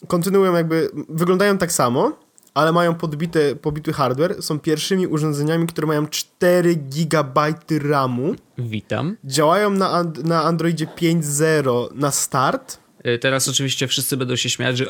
[0.07, 2.11] kontynuują jakby, wyglądają tak samo,
[2.53, 7.53] ale mają podbite, pobity hardware, są pierwszymi urządzeniami, które mają 4 GB
[7.89, 9.17] RAMu, Witam.
[9.23, 12.77] działają na, na Androidzie 5.0 na start.
[13.03, 14.85] E, Teraz oczywiście wszyscy będą się śmiać, że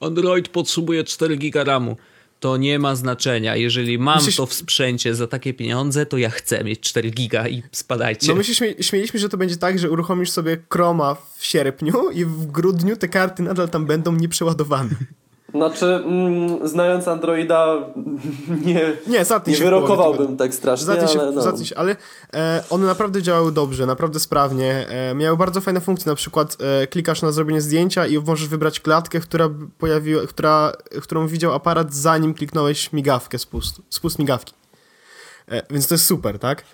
[0.00, 1.96] Android potrzebuje 4 giga RAMu.
[2.40, 3.56] To nie ma znaczenia.
[3.56, 7.48] Jeżeli mam Myślisz- to w sprzęcie za takie pieniądze, to ja chcę mieć 4 giga
[7.48, 8.28] i spadajcie.
[8.28, 12.10] No my się śmie- śmieliśmy, że to będzie tak, że uruchomisz sobie Chroma w sierpniu
[12.10, 14.90] i w grudniu te karty nadal tam będą nieprzeładowane.
[15.54, 17.76] Znaczy, mm, znając Androida,
[18.66, 21.42] nie, Nie, nie wyrokowałbym tak strasznie, Zatnij się, ale no.
[21.42, 21.96] zatnij się, ale
[22.34, 24.88] e, one naprawdę działały dobrze, naprawdę sprawnie.
[24.88, 28.80] E, miały bardzo fajne funkcje, na przykład e, klikasz na zrobienie zdjęcia i możesz wybrać
[28.80, 30.72] klatkę, która pojawiła, która,
[31.02, 34.54] którą widział aparat zanim kliknąłeś migawkę, spust, spust migawki.
[35.48, 36.64] E, więc to jest super, tak?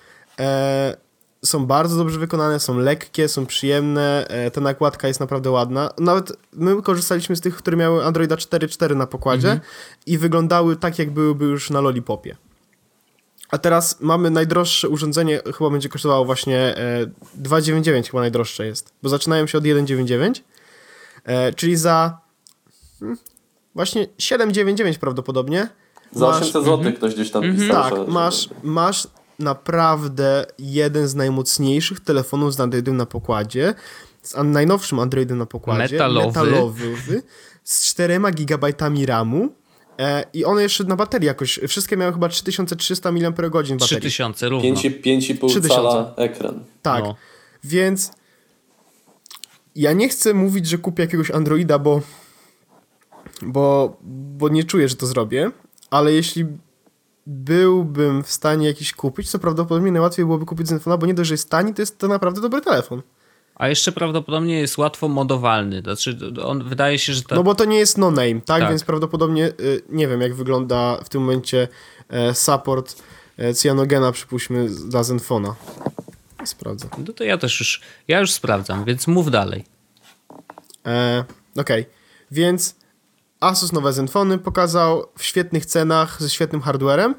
[0.41, 0.97] E,
[1.45, 5.91] są bardzo dobrze wykonane, są lekkie, są przyjemne, e, ta nakładka jest naprawdę ładna.
[5.99, 9.61] Nawet my korzystaliśmy z tych, które miały Androida 4.4 na pokładzie
[10.07, 12.37] i wyglądały tak, jak byłyby już na Lollipopie.
[13.51, 17.07] A teraz mamy najdroższe urządzenie, chyba będzie kosztowało właśnie e,
[17.43, 20.41] 2,99 chyba najdroższe jest, bo zaczynają się od 1,99,
[21.25, 22.19] e, czyli za
[23.01, 23.19] hmm,
[23.75, 25.69] właśnie 7,99 prawdopodobnie.
[26.13, 29.09] Za masz- 800 zł ktoś gdzieś tam pisał, tak, masz, masz
[29.39, 33.75] naprawdę jeden z najmocniejszych telefonów z Androidem na pokładzie,
[34.23, 35.95] z najnowszym Androidem na pokładzie.
[35.95, 36.27] Metalowy.
[36.27, 37.23] metalowy
[37.65, 38.73] z 4 GB
[39.07, 39.49] RAMu.
[39.99, 43.79] E, I one jeszcze na baterii jakoś, wszystkie miały chyba 3300 mAh baterii.
[43.79, 44.71] 3000 równo.
[44.71, 45.69] 5,5 3000.
[45.69, 46.65] cala ekran.
[46.83, 47.15] Tak, No.
[47.65, 48.11] więc
[49.75, 52.01] ja nie chcę mówić, że kupię jakiegoś Androida, bo,
[53.43, 53.97] bo,
[54.39, 55.51] bo nie czuję, że to zrobię,
[55.91, 56.47] ale jeśli
[57.27, 61.35] byłbym w stanie jakiś kupić, to prawdopodobnie najłatwiej byłoby kupić Zenfona, bo nie dość, że
[61.35, 63.03] jest tani, to jest to naprawdę dobry telefon.
[63.55, 65.81] A jeszcze prawdopodobnie jest łatwo modowalny.
[65.81, 67.35] Znaczy, on wydaje się, że ta...
[67.35, 68.61] No bo to nie jest no-name, tak?
[68.61, 68.69] Tak.
[68.69, 71.69] Więc prawdopodobnie y, nie wiem, jak wygląda w tym momencie
[72.09, 73.03] e, support
[73.37, 75.55] e, Cyanogena, przypuśćmy, dla Zenfona.
[76.45, 76.89] Sprawdzę.
[77.07, 79.65] No to ja też już, ja już sprawdzam, więc mów dalej.
[80.87, 81.25] E,
[81.57, 81.87] Okej,
[82.31, 82.75] więc
[83.45, 87.15] Asus nowe Zenfony pokazał w świetnych cenach, ze świetnym hardwarem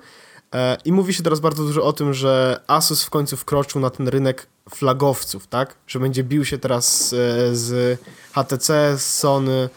[0.54, 3.90] e, i mówi się teraz bardzo dużo o tym, że Asus w końcu wkroczył na
[3.90, 5.76] ten rynek flagowców, tak?
[5.88, 8.00] Że będzie bił się teraz e, z
[8.34, 9.70] HTC, z Sony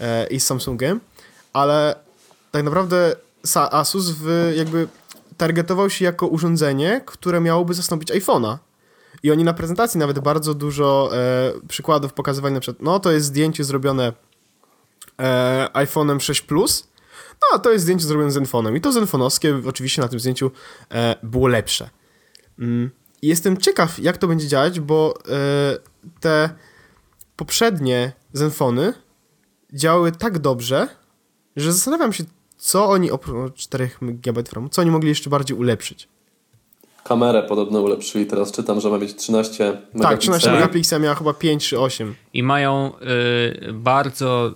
[0.00, 1.00] e, i z Samsungiem,
[1.52, 1.94] ale
[2.50, 3.16] tak naprawdę
[3.54, 4.88] Asus w, jakby
[5.36, 8.56] targetował się jako urządzenie, które miałoby zastąpić iPhone'a.
[9.22, 11.10] I oni na prezentacji nawet bardzo dużo
[11.68, 14.12] przykładów pokazywali, na przykład, no to jest zdjęcie zrobione
[15.20, 16.88] e, iPhone'em 6 Plus,
[17.42, 18.76] no a to jest zdjęcie zrobione Zenfonem.
[18.76, 20.50] I to Zenfonowskie oczywiście na tym zdjęciu
[20.90, 21.90] e, było lepsze.
[22.58, 22.90] Mm.
[23.22, 25.78] I jestem ciekaw, jak to będzie działać, bo e,
[26.20, 26.50] te
[27.36, 28.92] poprzednie Zenfony
[29.72, 30.88] działały tak dobrze,
[31.56, 32.24] że zastanawiam się,
[32.56, 36.08] co oni oprócz 4 GB RAMu, co oni mogli jeszcze bardziej ulepszyć.
[37.04, 40.18] Kamerę podobno ulepszyli, teraz czytam, że ma mieć 13 Tak, megapikseli.
[40.18, 42.14] 13 megapikseli miała chyba 5 czy 8.
[42.32, 42.92] I mają
[43.68, 44.54] y, bardzo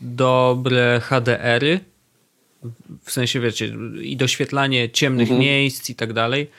[0.00, 1.80] dobre HDR-y,
[3.04, 6.50] w sensie wiecie, i doświetlanie ciemnych miejsc i tak dalej.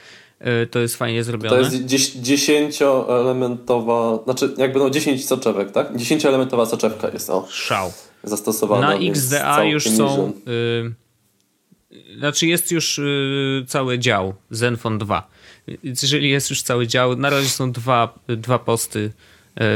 [0.64, 1.56] Y, to jest fajnie zrobione.
[1.56, 5.94] To jest dzies- dziesięcioelementowa, znaczy jakby no 10 soczewek, tak?
[5.94, 7.94] 10-elementowa soczewka jest o, Szał.
[8.24, 8.88] zastosowana.
[8.88, 10.32] Na XDA już są.
[10.48, 10.94] Y,
[12.18, 15.28] znaczy jest już y, cały dział Zenfone 2.
[15.84, 19.00] Więc jeżeli jest już cały dział, na razie są dwa, dwa posty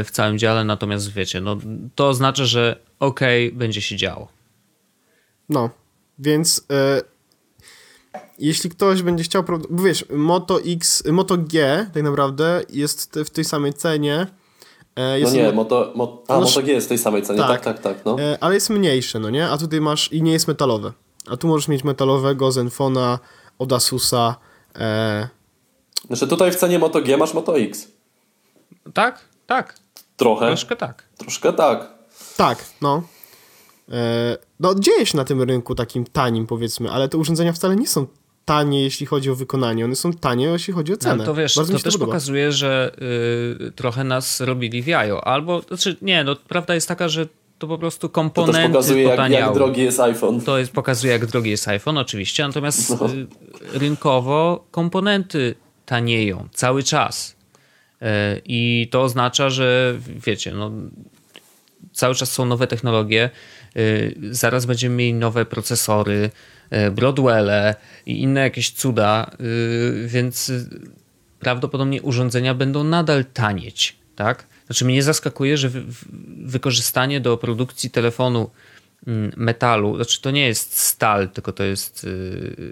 [0.00, 1.56] y, w całym dziale, natomiast wiecie, no,
[1.94, 3.20] to oznacza, że ok,
[3.52, 4.28] będzie się działo.
[5.48, 5.70] No,
[6.18, 7.00] więc e,
[8.38, 13.44] jeśli ktoś będzie chciał, bo wiesz, Moto X, Moto G tak naprawdę jest w tej
[13.44, 14.26] samej cenie.
[14.96, 17.22] E, No jest nie, mo- Moto, mo, a, No, Moto G jest w tej samej
[17.22, 17.48] cenie, tak.
[17.60, 18.20] tak, tak, tak, no.
[18.20, 19.48] e, ale jest mniejsze, no nie?
[19.48, 20.92] A tutaj masz i nie jest metalowe.
[21.30, 23.18] A tu możesz mieć metalowego Zenfona
[23.58, 24.36] od Asusa.
[24.78, 25.28] E,
[26.06, 27.88] Znaczy tutaj w cenie Moto G masz Moto X.
[28.94, 29.74] Tak, tak,
[30.16, 31.04] Trochę, troszkę tak.
[31.18, 31.97] troszkę tak.
[32.38, 33.02] Tak, no.
[33.92, 37.86] E, no, dzieje się na tym rynku takim tanim, powiedzmy, ale te urządzenia wcale nie
[37.86, 38.06] są
[38.44, 39.84] tanie, jeśli chodzi o wykonanie.
[39.84, 41.16] One są tanie, jeśli chodzi o cenę.
[41.16, 42.06] No, to wiesz, Bardzo to się też podoba.
[42.12, 42.92] pokazuje, że
[43.68, 45.24] y, trochę nas robili w jajo.
[45.26, 47.26] Albo, znaczy nie, no prawda jest taka, że
[47.58, 50.40] to po prostu To komponenty też pokazuje jak, jak drogi jest iPhone.
[50.40, 53.06] To jest, pokazuje, jak drogi jest iPhone, oczywiście, natomiast No.
[53.06, 53.26] y,
[53.72, 55.54] rynkowo komponenty
[55.86, 57.36] tanieją cały czas.
[58.02, 58.06] Y,
[58.44, 59.94] I to oznacza, że
[60.26, 60.70] wiecie, no,
[61.98, 63.30] cały czas są nowe technologie,
[63.76, 66.30] y, zaraz będziemy mieli nowe procesory,
[66.86, 67.74] y, Broadwelle
[68.06, 70.52] i inne jakieś cuda, y, więc
[71.40, 74.46] prawdopodobnie urządzenia będą nadal tanieć, tak?
[74.66, 75.70] Znaczy mnie zaskakuje, że
[76.44, 78.50] wykorzystanie do produkcji telefonu
[79.06, 82.06] mm, metalu, znaczy to nie jest stal, tylko to jest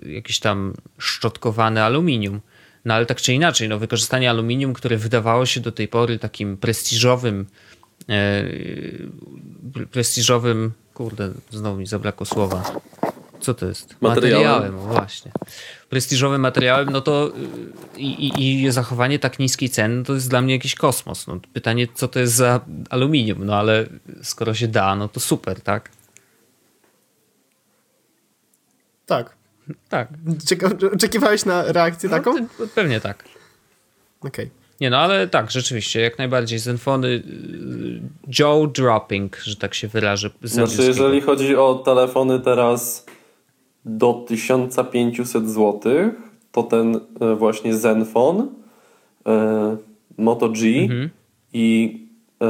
[0.06, 2.40] jakiś tam szczotkowany aluminium.
[2.84, 6.56] No ale tak czy inaczej, no wykorzystanie aluminium, które wydawało się do tej pory takim
[6.56, 7.46] prestiżowym,
[9.90, 12.80] prestiżowym, kurde, znowu mi zabrakło słowa.
[13.40, 13.96] Co to jest?
[14.00, 14.62] Materiałem.
[14.62, 15.32] Materiałem, właśnie.
[15.88, 17.32] Prestiżowym materiałem, no to
[17.96, 21.26] y, i, i, i zachowanie tak niskiej ceny to jest dla mnie jakiś kosmos.
[21.26, 22.60] No, pytanie, co to jest za
[22.90, 23.86] aluminium, no ale
[24.22, 25.90] skoro się da, no to super, tak?
[29.06, 29.36] Tak.
[29.88, 30.08] Tak.
[30.46, 32.32] Czeka, oczekiwałeś na reakcję taką?
[32.38, 33.24] No, to- pewnie tak.
[34.20, 34.50] Okej.
[34.80, 36.58] Nie no, ale tak, rzeczywiście, jak najbardziej.
[36.58, 37.22] Zenfony y,
[38.38, 40.30] jaw dropping, że tak się wyrażę.
[40.42, 43.06] Znaczy, jeżeli chodzi o telefony teraz
[43.84, 45.80] do 1500 zł,
[46.52, 48.46] to ten e, właśnie Zenfone,
[49.26, 49.76] e,
[50.18, 51.10] Moto G Mhm.
[51.52, 52.00] i
[52.42, 52.46] e,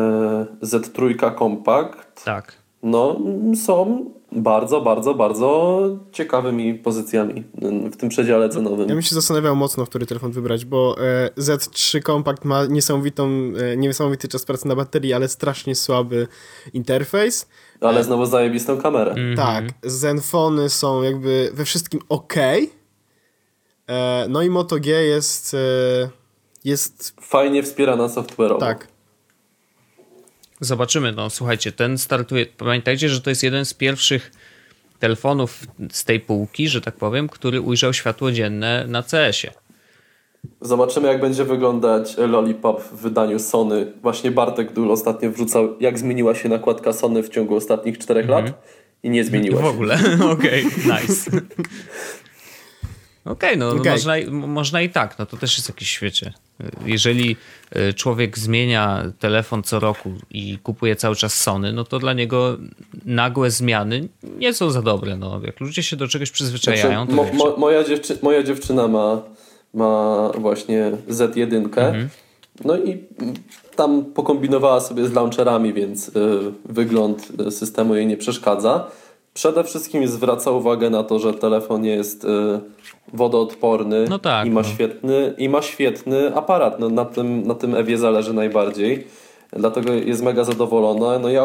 [0.63, 2.53] Z3 Compact Tak.
[2.87, 3.21] No,
[3.65, 5.81] są bardzo, bardzo, bardzo
[6.13, 7.45] ciekawymi pozycjami
[7.93, 8.89] w tym przedziale cenowym.
[8.89, 13.29] Ja bym się zastanawiał mocno, który telefon wybrać, bo e, Z3 Compact ma niesamowitą,
[13.73, 16.27] e, niesamowity czas pracy na baterii, ale strasznie słaby
[16.73, 17.49] interfejs.
[17.81, 19.11] Ale znowu zajebistą kamerę.
[19.11, 19.37] Mhm.
[19.37, 22.35] Tak, Zenfony są jakby we wszystkim ok.
[23.89, 26.09] E, no i Moto G jest, e,
[26.65, 28.59] jest Fajnie wspierana software'owo.
[28.59, 28.96] tak.
[30.61, 32.47] Zobaczymy, no słuchajcie, ten startuje.
[32.47, 34.31] Pamiętajcie, że to jest jeden z pierwszych
[34.99, 35.61] telefonów
[35.93, 39.53] z tej półki, że tak powiem, który ujrzał światło dzienne na CS-ie.
[40.61, 43.93] Zobaczymy, jak będzie wyglądać Lollipop w wydaniu Sony.
[44.03, 48.63] Właśnie Bartek Dul ostatnio wrzucał, jak zmieniła się nakładka Sony w ciągu ostatnich czterech lat
[49.03, 49.71] i nie zmieniła W się.
[49.71, 49.99] ogóle,
[50.33, 51.31] okej, nice.
[53.27, 53.93] Okej, no, no Okej.
[53.93, 56.33] Można, i- można i tak, no to też jest jakieś świecie.
[56.87, 57.37] Jeżeli
[57.77, 62.57] y, człowiek zmienia telefon co roku i kupuje cały czas Sony, no to dla niego
[63.05, 64.09] nagłe zmiany
[64.39, 65.17] nie są za dobre.
[65.17, 65.41] No.
[65.45, 69.23] Jak ludzie się do czegoś przyzwyczajają, Znaczy, to mo, mo, moja, dziewczy, moja dziewczyna ma,
[69.75, 71.65] ma właśnie Z1.
[71.65, 72.09] Mhm.
[72.65, 73.05] No i
[73.77, 76.13] tam pokombinowała sobie z launcherami, więc y,
[76.65, 78.91] wygląd y, systemu jej nie przeszkadza.
[79.37, 82.29] Przede wszystkim zwraca uwagę na to, że telefon jest y,
[83.13, 84.69] wodoodporny No tak, i, ma no.
[84.69, 86.81] świetny, i ma świetny aparat.
[86.81, 89.07] No, na, tym, na tym Ewie zależy najbardziej.
[89.53, 91.19] Dlatego jest mega zadowolona.
[91.19, 91.45] No ja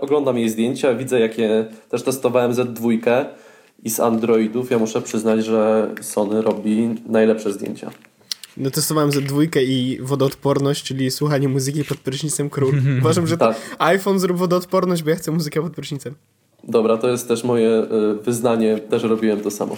[0.00, 2.98] oglądam jej zdjęcia, widzę jakie też testowałem Z2
[3.84, 4.70] i z Androidów.
[4.70, 7.90] Ja muszę przyznać, że Sony robi najlepsze zdjęcia.
[8.56, 12.74] No testowałem Z2 i wodoodporność, czyli słuchanie muzyki pod prysznicem król.
[13.00, 13.56] Uważam, że Tak.
[13.78, 16.14] iPhone zrób wodoodporność, bo ja chcę muzykę pod prysznicem.
[16.68, 18.78] Dobra, to jest też moje y, wyznanie.
[18.78, 19.76] Też robiłem to samo.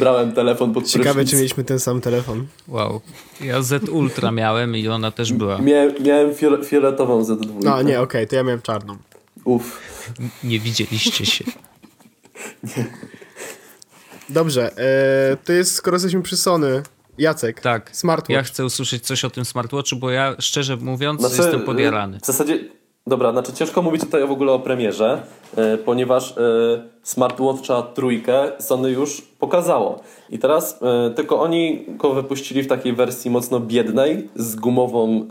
[0.00, 1.30] Brałem telefon pod Ciekawe, prysznic.
[1.30, 2.46] czy mieliśmy ten sam telefon.
[2.68, 3.00] Wow.
[3.40, 5.58] Ja Z Ultra miałem i ona też była.
[5.58, 7.64] Miałem, miałem fiole- fioletową Z2.
[7.64, 8.96] No nie, okej, to ja miałem czarną.
[9.44, 9.80] Uff.
[10.44, 11.44] Nie widzieliście się.
[14.28, 16.82] Dobrze, e, to jest, skoro jesteśmy przy Sony,
[17.18, 17.90] Jacek, Tak.
[17.96, 18.30] smartwatch.
[18.30, 22.18] Ja chcę usłyszeć coś o tym smartwatchu, bo ja szczerze mówiąc Znaczy, jestem podjarany.
[22.20, 22.58] W zasadzie,
[23.06, 25.22] dobra, znaczy ciężko mówić tutaj w ogóle o premierze,
[25.74, 26.34] y, ponieważ y,
[27.02, 30.00] smartwatcha trójkę Sony już pokazało.
[30.30, 30.80] I teraz
[31.10, 35.26] y, tylko oni go wypuścili w takiej wersji mocno biednej, z gumową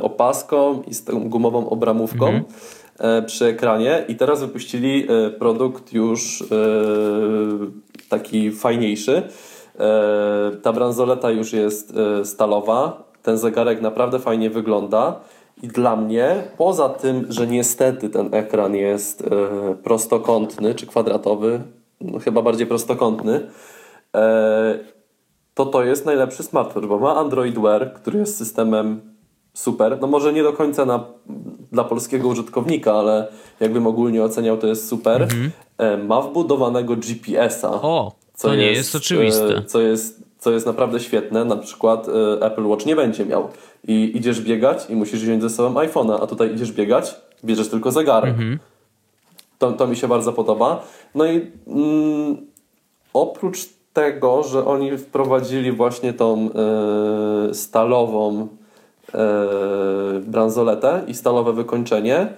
[0.00, 4.04] opaską i z tą gumową obramówką y, przy ekranie.
[4.08, 5.06] I teraz wypuścili
[5.38, 6.44] produkt już
[8.08, 9.22] taki fajniejszy.
[10.62, 11.94] Ta bransoleta już jest
[12.24, 13.02] stalowa.
[13.22, 15.20] Ten zegarek naprawdę fajnie wygląda.
[15.62, 19.26] I dla mnie, poza tym, że niestety ten ekran jest e,
[19.82, 21.60] prostokątny czy kwadratowy,
[22.00, 23.50] no chyba bardziej prostokątny,
[24.16, 24.78] e,
[25.54, 29.00] to to jest najlepszy smartwatch, bo ma Android Wear, który jest systemem
[29.54, 29.98] super.
[30.00, 31.04] No może nie do końca na,
[31.72, 33.28] dla polskiego użytkownika, ale
[33.60, 35.28] jakbym ogólnie oceniał, to jest super.
[35.78, 37.70] E, Ma wbudowanego GPS-a.
[37.70, 38.12] O,
[38.42, 39.56] to nie jest oczywiste.
[39.56, 41.44] e, Co jest, co jest naprawdę świetne.
[41.44, 43.48] Na przykład e, Apple Watch nie będzie miał.
[43.88, 47.14] I idziesz biegać i musisz wziąć ze sobą iPhone'a, a tutaj idziesz biegać,
[47.44, 48.30] bierzesz tylko zegarek.
[48.30, 48.58] Mhm.
[49.58, 50.82] To, to mi się bardzo podoba.
[51.14, 52.46] No i mm,
[53.12, 53.58] oprócz
[53.92, 56.48] tego, że oni wprowadzili właśnie tą
[57.50, 58.48] e, stalową
[59.14, 59.28] e,
[60.20, 62.34] bransoletę i stalowe wykończenie,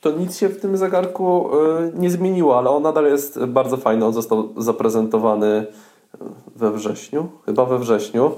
[0.00, 4.04] to nic się w tym zegarku e, nie zmieniło, ale on nadal jest bardzo fajny.
[4.04, 5.66] On został zaprezentowany
[6.56, 8.32] we wrześniu, chyba we wrześniu.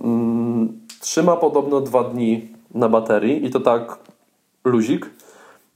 [0.00, 3.98] Mm, Trzyma podobno dwa dni na baterii i to tak
[4.64, 5.10] luzik.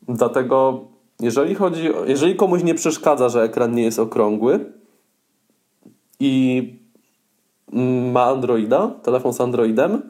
[0.08, 0.80] Dlatego
[1.20, 4.72] jeżeli chodzi, jeżeli komuś nie przeszkadza, że ekran nie jest okrągły
[6.20, 6.62] i
[8.12, 10.02] ma Androida, telefon z Androidem,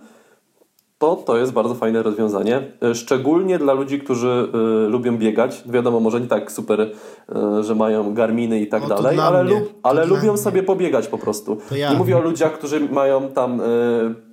[0.98, 2.62] to to jest bardzo fajne rozwiązanie.
[2.82, 4.48] E, szczególnie dla ludzi, którzy
[4.86, 5.62] y, lubią biegać.
[5.66, 9.56] Wiadomo, może nie tak super, y, że mają garminy i tak O, dalej, ale, To
[9.82, 10.38] ale lubią mnie.
[10.38, 11.58] sobie pobiegać po prostu.
[11.76, 11.90] Ja.
[11.92, 13.64] Nie mówię o ludziach, którzy mają tam y,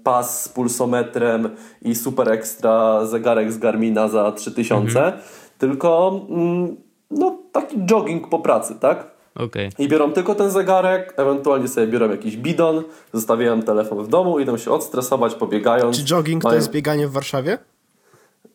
[0.03, 1.49] pas z pulsometrem
[1.81, 5.13] i super ekstra zegarek z Garmina za 3000,
[5.57, 6.75] tylko mm,
[7.11, 9.14] no, taki jogging po pracy, tak?
[9.35, 9.69] Okej.
[9.79, 12.83] I biorą tylko ten zegarek, ewentualnie sobie biorą jakiś bidon,
[13.13, 15.97] zostawiają telefon w domu, idą się odstresować, pobiegając.
[15.97, 17.57] Czy jogging to Mają- jest bieganie w Warszawie?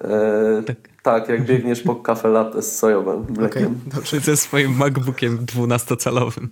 [0.04, 0.62] E,
[1.02, 1.28] tak.
[1.28, 3.80] jak biegniesz po kafe latte z sojowym mlekiem.
[3.94, 4.20] dobrze.
[4.20, 6.48] Ze swoim MacBookiem 12-calowym.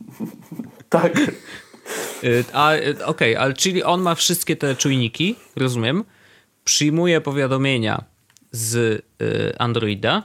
[0.89, 1.19] Tak.
[2.25, 6.05] Y, A, y, okej, ale czyli on ma wszystkie te czujniki, rozumiem.
[6.65, 8.05] Przyjmuje powiadomienia
[8.53, 9.03] z y,
[9.59, 10.23] Androida.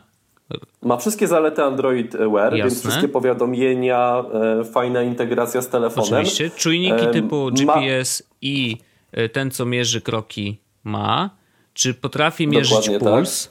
[0.82, 2.90] Ma wszystkie zalety Android Wear, więc Jasne.
[2.90, 4.24] wszystkie powiadomienia,
[4.62, 6.14] e, fajna integracja z telefonem.
[6.14, 6.50] Oczywiście.
[6.50, 8.78] Czujniki typu ma- GPS i
[9.18, 11.30] y, ten, co mierzy kroki, ma.
[11.74, 13.14] Czy potrafi mierzyć Dokładnie tak.
[13.14, 13.50] puls?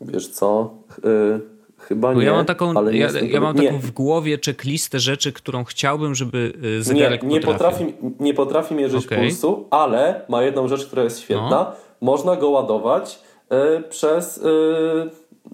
[0.00, 0.74] Wiesz co?
[1.04, 1.40] E,
[1.78, 2.26] chyba Bo nie.
[2.26, 6.76] ja mam taką, ja, ja mam taką w głowie checklistę rzeczy, którą chciałbym, żeby y,
[6.76, 7.86] Nie, zegarek nie, potrafił.
[7.92, 9.18] potrafi, nie potrafi mierzyć Okej.
[9.18, 11.50] pulsu, ale ma jedną rzecz, która jest świetna.
[11.50, 11.72] No.
[12.00, 13.25] Można go ładować e,
[13.88, 14.42] przez e,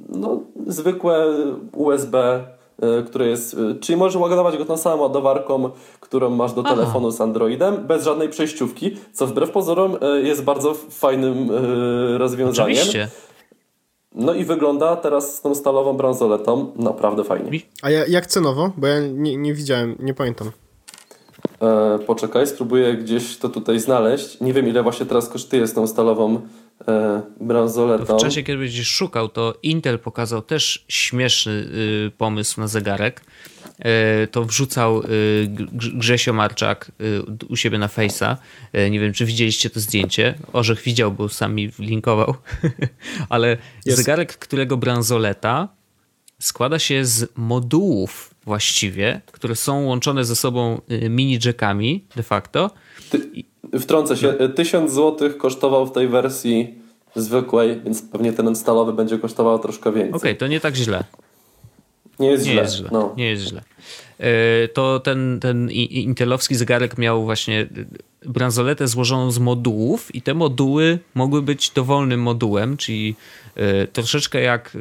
[0.09, 1.27] no, zwykłe
[1.73, 2.45] USB,
[2.83, 3.57] e, które jest.
[3.81, 5.71] czyli możesz ładować go tą samą ładowarką,
[6.01, 6.75] którą masz do Aha.
[6.75, 11.51] telefonu z Androidem, bez żadnej przejściówki, co wbrew pozorom jest bardzo fajnym
[12.19, 12.73] rozwiązaniem.
[12.73, 13.09] Oczywiście.
[14.15, 17.51] No i wygląda teraz z tą stalową bransoletą naprawdę fajnie.
[17.83, 18.71] A ja, jak cenowo?
[18.77, 20.51] Bo ja nie, nie widziałem, nie pamiętam.
[21.63, 24.41] E, poczekaj, spróbuję gdzieś to tutaj znaleźć.
[24.41, 26.41] Nie wiem, ile właśnie teraz kosztuje z tą stalową
[27.41, 28.19] bransoletą.
[28.19, 33.23] W czasie, kiedy będziesz szukał, to Intel pokazał też śmieszny y, pomysł na zegarek.
[34.25, 38.37] Y, to wrzucał y, Grzesio Marczak y, u siebie na Face'a.
[38.77, 40.35] Y, nie wiem, czy widzieliście to zdjęcie.
[40.53, 42.35] Orzech widział, bo sam mi linkował.
[43.29, 43.57] Ale
[43.87, 43.99] Jest.
[43.99, 45.69] zegarek, którego bransoleta
[46.41, 50.81] składa się z modułów właściwie, które są łączone ze sobą
[51.11, 52.71] mini jackami de facto.
[53.11, 53.31] Ty,
[53.81, 56.75] wtrącę się, e, 1000 zł kosztował w tej wersji
[57.17, 60.15] zwykłej, więc pewnie ten stalowy będzie kosztował troszkę więcej.
[60.15, 61.05] Okej, to nie tak źle.
[62.19, 62.63] Nie jest Nie źle.
[62.63, 62.89] jest źle.
[62.93, 63.15] No.
[63.17, 63.63] Nie jest źle.
[64.19, 67.67] E, To ten, ten intelowski zegarek miał właśnie
[68.27, 73.15] bransoletę złożoną z modułów i te moduły mogły być dowolnym modułem, czyli
[73.57, 74.77] e, troszeczkę jak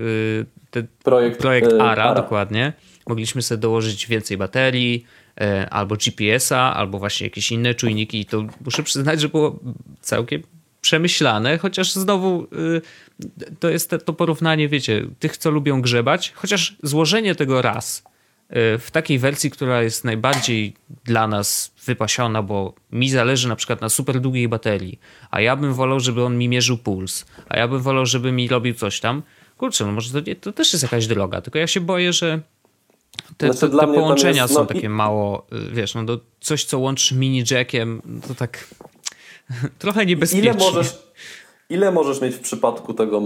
[0.76, 2.16] e, Projekt, projekt e, ARA, ARA.
[2.22, 2.74] dokładnie.
[3.08, 5.20] Mogliśmy sobie dołożyć więcej baterii, e,
[5.70, 9.60] albo GPS-a, albo właśnie jakieś inne czujniki i to muszę przyznać, że było
[10.02, 10.41] całkiem
[10.82, 12.82] przemyślane, chociaż znowu y,
[13.60, 18.03] to jest to porównanie, wiecie, tych, co lubią grzebać, chociaż złożenie tego raz
[18.49, 20.74] y, w takiej wersji, która jest najbardziej
[21.06, 24.99] dla nas wypasiona, bo mi zależy na przykład na super długiej baterii,
[25.32, 28.48] a ja bym wolał, żeby on mi mierzył puls, a ja bym wolał, żeby mi
[28.48, 29.24] robił coś tam.
[29.58, 32.40] Kurczę, no może to, nie- to też jest jakaś droga, tylko ja się boję, że
[33.38, 36.18] te, Znaczy, te, te połączenia jest, są no, takie i- mało, y, wiesz, no to
[36.41, 38.68] coś, co łączysz mini jackiem, to tak
[39.80, 40.49] trochę niebezpiecznie.
[40.49, 40.99] Ile możesz,
[41.69, 43.22] ile możesz mieć w przypadku tego,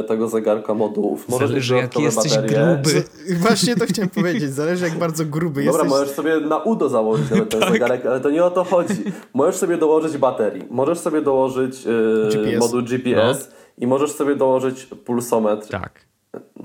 [0.00, 1.28] e, tego zegarka modułów?
[1.28, 2.56] Możesz Zależy, dodatkowe jesteś baterie.
[2.82, 2.90] gruby.
[2.90, 4.50] Z- Właśnie to chciałem powiedzieć.
[4.50, 5.90] Zależy jak bardzo gruby Dobra, jesteś.
[6.00, 7.60] możesz sobie na udo założyć nawet Tak.
[7.60, 8.94] ten zegarek, ale to nie o to chodzi.
[9.34, 12.60] Możesz sobie dołożyć baterii, możesz sobie dołożyć e, GPS.
[12.60, 15.68] moduł GPS i możesz sobie dołożyć pulsometr.
[15.68, 16.09] Tak.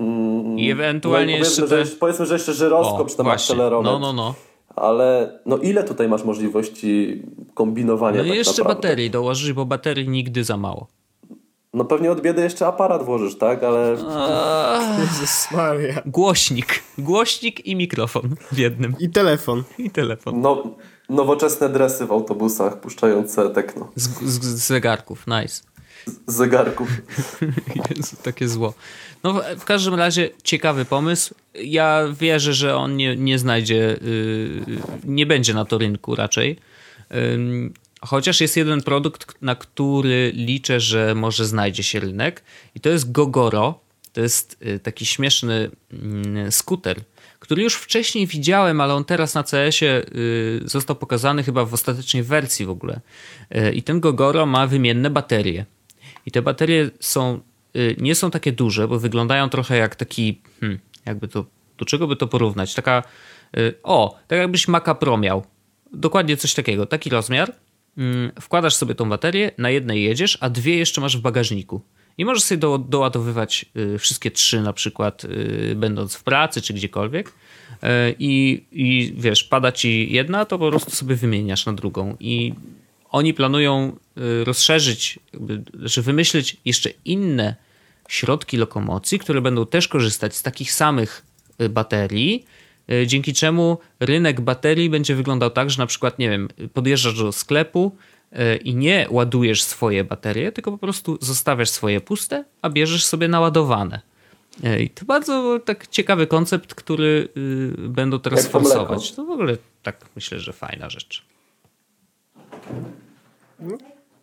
[0.00, 1.86] Mm, I ewentualnie no i jeszcze powiedzmy, te...
[1.86, 3.92] że, powiedzmy, że jeszcze żyroskop czy tam akcelerometr.
[3.92, 4.34] No, no, no.
[4.76, 7.22] Ale no ile tutaj masz możliwości
[7.54, 8.88] kombinowania No i tak jeszcze naprawdę?
[8.88, 10.86] baterii dołożyć, bo baterii nigdy za mało.
[11.74, 13.62] No pewnie od biedy jeszcze aparat włożysz, tak?
[13.62, 13.96] Ale
[15.00, 16.02] Jezus Maria.
[16.06, 16.82] Głośnik.
[16.98, 18.94] Głośnik i mikrofon w jednym.
[19.00, 19.62] I telefon.
[19.78, 20.40] I telefon.
[20.40, 20.62] no,
[21.08, 25.26] nowoczesne dresy w autobusach puszczające tekno Z, z, z zegarków.
[25.26, 25.62] Nice.
[26.26, 26.88] Zegarków.
[27.96, 28.74] Jezu, takie zło.
[29.22, 31.34] No w, każdym razie ciekawy pomysł.
[31.54, 36.58] Ja wierzę, że on nie, nie znajdzie, yy, nie będzie na to rynku raczej.
[38.00, 42.42] Chociaż jest jeden produkt, na który liczę, że może znajdzie się rynek
[42.74, 43.80] i to jest Gogoro.
[44.12, 47.00] To jest y, taki śmieszny mm, skuter,
[47.38, 52.22] który już wcześniej widziałem, ale on teraz na CS-ie y, został pokazany chyba w ostatecznej
[52.22, 53.00] wersji w ogóle.
[53.56, 55.64] Y, I ten Gogoro ma wymienne baterie.
[56.26, 57.40] I te baterie są,
[57.76, 61.44] y, nie są takie duże, bo wyglądają trochę jak taki, hmm, jakby to,
[61.78, 62.74] do czego by to porównać?
[62.74, 63.02] Taka,
[63.56, 65.44] y, o, tak jakbyś Maca Pro miał.
[65.92, 67.52] Dokładnie coś takiego, taki rozmiar.
[67.98, 71.80] Mm, Wkładasz sobie tą baterię, na jednej jedziesz, a dwie jeszcze masz w bagażniku.
[72.18, 75.22] I możesz sobie do, doładowywać y, wszystkie trzy, na przykład,
[75.76, 77.32] będąc w pracy czy gdziekolwiek.
[78.18, 82.16] I, I wiesz, pada ci jedna, to po prostu sobie wymieniasz na drugą.
[82.20, 82.54] I
[83.16, 85.18] oni planują y, rozszerzyć,
[85.82, 87.54] że wymyślić jeszcze inne
[88.08, 91.22] środki lokomocji, które będą też korzystać z takich samych
[91.60, 92.44] y, baterii,
[92.92, 97.32] y, dzięki czemu rynek baterii będzie wyglądał tak, że na przykład, nie wiem, podjeżdżasz do
[97.32, 97.96] sklepu
[98.64, 104.00] i nie ładujesz swoje baterie, tylko po prostu zostawiasz swoje puste, a bierzesz sobie naładowane.
[104.80, 107.28] I to bardzo tak ciekawy koncept, który
[107.78, 109.12] będą teraz forsować.
[109.12, 111.24] To w ogóle tak myślę, że fajna rzecz.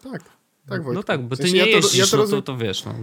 [0.03, 0.23] Tak,
[0.69, 0.93] tak, Wojtku.
[0.93, 2.95] No tak, bo ty nie ja jeździsz, ja to no rozum- to, to wiesz, no.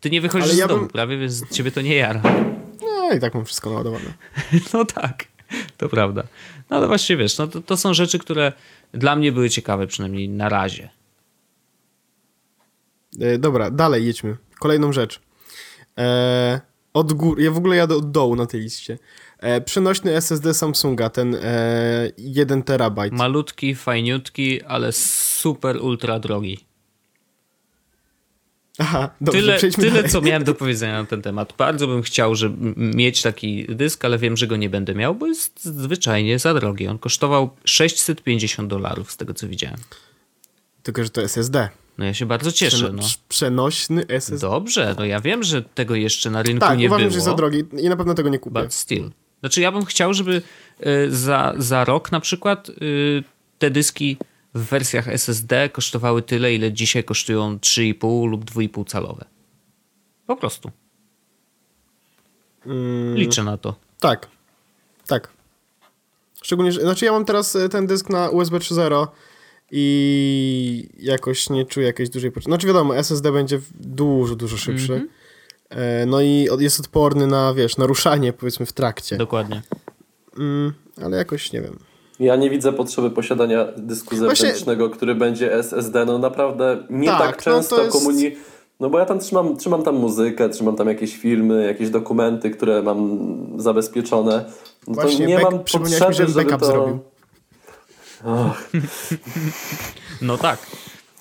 [0.00, 2.22] ty nie wychodzisz ja z domu bym- prawie, więc ciebie to nie jara.
[2.80, 4.14] No i tak mam wszystko naładowane.
[4.74, 5.24] No tak,
[5.76, 6.22] to prawda.
[6.70, 8.52] No ale właśnie wiesz, no to, to są rzeczy, które
[8.92, 10.90] dla mnie były ciekawe, przynajmniej na razie.
[13.20, 14.36] E, dobra, dalej jedźmy.
[14.58, 15.20] Kolejną rzecz.
[15.98, 16.60] E,
[16.94, 18.98] od góry, ja w ogóle jadę od dołu na tej liście.
[19.38, 23.12] E, przenośny SSD Samsunga, ten e, 1 terabajt.
[23.12, 26.58] Malutki, fajniutki, ale super ultra drogi.
[28.80, 30.10] Aha, dobrze, tyle, tyle dalej.
[30.10, 31.54] co miałem do powiedzenia na ten temat.
[31.58, 35.26] Bardzo bym chciał żeby mieć taki dysk, ale wiem, że go nie będę miał, bo
[35.26, 36.86] jest zwyczajnie za drogi.
[36.88, 39.78] On kosztował 650 dolarów, z tego co widziałem.
[40.82, 41.68] Tylko, że to SSD.
[41.98, 42.76] No ja się bardzo cieszę.
[42.76, 43.02] Przeno- No.
[43.28, 44.46] Przenośny SSD.
[44.48, 47.10] Dobrze, no ja wiem, że tego jeszcze na rynku tak, nie uważam, było.
[47.10, 48.62] że jest za drogi i na pewno tego nie kupię.
[48.62, 49.10] But still.
[49.40, 50.42] Znaczy ja bym chciał, żeby
[50.86, 53.22] y, za, za rok na przykład y,
[53.58, 54.16] te dyski
[54.54, 59.24] w wersjach SSD kosztowały tyle, ile dzisiaj kosztują 3,5 lub 2,5 calowe.
[60.26, 60.70] Po prostu.
[62.66, 63.74] Mm, Liczę na to.
[64.00, 64.28] Tak,
[65.06, 65.28] tak.
[66.42, 69.06] Szczególnie, że, znaczy ja mam teraz e, ten dysk na USB 3.0
[69.70, 72.50] i jakoś nie czuję jakiejś dużej potrzeby.
[72.50, 74.92] Znaczy wiadomo, SSD będzie dużo, dużo szybszy.
[74.92, 75.10] Mhm.
[75.10, 75.17] E,
[76.06, 79.16] No i jest odporny na, wiesz, naruszanie powiedzmy w trakcie.
[79.16, 79.62] Dokładnie.
[80.38, 80.72] Mm,
[81.04, 81.78] ale jakoś nie wiem.
[82.20, 86.04] Ja nie widzę potrzeby posiadania dysku Właśnie- zewnętrznego, który będzie SSD.
[86.04, 88.36] No naprawdę nie Tak, tak, no to często jest- komuni...
[88.80, 92.82] No bo ja tam trzymam, trzymam tam muzykę, trzymam tam jakieś filmy, jakieś dokumenty, które
[92.82, 93.18] mam
[93.56, 94.44] zabezpieczone.
[94.88, 96.66] No to Właśnie, nie back- mam potrzeby, mi, żeby backup to...
[96.66, 96.98] zrobił.
[98.26, 98.70] Ach,
[100.22, 100.58] No tak.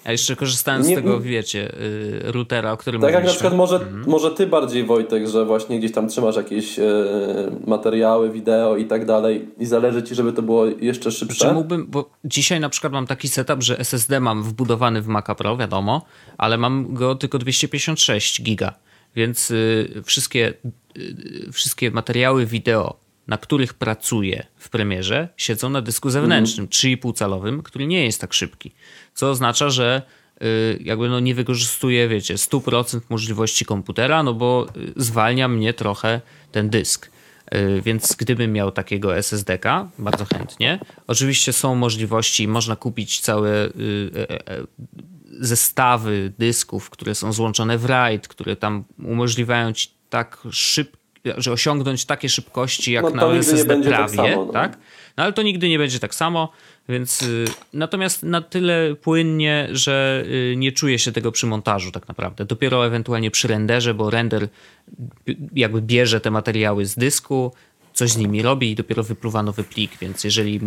[0.08, 3.40] A jeszcze korzystając Nie- z tego, wiecie, y, routera, o którym tak jak na mówiliśmy.
[3.40, 4.04] przykład może, Mhm.
[4.08, 6.84] może ty bardziej Wojtek, że właśnie gdzieś tam trzymasz jakieś e,
[7.68, 11.48] materiały, wideo i tak dalej i zależy ci, żeby to było jeszcze szybsze.
[11.48, 15.36] Czy mógłbym, bo dzisiaj na przykład mam taki setup, że SSD mam wbudowany w Maca
[15.36, 16.06] Pro, wiadomo,
[16.38, 18.74] ale mam go tylko 256 giga,
[19.16, 20.54] więc y, wszystkie,
[20.98, 27.64] y, wszystkie materiały wideo, na których pracuję w premierze, siedzą na dysku zewnętrznym, 3,5 calowym,
[27.64, 28.72] który nie jest tak szybki,
[29.14, 30.02] co oznacza, że
[30.42, 36.22] y, jakby no nie wykorzystuję, wiecie, 100% możliwości komputera, no bo y, zwalnia mnie trochę
[36.52, 37.10] ten dysk.
[37.56, 40.80] Y, Więc gdybym miał takiego SSD-ka, bardzo chętnie.
[41.08, 43.72] Oczywiście są możliwości, można kupić całe y,
[44.16, 44.64] e, e,
[45.40, 50.98] zestawy dysków, które są złączone w RAID, które tam umożliwiają ci tak szybko,
[51.38, 54.54] że osiągnąć takie szybkości jak No na SSD tak prawie, samo, no.
[54.54, 54.78] tak?
[55.18, 56.52] No ale to nigdy nie będzie tak samo,
[56.90, 62.08] więc y, natomiast na tyle płynnie, że y, nie czuję się tego przy montażu tak
[62.08, 62.46] naprawdę.
[62.46, 64.48] Dopiero ewentualnie przy renderze, bo render
[65.28, 67.52] bi- jakby bierze te materiały z dysku,
[67.94, 70.60] coś z nimi robi i dopiero wypluwa nowy plik, więc jeżeli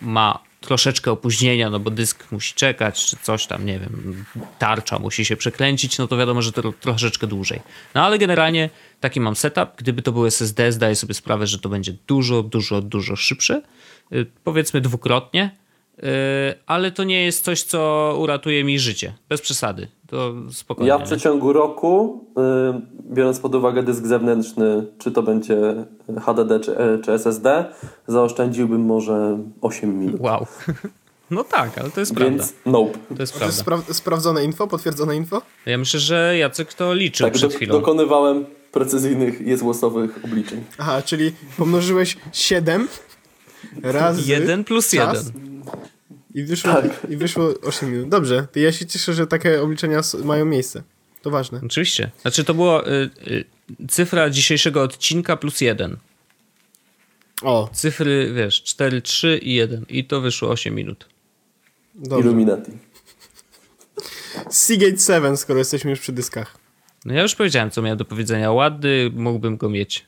[0.00, 4.24] ma troszeczkę opóźnienia, no bo dysk musi czekać, czy coś tam, nie wiem,
[4.58, 7.60] tarcza musi się przekręcić, no to wiadomo, że to tro- troszeczkę dłużej.
[7.94, 8.70] No ale generalnie
[9.00, 9.68] taki mam setup.
[9.76, 13.62] Gdyby to był SSD, zdaję sobie sprawę, że to będzie dużo, dużo, dużo szybsze.
[14.12, 15.50] Y, Powiedzmy dwukrotnie,
[16.66, 19.12] ale to nie jest coś, co uratuje mi życie.
[19.28, 19.88] Bez przesady.
[20.06, 20.88] To spokojnie.
[20.88, 22.24] Ja w przeciągu roku,
[23.08, 25.56] y, biorąc pod uwagę dysk zewnętrzny, czy to będzie
[26.26, 27.64] HDD czy, e, czy SSD,
[28.06, 30.20] zaoszczędziłbym może 8 minut.
[30.20, 30.46] Wow.
[31.30, 32.36] No tak, ale to jest prawda.
[32.36, 32.98] Więc nope.
[33.16, 33.86] To jest To jest prawda.
[33.86, 35.42] spra- sprawdzone info, potwierdzone info?
[35.66, 37.72] Ja myślę, że Jacek to liczył Tak, przed do, chwilą.
[37.72, 40.64] dokonywałem precyzyjnych jezłosowych obliczeń.
[40.78, 42.88] Aha, czyli pomnożyłeś 7
[43.82, 45.53] razy Jeden plus czas jeden.
[46.34, 47.06] I wyszło, Tak.
[47.10, 48.08] I wyszło 8 minut.
[48.08, 50.82] Dobrze, to ja się cieszę, że takie obliczenia mają miejsce.
[51.22, 51.60] To ważne.
[51.66, 52.10] Oczywiście.
[52.22, 53.44] Znaczy to było y, y,
[53.88, 55.96] cyfra dzisiejszego odcinka plus jeden.
[57.42, 59.84] O, Cyfry, wiesz, 4, 3 i 1.
[59.88, 61.08] I to wyszło 8 minut.
[61.94, 62.20] dobrze.
[62.28, 62.72] Illuminati.
[64.50, 66.58] Seagate 7, skoro jesteśmy już przy dyskach.
[67.04, 68.52] No ja już powiedziałem, co miałem do powiedzenia.
[68.52, 70.06] Ładny, mógłbym go mieć.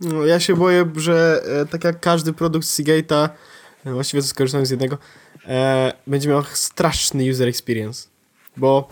[0.00, 3.28] No, ja się boję, że e, tak jak każdy produkt Seagate'a,
[3.92, 4.98] właściwie to skorzystałem z jednego,
[5.46, 8.08] e, będzie miał straszny user experience.
[8.56, 8.88] Bo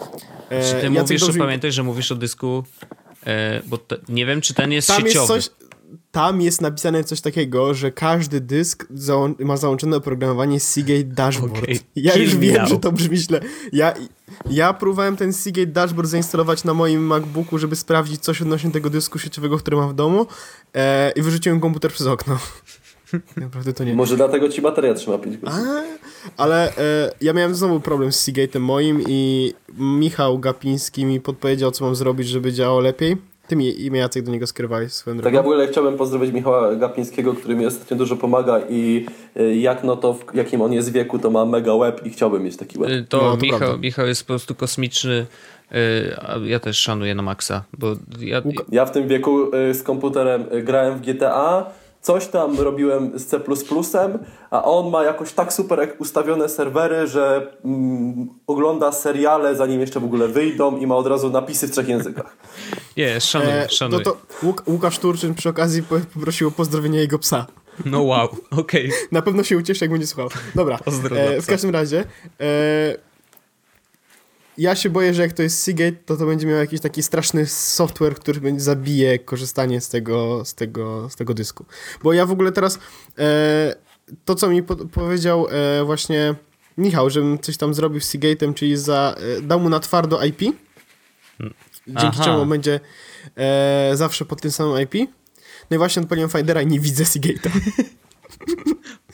[0.50, 2.64] e, Czy ty Jacek mówisz, dobrze mi- pamiętaj, że mówisz o dysku,
[3.26, 5.34] e, bo te, nie wiem, czy ten jest tam sieciowy.
[5.34, 5.56] jest coś...
[6.12, 11.58] tam jest napisane coś takiego, że każdy dysk załą- ma załączone oprogramowanie Seagate Dashboard.
[11.58, 11.80] Okej.
[11.96, 13.40] Ja Kill już wiem, że to brzmi źle.
[13.72, 13.94] Ja,
[14.50, 19.18] ja próbowałem ten Seagate Dashboard zainstalować na moim MacBooku, żeby sprawdzić coś odnośnie tego dysku
[19.18, 20.26] sieciowego, który mam w domu
[20.74, 22.38] e, i wyrzuciłem komputer przez okno.
[23.36, 23.94] Naprawdę to nie.
[23.94, 25.58] Może dlatego ci bateria trzyma 5 godzin.
[25.58, 31.70] A, ale e, ja miałem znowu problem z Seagate'em moim i Michał Gapiński mi podpowiedział,
[31.70, 33.16] co mam zrobić, żeby działało lepiej.
[33.48, 35.36] Ty mi imię Jacek do niego skierowałeś swoją Tak, drogą.
[35.36, 39.06] ja w ogóle chciałbym pozdrowić Michała Gapińskiego, który mi ostatnio dużo pomaga i
[39.36, 42.42] y, jak no to w jakim on jest wieku, to ma mega web i chciałbym
[42.42, 42.90] mieć taki web.
[42.90, 43.76] Y, To, No, to Michał, prawda.
[43.78, 45.26] Michał jest po prostu kosmiczny.
[45.72, 49.82] y, a Ja też szanuję na maksa, bo ja, Ja w tym wieku y, z
[49.82, 51.66] komputerem grałem w GTA,
[52.04, 53.40] coś tam robiłem z C++,
[54.50, 60.04] a on ma jakoś tak super ustawione serwery, że mm, ogląda seriale zanim jeszcze w
[60.04, 62.36] ogóle wyjdą i ma od razu napisy w trzech językach.
[62.96, 67.18] nie, szanuję, E, no to Łuk Łukasz Turczyn przy okazji po- poprosił o pozdrowienie jego
[67.18, 67.46] psa.
[67.84, 68.92] No wow, okej.
[69.12, 70.28] Na pewno się ucieszy, jak będzie słuchał.
[70.54, 70.78] Dobra,
[71.16, 72.04] e, w każdym razie
[72.40, 72.96] e,
[74.58, 77.46] ja się boję, że jak to jest Seagate, to to będzie miał jakiś taki straszny
[77.46, 81.64] software, który będzie zabije korzystanie z tego, z tego, z tego dysku.
[82.02, 82.78] Bo ja w ogóle teraz
[83.18, 83.74] e,
[84.24, 86.34] to, co mi po powiedział e, właśnie
[86.78, 90.40] Michał, żebym coś tam zrobił z Seagate'em, czyli za, e, dał mu na twardo IP,
[91.86, 92.24] dzięki Aha.
[92.24, 92.80] czemu będzie
[93.36, 95.10] e, zawsze pod tym samym IP.
[95.70, 97.50] No i właśnie odpaliłem Findera i nie widzę Seagate'a.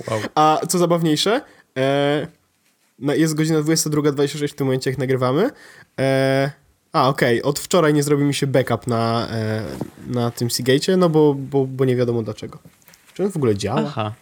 [0.08, 0.20] Wow.
[0.34, 1.42] A co zabawniejsze,
[1.76, 2.26] e,
[3.00, 5.50] jest godzina 22.26 w tym momencie, jak nagrywamy.
[6.00, 6.50] E,
[6.92, 9.62] a, okej, od wczoraj nie zrobił mi się backup na, e,
[10.06, 12.58] na tym Seagate'cie, no bo, bo, bo nie wiadomo dlaczego.
[13.14, 13.82] Czy on w ogóle działa?
[13.86, 14.12] Aha.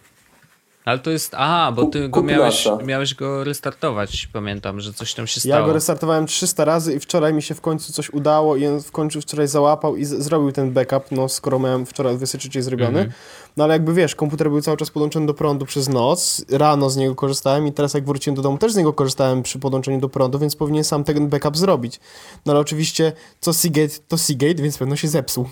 [0.88, 1.34] Ale to jest.
[1.38, 5.66] A, bo ty go miałeś, miałeś go restartować, pamiętam, że coś tam się Ja stało.
[5.66, 8.90] go restartowałem 300 razy i wczoraj mi się w końcu coś udało i on w
[8.92, 12.98] końcu wczoraj załapał i z- zrobił ten backup, no skoro miałem wczoraj o 23 zrobiony.
[12.98, 13.12] Mhm.
[13.56, 16.96] No ale jakby wiesz, komputer był cały czas podłączony do prądu przez noc, rano z
[16.96, 20.08] niego korzystałem i teraz jak wróciłem do domu też z niego korzystałem przy podłączeniu do
[20.08, 22.00] prądu, więc powinien sam ten backup zrobić.
[22.46, 25.48] No ale oczywiście co Seagate to Seagate, więc pewno się zepsuł.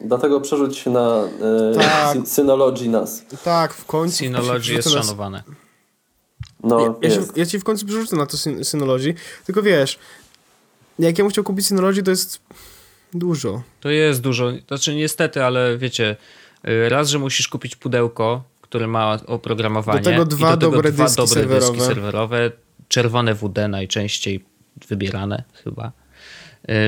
[0.00, 1.24] Dlatego przerzuć się na
[1.70, 2.16] e, Tak.
[2.16, 3.24] Sy- Synology NAS.
[3.44, 4.16] Tak, w końcu.
[4.16, 5.42] Synology jest nas- szanowane.
[6.62, 9.14] No, Ja, ja, się, ja ci w końcu przerzucę na to syn- Synology,
[9.46, 9.98] tylko wiesz,
[10.98, 12.40] jak ja bym chciał kupić Synology, to jest
[13.14, 13.62] dużo.
[13.80, 14.52] To jest dużo.
[14.68, 16.16] Znaczy, niestety, ale wiecie,
[16.68, 20.00] y, raz, że musisz kupić pudełko, które ma oprogramowanie.
[20.00, 21.72] Do tego dwa i do tego dobre dwa dyski dobre serwerowe.
[21.72, 22.50] dyski serwerowe.
[22.88, 24.44] Czerwone WD najczęściej
[24.88, 25.92] wybierane, chyba.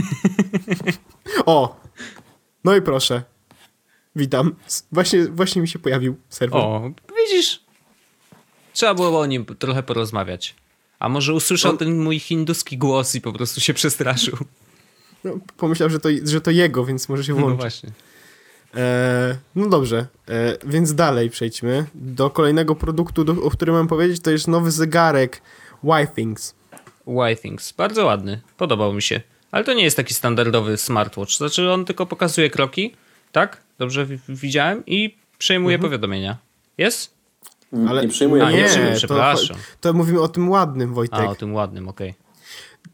[1.46, 1.76] o!
[2.64, 3.24] No i proszę.
[4.16, 4.56] Witam.
[4.92, 6.62] Właśnie, właśnie mi się pojawił serwer.
[6.62, 7.64] O, widzisz?
[8.74, 10.56] Trzeba było o nim trochę porozmawiać.
[11.00, 14.38] A może usłyszał On- ten mój hinduski głos i po prostu się przestraszył.
[15.26, 17.58] No, pomyślał, że to, że to jego, więc może się No włączy.
[17.58, 17.90] właśnie.
[18.76, 24.22] E, no dobrze, e, więc dalej przejdźmy do kolejnego produktu, do, o którym mam powiedzieć.
[24.22, 25.42] To jest nowy zegarek
[25.84, 26.56] Y-Things.
[27.08, 27.72] Why Things.
[27.72, 28.42] Bardzo ładny.
[28.58, 29.22] Podobał mi się.
[29.52, 31.32] Ale to nie jest taki standardowy smartwatch.
[31.38, 32.94] Znaczy on tylko pokazuje kroki,
[33.32, 33.62] tak?
[33.78, 36.38] Dobrze wi- widziałem i przejmuje powiadomienia.
[36.78, 37.14] Jest?
[37.88, 38.44] Ale Nie przyjmuję.
[38.46, 39.58] A, nie nie, przyjmuję, to, przepraszam.
[39.82, 41.20] to mówimy o tym ładnym, Wojtek.
[41.20, 42.14] A, o tym ładnym, okej.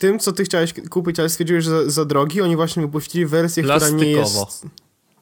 [0.01, 3.63] Tym, co ty chciałeś kupić, ale stwierdziłeś, że za, za drogi, oni właśnie wypuścili wersję,
[3.63, 4.45] która nie Plastikowo.
[4.45, 4.65] jest...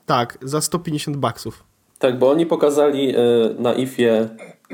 [0.05, 1.63] Tak, za 150 baksów.
[1.99, 3.19] Tak, bo oni pokazali e,
[3.59, 4.29] na IFie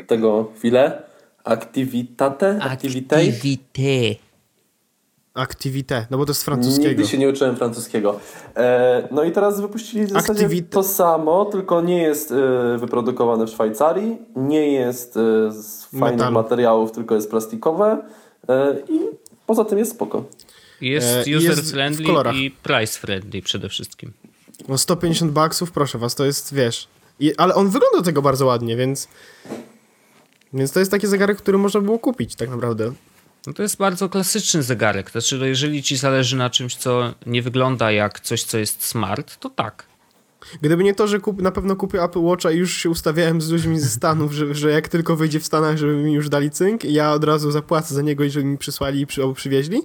[0.08, 1.04] tego chwilę
[1.44, 2.60] Activitate?
[2.62, 3.16] Activite?
[3.16, 4.16] Activité.
[5.34, 6.90] Activité, no bo to jest z francuskiego.
[6.90, 8.20] Nigdy się nie uczyłem francuskiego.
[8.56, 10.70] E, no i teraz wypuścili w zasadzie Activite.
[10.70, 16.34] to samo, tylko nie jest e, wyprodukowane w Szwajcarii, nie jest e, z fajnych Metalu.
[16.34, 17.98] materiałów, tylko jest plastikowe
[18.90, 19.00] i
[19.48, 20.26] poza tym jest spoko.
[20.82, 22.36] Jest E, i user jest w friendly kolorach.
[22.36, 24.14] i price friendly przede wszystkim.
[24.68, 26.88] No 150 baksów, proszę was, to jest, wiesz...
[27.20, 29.08] I, ale on wygląda do tego bardzo ładnie, więc...
[30.54, 32.94] Więc to jest taki zegarek, który można było kupić tak naprawdę.
[33.48, 35.12] No to jest bardzo klasyczny zegarek.
[35.12, 39.38] Znaczy, no jeżeli ci zależy na czymś, co nie wygląda jak coś, co jest smart,
[39.40, 39.86] to tak.
[40.62, 43.50] Gdyby nie to, że kup, na pewno kupię Apple Watcha i już się ustawiałem z
[43.50, 46.84] ludźmi ze Stanów, że, że jak tylko wyjdzie w Stanach, żeby mi już dali cynk,
[46.84, 49.82] ja od razu zapłacę za niego i żeby mi przysłali i przy, albo przywieźli,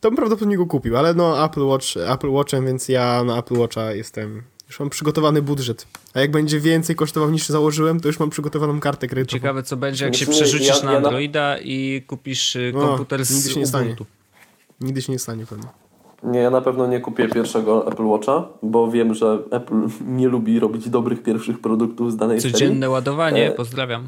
[0.00, 0.96] to bym prawdopodobnie go kupił.
[0.96, 4.42] Ale no Apple Watch, Apple Watchem, więc ja na Apple Watcha jestem...
[4.68, 5.86] Już mam przygotowany budżet.
[6.14, 9.38] A jak będzie więcej kosztował niż założyłem, to już mam przygotowaną kartę kredytową.
[9.38, 13.24] Ciekawe, co będzie, jak się przerzucisz ja- na ja na- Androida i kupisz y, komputer
[13.24, 13.96] z nigdy się nie stanie.
[14.80, 15.81] Nigdy się nie stanie pewnie.
[16.24, 19.74] Nie, ja na pewno nie kupię pierwszego Apple Watcha, bo wiem, że Apple
[20.18, 22.52] nie lubi robić dobrych pierwszych produktów z danej serii.
[22.52, 24.04] Codzienne ładowanie, E, pozdrawiam.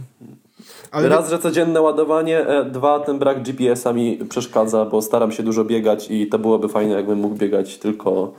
[0.90, 5.42] Ale Raz, że codzienne ładowanie, e, dwa, ten brak GPS-a mi przeszkadza, bo staram się
[5.42, 8.32] dużo biegać i to byłoby fajne, jakbym mógł biegać tylko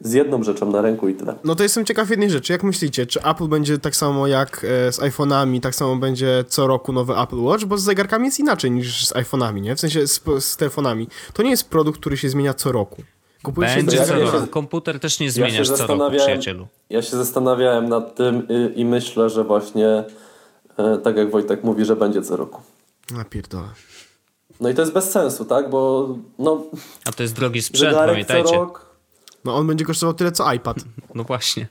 [0.00, 1.34] z jedną rzeczą na ręku i tyle.
[1.44, 2.52] No to jestem ciekaw jednej rzeczy.
[2.52, 6.66] Jak myślicie, czy Apple będzie tak samo jak e, z iPhone'ami, tak samo będzie co
[6.66, 7.64] roku nowy Apple Watch?
[7.64, 9.76] Bo z zegarkami jest inaczej niż z iPhone'ami, nie?
[9.76, 11.08] W sensie z, z telefonami.
[11.32, 13.02] To nie jest produkt, który się zmienia co roku.
[13.42, 14.40] Kupujesz Będzie ja- co ja roku.
[14.40, 16.66] się- Komputer też nie się zmieniasz co roku, przyjacielu.
[16.90, 20.04] Ja się zastanawiałem nad tym y, i myślę, że właśnie
[20.76, 22.60] e, tak jak Wojtek mówi, że będzie co roku.
[23.10, 23.68] Na pierdolę.
[24.60, 25.70] No i to jest bez sensu, tak?
[25.70, 26.08] Bo
[26.38, 26.62] no,
[27.04, 28.56] A to jest drogi sprzęt, zegarek co pamiętajcie.
[28.56, 28.89] rok.
[29.44, 30.76] No on będzie kosztował tyle co iPad.
[31.14, 31.66] No właśnie.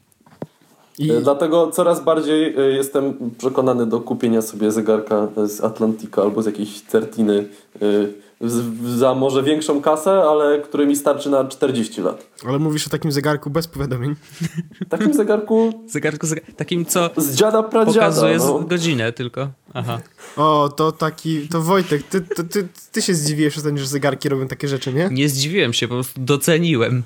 [1.00, 6.42] I, E, Dlatego coraz bardziej e, jestem przekonany do kupienia sobie zegarka z Atlantika albo
[6.42, 7.86] z jakiejś Certiny e,
[8.98, 12.28] za może większą kasę, ale który mi starczy na 40 lat.
[12.48, 14.16] ale mówisz o takim zegarku bez powiadomień.
[14.90, 16.46] Takim zegarku Zegarku, zegar...
[16.58, 18.00] takim, co z dziada pradziada.
[18.00, 18.60] pokazuje No.
[18.60, 19.50] godzinę tylko.
[19.74, 20.00] Aha.
[20.38, 24.48] O, to taki, to Wojtek, ty, ty, ty, ty się zdziwiłeś ostatnio, że zegarki robią
[24.48, 25.10] takie rzeczy, nie?
[25.12, 27.04] Nie zdziwiłem się, po prostu doceniłem.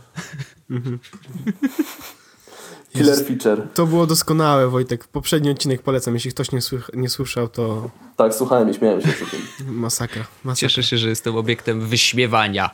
[2.94, 3.68] Killer feature.
[3.74, 5.08] To było doskonałe, Wojtek.
[5.08, 9.08] Poprzedni odcinek polecam, jeśli ktoś nie, słych, nie słyszał, to Tak, słuchałem i śmiałem się
[9.08, 9.40] przy tym.
[9.76, 10.24] masakra.
[10.44, 10.56] masakra.
[10.70, 12.70] Cieszę się, że jestem obiektem wyśmiewania.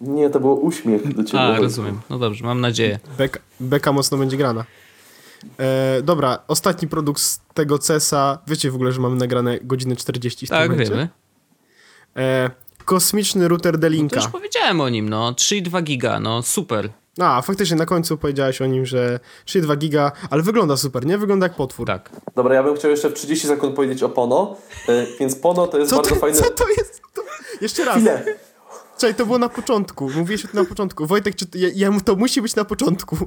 [0.00, 1.40] Nie, to był uśmiech do ciebie.
[1.40, 1.62] A, Wojtku.
[1.62, 2.00] rozumiem.
[2.10, 2.98] No dobrze, mam nadzieję.
[3.18, 4.64] Beka, beka mocno będzie grana.
[5.58, 8.38] E, dobra, ostatni produkt z tego CESa.
[8.46, 10.90] Wiecie w ogóle, że mamy nagrane godzinę 40 w Tak, momencie?
[10.92, 11.08] wiemy.
[12.16, 12.50] E,
[12.84, 14.16] kosmiczny router To D-Linka.
[14.16, 15.32] już powiedziałem o nim, no.
[15.32, 16.88] 3,2 giga, no super.
[17.20, 21.18] A, faktycznie na końcu powiedziałeś o nim, że 3,2 giga, ale wygląda super, nie?
[21.18, 21.86] Wygląda jak potwór.
[21.86, 22.10] Tak.
[22.34, 24.56] Dobra, ja bym chciał jeszcze w 30 sekund powiedzieć o Pono,
[24.88, 26.38] e, więc Pono to jest Co bardzo to, fajne...
[26.38, 27.02] co to jest?
[27.14, 27.22] To...
[27.60, 27.96] Jeszcze raz.
[27.96, 28.24] Chwilę.
[28.98, 30.10] Czekaj, to było na początku.
[30.16, 31.06] Mówiłeś o tym na początku.
[31.06, 33.16] Wojtek, czy to, ja, ja, to musi być na początku.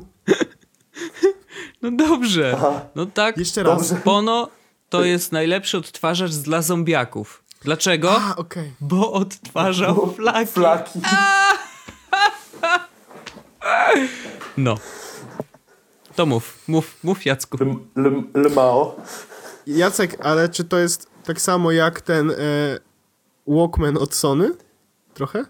[1.82, 2.54] No dobrze.
[2.58, 2.82] Aha.
[2.96, 3.38] No tak.
[3.38, 3.94] Jeszcze raz.
[4.04, 4.50] Pono
[4.90, 7.44] to jest najlepszy odtwarzacz dla zombiaków.
[7.62, 8.22] Dlaczego?
[8.22, 8.74] A, okej.
[8.82, 10.52] Bo odtwarzał flaki.
[10.52, 11.00] Flaki.
[14.58, 14.78] No.
[16.16, 17.58] To mów, mów, mów Jacku.
[18.34, 18.96] Lmao.
[19.68, 22.36] Jacek, ale czy to jest tak samo jak ten e,
[23.48, 24.52] Walkman od Sony?
[25.14, 25.46] Trochę?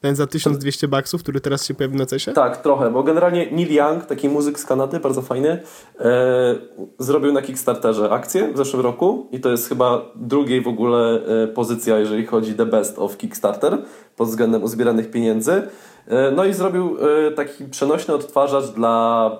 [0.00, 2.32] Ten za 1200 baksów, który teraz się pojawił na cesie?
[2.32, 5.62] Tak, trochę, bo generalnie Neil Young, taki muzyk z Kanady, bardzo fajny,
[6.00, 6.54] e,
[6.98, 11.48] zrobił na Kickstarterze akcję w zeszłym roku i to jest chyba drugiej w ogóle e,
[11.48, 13.78] pozycja, jeżeli chodzi The Best of Kickstarter
[14.16, 15.62] pod względem uzbieranych pieniędzy.
[16.06, 16.96] E, no i zrobił
[17.28, 19.30] e, taki przenośny odtwarzacz dla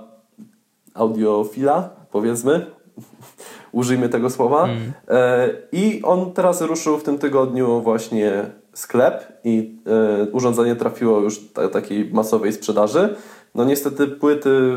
[0.95, 2.67] audiofila, powiedzmy.
[3.73, 4.69] Użyjmy tego słowa.
[5.09, 11.41] E, I on teraz ruszył w tym tygodniu właśnie sklep i e, urządzenie trafiło już
[11.41, 13.17] do takiej masowej sprzedaży.
[13.55, 14.77] No niestety płyty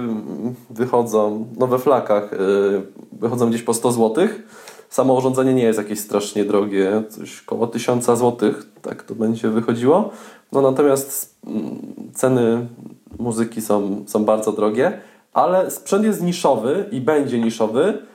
[0.70, 2.38] wychodzą, no we flakach, e,
[3.12, 4.28] wychodzą gdzieś po 100 zł.
[4.90, 10.10] Samo urządzenie nie jest jakieś strasznie drogie, coś koło 1000 zł, tak to będzie wychodziło.
[10.52, 11.78] No natomiast mm,
[12.14, 12.68] ceny
[13.20, 15.02] muzyki są, są bardzo drogie,
[15.34, 18.06] ale sprzęt jest niszowy i będzie niszowy,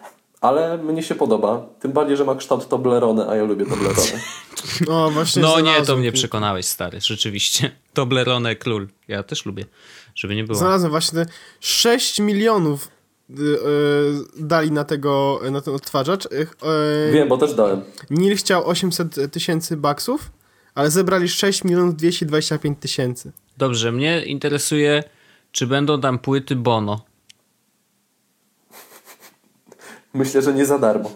[0.49, 1.67] ale mnie się podoba.
[1.81, 4.21] Tym bardziej, że ma kształt Toblerone, a ja lubię Toblerone.
[4.89, 7.71] O, właśnie No nie, to mnie przekonałeś, stary, rzeczywiście.
[7.95, 8.89] Toblerone Klul.
[9.09, 9.65] Ja też lubię,
[10.15, 10.59] żeby nie było.
[10.59, 12.89] Znalazłem właśnie te 6 milionów
[13.31, 16.27] y, y, dali na tego, na ten odtwarzacz.
[16.27, 16.47] Y,
[17.13, 17.83] Wiem, bo też dałem.
[18.11, 20.31] Neil chciał 800 tysięcy baksów,
[20.75, 23.33] ale zebrali 6 milionów 225 tysięcy.
[23.57, 25.05] Dobrze, mnie interesuje,
[25.53, 27.01] czy będą tam płyty Bono.
[30.17, 31.11] Myślę, że nie za darmo.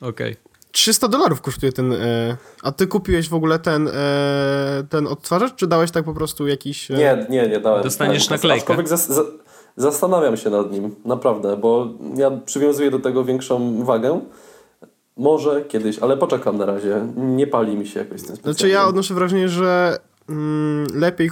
[0.00, 0.36] Okej.
[0.72, 1.92] 300 dolarów kosztuje ten.
[1.92, 6.46] E, a ty kupiłeś w ogóle ten, e, ten odtwarzacz, czy dałeś tak po prostu
[6.46, 6.90] jakiś.
[6.90, 6.94] E...
[6.94, 7.82] Nie, nie, nie dałem.
[7.82, 8.62] Dostaniesz dałem naklejkę.
[8.62, 9.22] Aczkolwiek zas, za,
[9.76, 14.20] zastanawiam się nad nim, naprawdę, bo ja przywiązuję do tego większą wagę.
[15.16, 17.06] Może kiedyś, ale poczekam na razie.
[17.16, 18.54] Nie pali mi się jakoś tym specjalnie.
[18.54, 19.98] Znaczy ja odnoszę wrażenie, że
[20.28, 21.30] mm, lepiej.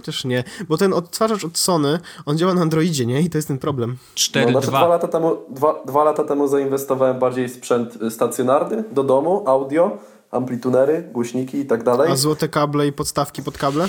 [0.00, 3.20] Ch- Chociaż nie, bo ten odtwarzacz od Sony, on działa na Androidzie, nie?
[3.20, 3.90] I to jest ten problem.
[3.90, 4.50] No, 4.2.
[4.50, 9.04] znaczy dwa, lata temu, dwa, dwa lata temu zainwestowałem bardziej w sprzęt y, stacjonarny do
[9.04, 9.98] domu, audio,
[10.30, 12.12] amplitunery, głośniki i tak dalej.
[12.12, 13.88] A złote kable i podstawki pod kable?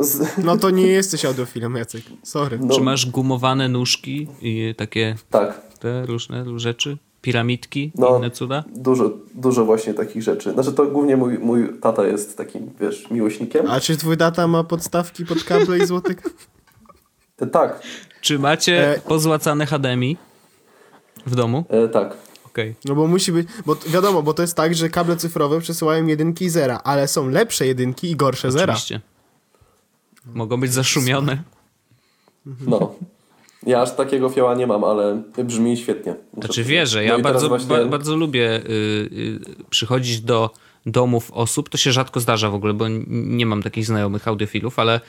[0.00, 2.02] Z, No to nie jesteś audiofilem, Jacek.
[2.22, 2.58] Sorry.
[2.62, 6.98] no, Czy masz gumowane nóżki i takie tak, te różne rzeczy?
[7.22, 7.92] Piramidki?
[7.94, 8.18] No.
[8.18, 8.64] Inne cuda?
[8.76, 10.52] dużo, dużo właśnie takich rzeczy.
[10.52, 13.66] Znaczy to głównie mój, mój tata jest takim, wiesz, miłośnikiem.
[13.70, 16.14] A czy twój data ma podstawki pod kable i złote...
[17.40, 17.82] E, tak,
[18.20, 20.16] Czy macie E- pozłacane HDMI
[21.26, 21.64] w domu?
[21.68, 22.16] e, tak.
[22.46, 22.74] Okej.
[22.84, 26.44] No bo musi być, bo wiadomo, bo to jest tak, że kable cyfrowe przesyłają jedynki
[26.44, 28.72] i zera, ale są lepsze jedynki i gorsze zera.
[28.72, 29.00] Oczywiście.
[30.34, 31.42] Mogą być zaszumione.
[32.66, 32.94] No.
[33.66, 36.12] Ja aż takiego fioła nie mam, ale brzmi świetnie.
[36.12, 39.40] Muszę Znaczy wierzę, No ja teraz bardzo, właśnie- ba, bardzo lubię y, y,
[39.70, 40.50] przychodzić do
[40.86, 41.68] domów osób.
[41.68, 45.00] To się rzadko zdarza w ogóle, bo nie mam takich znajomych audiofilów, ale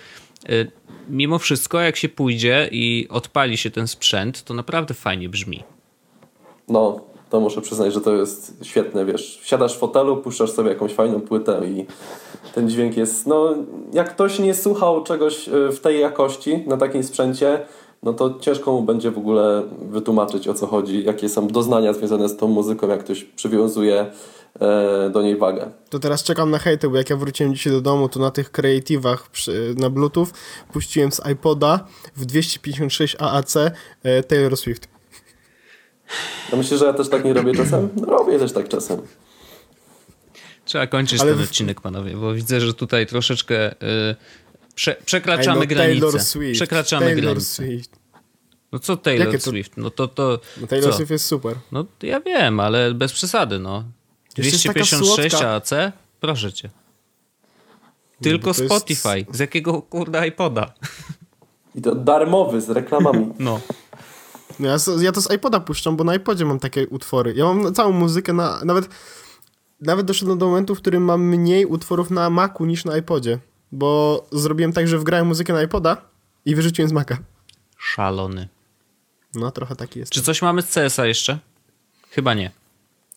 [0.50, 0.72] y,
[1.10, 5.64] mimo wszystko, jak się pójdzie i odpali się ten sprzęt, to naprawdę fajnie brzmi.
[6.68, 7.00] No,
[7.30, 9.40] to muszę przyznać, że to jest świetne, wiesz.
[9.44, 11.86] Siadasz w fotelu, puszczasz sobie jakąś fajną płytę i
[12.54, 13.56] ten dźwięk jest, no,
[13.94, 17.60] jak ktoś nie słuchał czegoś w tej jakości na takim sprzęcie,
[18.04, 22.30] no to ciężko mu będzie w ogóle wytłumaczyć o co chodzi, jakie są doznania związane
[22.30, 24.06] z tą muzyką, jak ktoś przywiązuje
[24.60, 25.72] e, do niej wagę.
[25.90, 28.52] To teraz czekam na hejty, bo jak ja wróciłem dzisiaj do domu, to na tych
[28.52, 29.30] kreatywach
[29.78, 30.28] na Bluetooth
[30.74, 33.56] puściłem z iPoda w 256 AAC
[34.04, 34.88] e, Taylor Swift.
[36.52, 37.90] Ja myślę, że ja też tak nie robię czasem.
[37.96, 39.02] No, robię też tak czasem.
[40.66, 43.76] Trzeba kończyć Ale ten w- odcinek, panowie, bo widzę, że tutaj troszeczkę y,
[44.76, 46.02] prze, przekraczamy no, granicę.
[46.02, 46.56] Taylor Swift.
[46.56, 47.46] Przekraczamy Taylor granicę.
[47.46, 48.00] Swift.
[48.72, 49.78] No co Taylor Jakie to- Swift?
[49.78, 50.98] No to, to No, Taylor co?
[50.98, 51.56] Swift jest super.
[51.72, 53.84] No ja wiem, ale bez przesady, no.
[54.38, 55.50] Jeszcze jest taka 256 słodka.
[55.50, 55.70] AAC?
[56.20, 56.70] Proszę cię.
[58.22, 59.26] Tylko bo to jest- Spotify.
[59.32, 60.74] Z jakiego kurde iPoda?
[61.76, 63.28] I to darmowy, z reklamami.
[63.40, 63.62] No.
[64.60, 67.34] No ja, ja to z iPoda puszczam, bo na iPodzie mam takie utwory.
[67.36, 68.60] Ja mam całą muzykę na...
[68.66, 68.90] Nawet,
[69.82, 73.40] nawet doszedłem do momentu, w którym mam mniej utworów na Macu niż na iPodzie.
[73.74, 75.98] Bo zrobiłem tak, że wgrałem muzykę na iPoda
[76.46, 77.18] i wyrzuciłem z Maca.
[77.78, 78.48] Szalony.
[79.36, 80.12] No, trochę taki jest.
[80.12, 81.40] Czy coś mamy z CS-a jeszcze?
[82.10, 82.52] Chyba nie.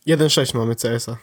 [0.06, 1.16] 1.6 mamy CS-a.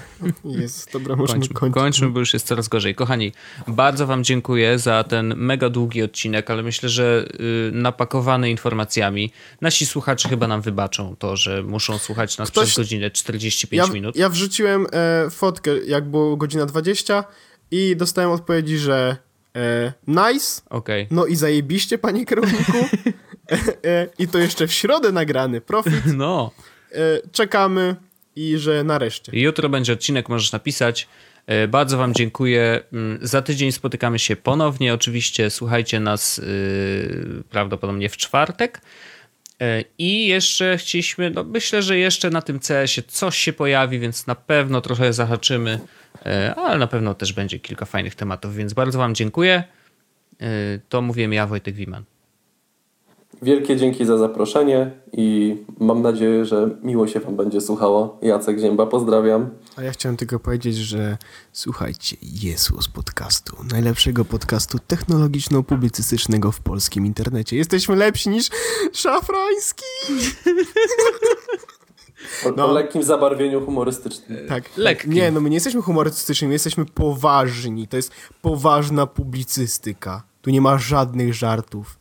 [0.44, 1.74] Jest, dobra, możemy Kończmy, kończyć.
[1.74, 2.94] kończmy, bo już jest coraz gorzej.
[2.94, 3.32] Kochani,
[3.68, 7.24] bardzo wam dziękuję za ten mega długi odcinek, ale myślę, że
[7.68, 9.32] y, napakowany informacjami.
[9.60, 13.94] Nasi słuchacze chyba nam wybaczą to, że muszą słuchać nas Ktoś- przez godzinę 45 Ja,
[13.94, 14.16] minut.
[14.16, 17.24] ja wrzuciłem e, fotkę, jak było godzina 20
[17.70, 19.16] i dostałem odpowiedzi, że
[19.56, 21.06] e, nice, Okej.
[21.10, 22.72] no i zajebiście, panie kierowniku.
[23.52, 23.58] e,
[23.90, 26.06] e, I to jeszcze w środę nagrany profit.
[26.16, 26.50] No.
[26.92, 26.96] E,
[27.32, 27.96] czekamy
[28.36, 29.32] i że nareszcie.
[29.40, 31.08] Jutro będzie odcinek, możesz napisać.
[31.46, 32.80] E, Bardzo Wam dziękuję.
[32.92, 34.94] Mm, Za tydzień spotykamy się ponownie.
[34.94, 38.80] Oczywiście słuchajcie nas yy, prawdopodobnie w czwartek.
[39.60, 44.26] E, I jeszcze chcieliśmy, no myślę, że jeszcze na tym CS-ie coś się pojawi, więc
[44.26, 45.80] na pewno trochę zahaczymy,
[46.56, 49.64] ale na pewno też będzie kilka fajnych tematów, więc bardzo Wam dziękuję.
[50.40, 50.46] E,
[50.88, 52.04] To mówiłem ja, Wojtek Wiman.
[53.42, 58.18] Wielkie dzięki za zaproszenie i mam nadzieję, że miło się Wam będzie słuchało.
[58.22, 59.50] Jacek Zięba, pozdrawiam.
[59.76, 61.16] A ja chciałem tylko powiedzieć, że
[61.52, 67.56] słuchajcie Jesus podcastu, najlepszego podcastu technologiczno-publicystycznego w polskim internecie.
[67.56, 68.48] Jesteśmy lepsi niż
[68.92, 69.84] Szafrański.
[72.46, 72.66] O, No.
[72.66, 74.48] o lekkim zabarwieniu humorystycznym.
[74.48, 74.64] Tak.
[74.76, 75.12] Lekkim.
[75.12, 77.88] Nie, no my nie jesteśmy humorystyczni, my jesteśmy poważni.
[77.88, 80.22] To jest poważna publicystyka.
[80.42, 81.98] Tu nie ma żadnych żartów.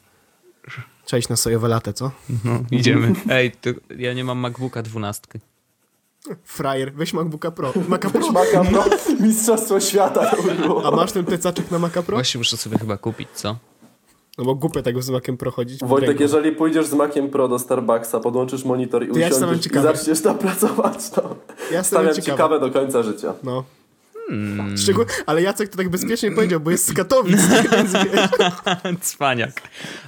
[1.06, 2.12] Cześć na sojowe latę, co?
[2.46, 3.14] No, idziemy.
[3.30, 5.22] Ej, to ja nie mam MacBooka 12.
[6.44, 7.74] Frajer, weź MacBooka Pro.
[7.88, 8.24] Maca Pro.
[8.30, 8.84] Szmaka, no,
[9.20, 10.86] mistrzostwo świata to by było.
[10.86, 12.18] A masz ten plecaczek na Maca Pro?
[12.18, 13.56] Właśnie muszę sobie chyba kupić, co?
[14.40, 15.80] No bo głupie tego z Maciem Pro chodzić.
[15.80, 16.24] w Wojtek, ręku.
[16.24, 19.98] jeżeli pójdziesz z Maciem Pro do Starbucksa, podłączysz monitor i To ja usiądziesz i ciekawy.
[19.98, 21.22] zaczniesz tam pracować, to
[21.72, 22.22] Ja jestem stawiam ciekawy.
[22.32, 23.34] ciekawe do końca życia.
[23.44, 23.64] No.
[24.30, 24.78] Hmm.
[24.78, 25.06] Szczegół...
[25.26, 27.38] Ale Jacek to tak bezpiecznie powiedział, bo jest z Katowic,
[27.72, 27.92] więc.
[29.02, 29.62] Cwaniak.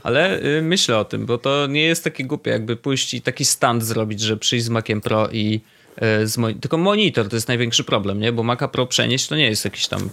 [0.03, 3.45] Ale y, myślę o tym, bo to nie jest takie głupie, jakby pójść i taki
[3.45, 5.61] stand zrobić, że przyjść z Maciem Pro i
[6.23, 8.31] y, z mo- tylko monitor to jest największy problem, nie?
[8.31, 10.09] Bo Maca Pro przenieść to nie jest jakiś tam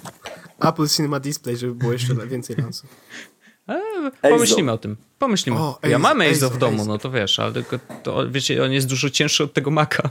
[0.61, 2.91] Apple Cinema Display, żeby było jeszcze więcej lansów.
[3.69, 4.11] Eizo.
[4.37, 4.97] Pomyślimy o tym.
[5.19, 5.59] Pomyślimy.
[5.59, 8.73] O, ja mam Eizo Eizo, w domu, no to wiesz, ale tylko to, wiecie, on
[8.73, 10.11] jest dużo cięższy od tego Maca.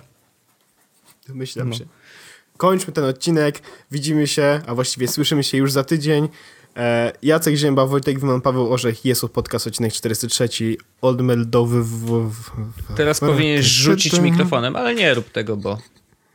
[1.28, 1.76] Domyślam No.
[1.76, 1.86] się.
[2.58, 3.62] Kończmy ten odcinek.
[3.92, 6.30] Widzimy się, a właściwie słyszymy się już za tydzień.
[6.78, 10.50] E, Jacek Zięba, Wojtek Wyman, Paweł Orzech, jest od podcast odcinek 403,
[11.02, 15.78] Old Meldowy w, w, w, Teraz w- powinieneś rzucić mikrofonem, ale nie rób tego, bo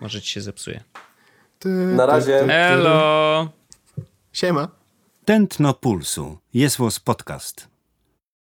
[0.00, 0.82] może ci się zepsuje.
[1.58, 2.40] ty- Na razie.
[2.40, 3.48] ty- ty- Elo!
[4.32, 4.68] Siema.
[5.24, 6.38] Tętno Pulsu.
[6.54, 7.71] Jest Podcast.